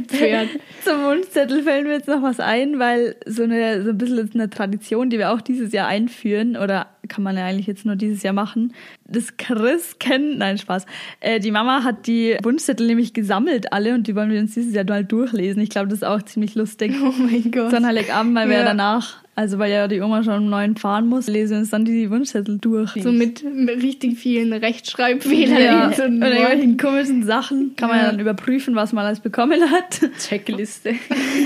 Pferd. 0.09 0.49
Zum 0.85 1.03
Wunschzettel 1.05 1.63
fällt 1.63 1.87
mir 1.87 1.93
jetzt 1.95 2.09
noch 2.09 2.23
was 2.23 2.41
ein, 2.41 2.79
weil 2.79 3.17
so 3.27 3.43
eine 3.43 3.83
so 3.83 3.91
ein 3.91 3.99
bisschen 3.99 4.31
eine 4.35 4.51
Tradition, 4.51 5.11
die 5.11 5.19
wir 5.19 5.33
auch 5.33 5.41
dieses 5.41 5.73
Jahr 5.73 5.87
einführen 5.89 6.57
oder 6.57 6.87
kann 7.09 7.25
man 7.25 7.37
ja 7.37 7.45
eigentlich 7.47 7.67
jetzt 7.67 7.85
nur 7.87 7.97
dieses 7.97 8.23
Jahr 8.23 8.33
machen. 8.35 8.73
Das 9.07 9.37
Chris 9.37 9.97
kennt, 9.99 10.39
nein 10.39 10.59
Spaß. 10.59 10.87
Äh, 11.21 11.41
die 11.41 11.51
Mama 11.51 11.83
hat 11.83 12.07
die 12.07 12.37
Wunschzettel 12.43 12.87
nämlich 12.87 13.13
gesammelt 13.15 13.73
alle 13.73 13.95
und 13.95 14.07
die 14.07 14.15
wollen 14.15 14.31
wir 14.31 14.41
uns 14.41 14.55
dieses 14.55 14.75
Jahr 14.75 14.85
mal 14.89 15.05
durchlesen. 15.05 15.63
Ich 15.63 15.71
glaube, 15.71 15.89
das 15.89 15.99
ist 15.99 16.05
auch 16.05 16.23
ziemlich 16.23 16.55
lustig. 16.55 16.93
Oh 17.03 17.13
mein 17.19 17.51
Gott. 17.51 17.71
So 17.71 17.77
ein 17.77 17.87
Heiligabend, 17.87 18.35
weil 18.37 18.49
wir 18.49 18.55
Ja. 18.57 18.61
ja 18.61 18.67
danach, 18.69 19.23
also 19.41 19.59
weil 19.59 19.73
ja 19.73 19.89
die 19.89 20.03
Oma 20.03 20.23
schon 20.23 20.35
um 20.45 20.51
neun 20.51 20.77
fahren 20.77 21.07
muss, 21.07 21.27
lesen 21.27 21.53
wir 21.55 21.59
uns 21.61 21.71
dann 21.71 21.87
die 21.87 22.11
Wunschzettel 22.11 22.59
durch. 22.59 22.93
So 23.03 23.11
mit, 23.11 23.43
mit 23.43 23.83
richtig 23.83 24.19
vielen 24.19 24.53
Rechtschreibfehlern. 24.53 25.63
Ja, 25.63 25.93
so 25.93 26.05
und 26.05 26.21
irgendwelchen 26.23 26.77
komischen 26.77 27.25
Sachen 27.25 27.75
kann 27.75 27.89
man 27.89 27.99
ja 27.99 28.07
dann 28.11 28.21
überprüfen, 28.21 28.75
was 28.75 28.93
man 28.93 29.07
alles 29.07 29.21
bekommen 29.21 29.61
hat. 29.71 30.01
Checkliste. 30.19 30.95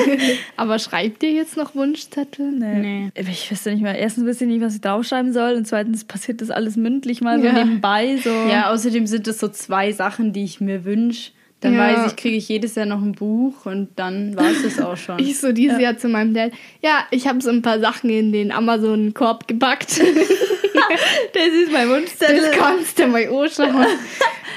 Aber 0.57 0.79
schreibt 0.79 1.23
ihr 1.23 1.31
jetzt 1.33 1.57
noch 1.57 1.75
Wunschzettel? 1.77 2.51
Nee. 2.51 3.11
Ich 3.15 3.51
wüsste 3.51 3.71
nicht 3.71 3.83
mehr. 3.83 3.97
Erstens 3.97 4.25
wüsste 4.25 4.45
ich 4.45 4.51
nicht, 4.51 4.61
was 4.61 4.75
ich 4.75 4.81
draufschreiben 4.81 5.33
soll. 5.33 5.55
Und 5.55 5.67
zweitens 5.67 6.05
passiert 6.05 6.41
das 6.41 6.51
alles 6.51 6.77
mündlich 6.77 7.21
mal 7.21 7.39
so 7.41 7.47
Ja. 7.47 7.53
nebenbei. 7.65 8.17
So. 8.17 8.31
Ja, 8.51 8.73
außerdem 8.73 9.07
sind 9.07 9.29
es 9.29 9.39
so 9.39 9.49
zwei 9.49 9.93
Sachen, 9.93 10.33
die 10.33 10.43
ich 10.45 10.61
mir 10.61 10.85
wünsche. 10.85 11.31
Dann 11.65 11.73
Ja. 11.73 11.81
weiß 11.81 12.11
ich, 12.13 12.17
kriege 12.17 12.37
ich 12.37 12.47
jedes 12.47 12.75
Jahr 12.75 12.85
noch 12.85 13.01
ein 13.01 13.13
Buch 13.13 13.65
und 13.65 13.89
dann 13.97 14.37
war 14.37 14.51
es 14.51 14.63
das 14.63 14.79
auch 14.85 14.99
schon. 14.99 15.19
Ich 15.19 15.41
so 15.41 15.51
dieses 15.51 15.81
Jahr 15.81 15.97
zu 15.97 16.09
meinem 16.11 16.35
Dad, 16.35 16.53
ja, 16.83 17.07
ich 17.11 17.27
habe 17.27 17.41
so 17.41 17.49
ein 17.49 17.63
paar 17.63 17.81
Sachen 17.81 18.11
in 18.11 18.33
den 18.33 18.53
Amazon-Korb 18.53 19.49
gepackt. 19.49 19.99
das 21.33 21.47
ist 21.47 21.73
mein 21.73 21.89
Wunschzettel. 21.89 22.37
Das 22.37 22.51
kannst 22.51 22.99
du 22.99 23.07
mal 23.07 23.27
anschauen. 23.27 23.87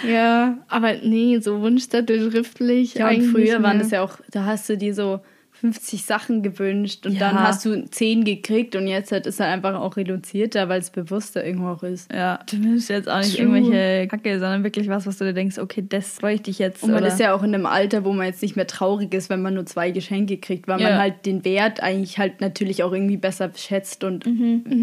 ja, 0.06 0.58
aber 0.68 0.96
nee, 1.02 1.40
so 1.40 1.62
Wunschzettel 1.62 2.30
schriftlich. 2.30 2.96
Ja, 2.96 3.08
und 3.08 3.24
früher 3.24 3.64
waren 3.64 3.80
das 3.80 3.92
ja 3.92 4.04
auch, 4.04 4.18
da 4.30 4.44
hast 4.44 4.68
du 4.68 4.78
dir 4.78 4.94
so 4.94 5.22
50 5.62 6.04
Sachen 6.06 6.44
gewünscht 6.44 7.06
und 7.06 7.14
Ja. 7.14 7.20
dann 7.32 7.40
hast 7.40 7.66
du 7.66 7.84
10 7.90 8.24
gekriegt 8.26 8.76
und 8.76 8.88
jetzt 8.88 9.12
halt 9.12 9.26
ist 9.26 9.40
er 9.40 9.48
einfach 9.48 9.76
auch 9.76 9.98
reduzierter, 9.98 10.70
weil 10.70 10.80
es 10.80 10.90
bewusster 10.92 11.44
irgendwo 11.46 11.70
auch 11.70 11.84
ist. 11.84 12.12
Ja, 12.14 12.40
du 12.50 12.64
wünschst 12.64 12.90
jetzt 12.90 13.10
auch 13.10 13.18
nicht 13.20 13.38
True. 13.38 13.58
irgendwelche 13.58 14.08
Kacke, 14.08 14.34
sondern 14.40 14.64
wirklich 14.64 14.88
was, 14.88 15.06
was 15.08 15.18
du 15.18 15.26
dir 15.26 15.34
denkst, 15.34 15.58
okay, 15.58 15.84
das 15.88 16.18
bräuchte 16.20 16.52
ich 16.52 16.60
jetzt. 16.60 16.84
Und 16.84 16.92
man 16.92 17.00
oder- 17.04 17.08
ist 17.12 17.20
ja 17.20 17.34
auch 17.34 17.44
in 17.44 17.54
einem 17.56 17.66
Alter, 17.66 18.06
wo 18.06 18.14
man 18.14 18.28
jetzt 18.28 18.42
nicht 18.42 18.56
mehr 18.56 18.68
traurig 18.68 19.14
ist, 19.14 19.30
wenn 19.30 19.42
man 19.42 19.56
nur 19.56 19.66
zwei 19.66 19.92
Geschenke 19.92 20.38
kriegt, 20.38 20.68
weil 20.68 20.80
Ja. 20.80 20.90
man 20.90 21.00
halt 21.00 21.26
den 21.26 21.44
Wert 21.44 21.82
eigentlich 21.82 22.18
halt 22.20 22.40
natürlich 22.42 22.84
auch 22.84 22.92
irgendwie 22.94 23.18
besser 23.18 23.52
schätzt 23.56 24.04
und 24.04 24.26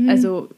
also 0.08 0.48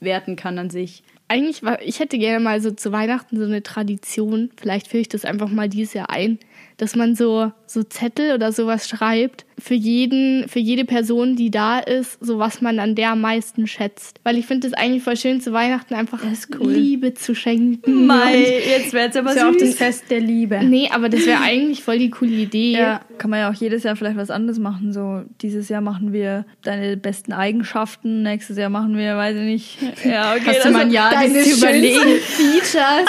werten 0.00 0.36
kann 0.36 0.58
an 0.58 0.70
sich. 0.70 1.02
eigentlich, 1.30 1.62
war, 1.62 1.82
ich 1.82 2.00
hätte 2.00 2.16
gerne 2.16 2.42
mal 2.42 2.58
so 2.62 2.70
zu 2.70 2.90
Weihnachten 2.90 3.36
so 3.36 3.44
eine 3.44 3.62
Tradition. 3.62 4.48
Vielleicht 4.56 4.88
führe 4.88 5.02
ich 5.02 5.08
das 5.10 5.26
einfach 5.26 5.50
mal 5.50 5.68
dieses 5.68 5.92
Jahr 5.92 6.08
ein, 6.08 6.38
dass 6.78 6.96
man 6.96 7.14
so, 7.16 7.52
so 7.66 7.82
Zettel 7.82 8.32
oder 8.34 8.50
sowas 8.50 8.88
schreibt 8.88 9.44
für 9.58 9.74
jeden, 9.74 10.48
für 10.48 10.58
jede 10.58 10.84
Person, 10.84 11.36
die 11.36 11.50
da 11.50 11.78
ist, 11.78 12.18
so 12.24 12.38
was 12.38 12.60
man 12.60 12.78
an 12.78 12.94
der 12.94 13.10
am 13.12 13.20
meisten 13.20 13.66
schätzt. 13.66 14.20
Weil 14.24 14.38
ich 14.38 14.46
finde 14.46 14.66
es 14.68 14.72
eigentlich 14.74 15.02
voll 15.02 15.16
schön, 15.16 15.40
zu 15.40 15.52
Weihnachten 15.52 15.94
einfach 15.94 16.20
cool. 16.60 16.72
Liebe 16.72 17.14
zu 17.14 17.34
schenken. 17.34 18.06
Mai, 18.06 18.60
jetzt 18.68 18.92
wäre 18.92 19.08
es 19.08 19.16
aber 19.16 19.30
ist 19.30 19.34
süß. 19.34 19.42
ja 19.42 19.50
auch 19.50 19.56
das 19.56 19.74
Fest 19.74 20.04
der 20.10 20.20
Liebe. 20.20 20.60
Nee, 20.64 20.88
aber 20.92 21.08
das 21.08 21.26
wäre 21.26 21.40
eigentlich 21.40 21.82
voll 21.82 21.98
die 21.98 22.10
coole 22.10 22.32
Idee. 22.32 22.72
Ja. 22.72 23.00
Kann 23.18 23.30
man 23.30 23.40
ja 23.40 23.50
auch 23.50 23.54
jedes 23.54 23.82
Jahr 23.82 23.96
vielleicht 23.96 24.16
was 24.16 24.30
anderes 24.30 24.58
machen. 24.58 24.92
So, 24.92 25.22
dieses 25.42 25.68
Jahr 25.68 25.80
machen 25.80 26.12
wir 26.12 26.44
deine 26.62 26.96
besten 26.96 27.32
Eigenschaften, 27.32 28.22
nächstes 28.22 28.56
Jahr 28.56 28.70
machen 28.70 28.96
wir, 28.96 29.16
weiß 29.16 29.36
ich 29.36 29.42
nicht. 29.42 29.78
Ja, 30.04 30.34
okay. 30.34 30.44
Hast 30.46 30.64
du 30.64 30.70
mal 30.70 30.82
ein 30.82 30.90
Jahr, 30.90 31.10
deine 31.10 31.34
das 31.34 31.50
zu 31.50 31.56
überlegen? 31.58 32.20
Features. 32.20 33.08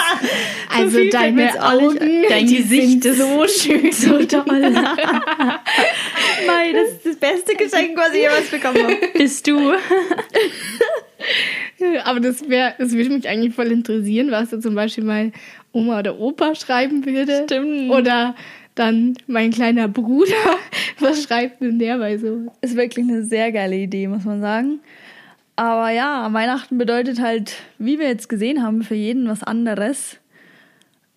Also 0.72 0.98
mir 0.98 1.10
deine 1.10 1.50
Augen, 1.62 1.98
Dein 2.28 2.46
Gesicht 2.46 3.04
ist 3.04 3.18
so 3.18 3.44
schön. 3.48 3.90
so 3.90 4.24
toll. 4.24 4.72
Mai, 6.46 6.72
das 6.72 6.92
ist 6.92 7.06
das 7.06 7.16
beste 7.16 7.54
Geschenk, 7.54 7.96
was 7.96 8.12
ich 8.12 8.22
jemals 8.22 8.50
bekommen 8.50 8.82
habe. 8.82 8.96
Bist 9.18 9.46
du? 9.46 9.74
Aber 12.04 12.20
das 12.20 12.46
wäre, 12.48 12.74
das 12.78 12.92
würde 12.92 13.10
mich 13.10 13.28
eigentlich 13.28 13.54
voll 13.54 13.72
interessieren, 13.72 14.30
was 14.30 14.50
da 14.50 14.60
zum 14.60 14.74
Beispiel 14.74 15.04
mein 15.04 15.32
Oma 15.72 16.00
oder 16.00 16.18
Opa 16.18 16.54
schreiben 16.54 17.06
würde. 17.06 17.44
Stimmt. 17.44 17.90
Oder 17.90 18.34
dann 18.74 19.14
mein 19.26 19.50
kleiner 19.50 19.88
Bruder. 19.88 20.32
Was 21.00 21.24
schreibt 21.24 21.60
denn 21.60 21.78
der 21.78 21.98
bei 21.98 22.16
so? 22.18 22.52
Ist 22.60 22.76
wirklich 22.76 23.08
eine 23.08 23.24
sehr 23.24 23.52
geile 23.52 23.76
Idee, 23.76 24.08
muss 24.08 24.24
man 24.24 24.40
sagen. 24.40 24.80
Aber 25.56 25.90
ja, 25.90 26.32
Weihnachten 26.32 26.78
bedeutet 26.78 27.20
halt, 27.20 27.54
wie 27.78 27.98
wir 27.98 28.08
jetzt 28.08 28.28
gesehen 28.28 28.62
haben, 28.62 28.82
für 28.82 28.94
jeden 28.94 29.28
was 29.28 29.42
anderes. 29.42 30.18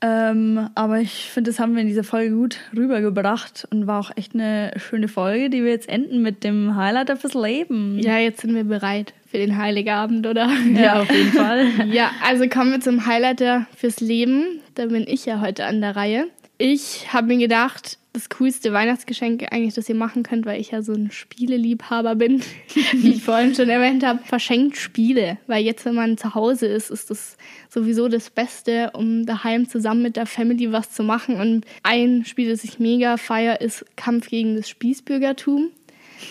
Ähm, 0.06 0.70
aber 0.76 1.00
ich 1.00 1.30
finde, 1.32 1.50
das 1.50 1.62
haben 1.62 1.76
wir 1.76 1.82
in 1.82 1.88
dieser 1.88 2.04
Folge 2.04 2.36
gut 2.36 2.58
rübergebracht 2.76 3.66
und 3.72 3.88
war 3.88 4.02
auch 4.02 4.12
echt 4.18 4.34
eine 4.34 4.74
schöne 4.76 5.08
Folge, 5.08 5.50
die 5.50 5.64
wir 5.64 5.72
jetzt 5.72 5.88
enden 5.88 6.22
mit 6.22 6.44
dem 6.44 6.76
Highlight 6.76 7.18
fürs 7.18 7.34
Leben. 7.34 7.98
Ja, 8.00 8.18
jetzt 8.18 8.42
sind 8.42 8.54
wir 8.54 8.66
bereit 8.66 9.14
für 9.32 9.38
den 9.38 9.58
Heiligabend, 9.58 10.28
oder? 10.28 10.50
Ja, 10.76 11.02
auf 11.02 11.10
jeden 11.10 11.32
Fall. 11.32 11.68
Ja, 11.90 12.12
also 12.22 12.50
kommen 12.50 12.72
wir 12.72 12.82
zum 12.82 13.06
Highlighter 13.06 13.66
fürs 13.78 14.02
Leben. 14.02 14.60
Da 14.76 14.88
bin 14.88 15.06
ich 15.08 15.26
ja 15.26 15.40
heute 15.40 15.64
an 15.64 15.80
der 15.80 15.96
Reihe. 15.96 16.28
Ich 16.66 17.12
habe 17.12 17.28
mir 17.28 17.40
gedacht, 17.40 17.98
das 18.14 18.30
coolste 18.30 18.72
Weihnachtsgeschenk 18.72 19.52
eigentlich, 19.52 19.74
das 19.74 19.90
ihr 19.90 19.96
machen 19.96 20.24
könnt, 20.24 20.46
weil 20.46 20.62
ich 20.62 20.72
ja 20.72 20.82
so 20.82 20.94
ein 20.94 21.12
Spieleliebhaber 21.12 22.16
bin, 22.16 22.42
wie 22.94 23.16
ich 23.16 23.24
vorhin 23.24 23.54
schon 23.54 23.68
erwähnt 23.68 24.06
habe, 24.06 24.24
verschenkt 24.24 24.78
Spiele. 24.78 25.38
Weil 25.48 25.66
jetzt, 25.66 25.84
wenn 25.84 25.96
man 25.96 26.18
zu 26.18 26.36
Hause 26.36 26.68
ist, 26.68 26.90
ist 26.90 27.10
das 27.10 27.36
sowieso 27.68 28.08
das 28.08 28.30
Beste, 28.30 28.92
um 28.94 29.26
daheim 29.26 29.68
zusammen 29.68 30.04
mit 30.04 30.16
der 30.16 30.26
Family 30.26 30.72
was 30.72 30.90
zu 30.92 31.04
machen. 31.04 31.36
Und 31.36 31.66
ein 31.84 32.24
Spiel, 32.24 32.50
das 32.50 32.64
ich 32.64 32.80
mega 32.80 33.18
feier, 33.18 33.60
ist 33.60 33.86
Kampf 33.98 34.30
gegen 34.30 34.56
das 34.56 34.70
Spießbürgertum. 34.70 35.68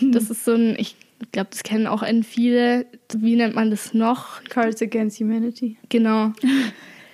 Das 0.00 0.30
ist 0.30 0.46
so 0.46 0.54
ein, 0.54 0.76
ich 0.78 0.96
glaube, 1.32 1.50
das 1.50 1.62
kennen 1.62 1.86
auch 1.86 2.06
viele. 2.22 2.86
Wie 3.14 3.36
nennt 3.36 3.54
man 3.54 3.70
das 3.70 3.92
noch? 3.92 4.42
Cards 4.44 4.80
Against 4.80 5.20
Humanity. 5.20 5.76
Genau. 5.90 6.32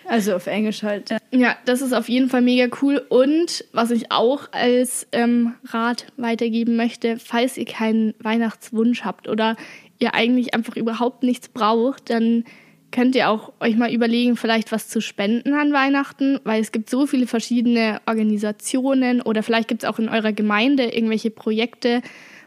Also 0.09 0.35
auf 0.35 0.47
Englisch 0.47 0.83
halt. 0.83 1.11
Ja, 1.31 1.57
das 1.67 1.83
ist 1.83 1.93
auf 1.93 2.09
jeden 2.09 2.29
Fall 2.31 2.41
mega 2.43 2.67
cool. 2.83 3.05
Und 3.09 3.65
was 3.73 3.91
ich 3.91 4.11
auch 4.11 4.49
als 4.53 5.07
ähm, 5.13 5.55
Rat 5.67 6.07
weitergeben 6.17 6.77
möchte, 6.77 7.19
falls 7.19 7.57
ihr 7.59 7.67
keinen 7.67 8.15
Weihnachtswunsch 8.21 9.05
habt 9.05 9.29
oder 9.29 9.57
ihr 9.99 10.15
eigentlich 10.15 10.55
einfach 10.55 10.77
überhaupt 10.77 11.23
nichts 11.25 11.49
braucht, 11.49 12.09
dann 12.11 12.45
könnt 12.91 13.15
ihr 13.17 13.29
auch 13.29 13.53
euch 13.61 13.77
mal 13.77 13.93
überlegen, 13.93 14.37
vielleicht 14.37 14.73
was 14.73 14.89
zu 14.89 15.03
spenden 15.03 15.53
an 15.53 15.75
Weihnachten, 15.75 16.41
weil 16.45 16.63
es 16.63 16.73
gibt 16.73 16.89
so 16.89 17.07
viele 17.07 17.27
verschiedene 17.27 18.01
Organisationen 18.07 19.21
oder 19.21 19.43
vielleicht 19.43 19.69
gibt 19.69 19.83
es 19.83 19.89
auch 19.89 19.99
in 19.99 20.09
eurer 20.09 20.33
Gemeinde 20.33 20.85
irgendwelche 20.85 21.31
Projekte. 21.31 22.01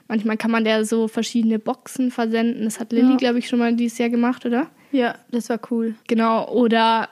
Manchmal 0.07 0.37
kann 0.37 0.51
man 0.51 0.65
da 0.65 0.83
so 0.83 1.07
verschiedene 1.07 1.59
Boxen 1.59 2.09
versenden. 2.11 2.63
Das 2.63 2.79
hat 2.79 2.91
Lilly, 2.91 3.11
Ja. 3.11 3.17
glaube 3.17 3.39
ich, 3.39 3.47
schon 3.47 3.59
mal 3.59 3.73
dieses 3.75 3.97
Jahr 3.97 4.09
gemacht, 4.09 4.45
oder? 4.45 4.67
Ja, 4.91 5.15
das 5.31 5.49
war 5.49 5.59
cool. 5.69 5.95
Genau, 6.07 6.49
oder 6.49 7.07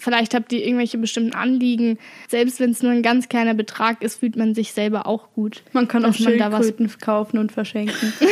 vielleicht 0.00 0.34
habt 0.34 0.52
ihr 0.52 0.64
irgendwelche 0.64 0.98
bestimmten 0.98 1.34
Anliegen. 1.34 1.98
Selbst 2.28 2.58
wenn 2.60 2.70
es 2.70 2.82
nur 2.82 2.92
ein 2.92 3.02
ganz 3.02 3.28
kleiner 3.28 3.54
Betrag 3.54 4.02
ist, 4.02 4.20
fühlt 4.20 4.36
man 4.36 4.54
sich 4.54 4.72
selber 4.72 5.06
auch 5.06 5.32
gut. 5.34 5.62
Man 5.72 5.86
kann 5.86 6.04
auch 6.04 6.18
man 6.18 6.38
da 6.38 6.50
was- 6.50 6.66
Schildkröten 6.66 6.98
kaufen 7.00 7.38
und 7.38 7.52
verschenken. 7.52 8.12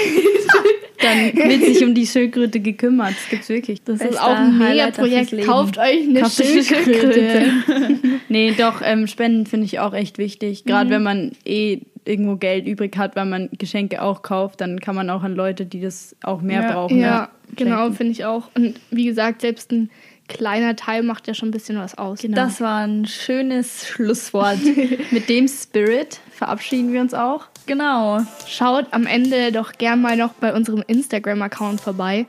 Dann 1.01 1.33
wird 1.33 1.63
sich 1.63 1.85
um 1.85 1.95
die 1.95 2.07
Schildkröte 2.07 2.59
gekümmert. 2.59 3.11
Das 3.11 3.29
gibt's 3.31 3.49
wirklich. 3.49 3.83
Das 3.85 4.01
ist 4.01 4.09
Bester 4.09 4.25
auch 4.25 4.37
ein 4.37 4.59
Mega-Projekt. 4.59 5.41
Kauft 5.45 5.79
euch 5.79 6.09
eine 6.09 6.23
Kauft 6.23 6.45
Schildkröte. 6.45 7.53
nee, 8.29 8.53
doch, 8.59 8.83
ähm, 8.83 9.07
Spenden 9.07 9.47
finde 9.47 9.67
ich 9.67 9.79
auch 9.79 9.95
echt 9.95 10.19
wichtig. 10.19 10.65
Gerade 10.65 10.91
wenn 10.91 11.05
man 11.05 11.33
eh 11.45 11.83
irgendwo 12.05 12.37
Geld 12.37 12.67
übrig 12.67 12.97
hat, 12.97 13.15
weil 13.17 13.27
man 13.27 13.49
Geschenke 13.59 14.03
auch 14.03 14.23
kauft, 14.23 14.61
dann 14.61 14.81
kann 14.81 14.97
man 14.97 15.09
auch 15.11 15.23
an 15.23 15.35
Leute, 15.35 15.67
die 15.67 15.81
das 15.81 16.17
auch 16.23 16.41
mehr 16.41 16.63
ja, 16.63 16.73
brauchen. 16.73 16.99
Ja, 16.99 17.31
genau, 17.55 17.93
finde 17.93 18.13
ich 18.13 18.25
auch. 18.25 18.49
Und 18.57 18.81
wie 18.91 19.05
gesagt, 19.05 19.43
selbst 19.43 19.71
ein 19.71 19.91
kleiner 20.29 20.77
Teil 20.77 21.03
macht 21.03 21.27
ja 21.27 21.35
schon 21.35 21.49
ein 21.49 21.53
bisschen 21.53 21.79
was 21.79 21.97
aus. 21.99 22.21
Genau. 22.21 22.37
Das 22.37 22.61
war 22.61 22.87
ein 22.87 23.07
schönes 23.07 23.87
Schlusswort. 23.87 24.59
Mit 25.11 25.29
dem 25.29 25.49
Spirit 25.49 26.21
verabschieden 26.33 26.93
wir 26.93 27.01
uns 27.01 27.15
auch. 27.15 27.47
genau. 27.67 28.21
Schaut 28.47 28.87
am 28.93 29.07
Ende 29.07 29.51
doch 29.53 29.73
gern 29.73 30.01
mal 30.01 30.17
noch 30.17 30.33
bei 30.35 30.55
unserem 30.55 30.85
Instagram-Account 30.87 31.81
vorbei. 31.81 32.27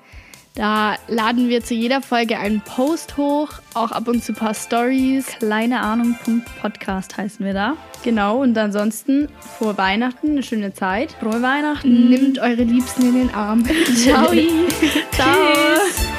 Da 0.56 0.96
laden 1.08 1.48
wir 1.48 1.64
zu 1.64 1.74
jeder 1.74 2.02
Folge 2.02 2.38
einen 2.38 2.60
Post 2.62 3.16
hoch, 3.16 3.50
auch 3.76 3.92
ab 3.92 4.08
und 4.10 4.24
zu 4.24 4.34
ein 4.34 4.36
paar 4.36 4.54
Stories. 4.54 5.28
Kleine 5.38 5.80
Ahnung. 5.80 6.16
Podcast 6.60 7.16
heißen 7.18 7.46
wir 7.46 7.54
da. 7.54 7.78
Genau, 8.04 8.42
und 8.42 8.58
ansonsten 8.58 9.30
vor 9.58 9.78
Weihnachten 9.78 10.32
eine 10.32 10.44
schöne 10.44 10.74
Zeit. 10.74 11.12
Frohe 11.20 11.42
Weihnachten. 11.42 12.10
Nimmt 12.10 12.40
eure 12.40 12.64
Liebsten 12.64 13.04
in 13.04 13.14
den 13.14 13.34
Arm. 13.34 13.64
Ciao. 13.96 14.34
Ciao. 15.12 16.19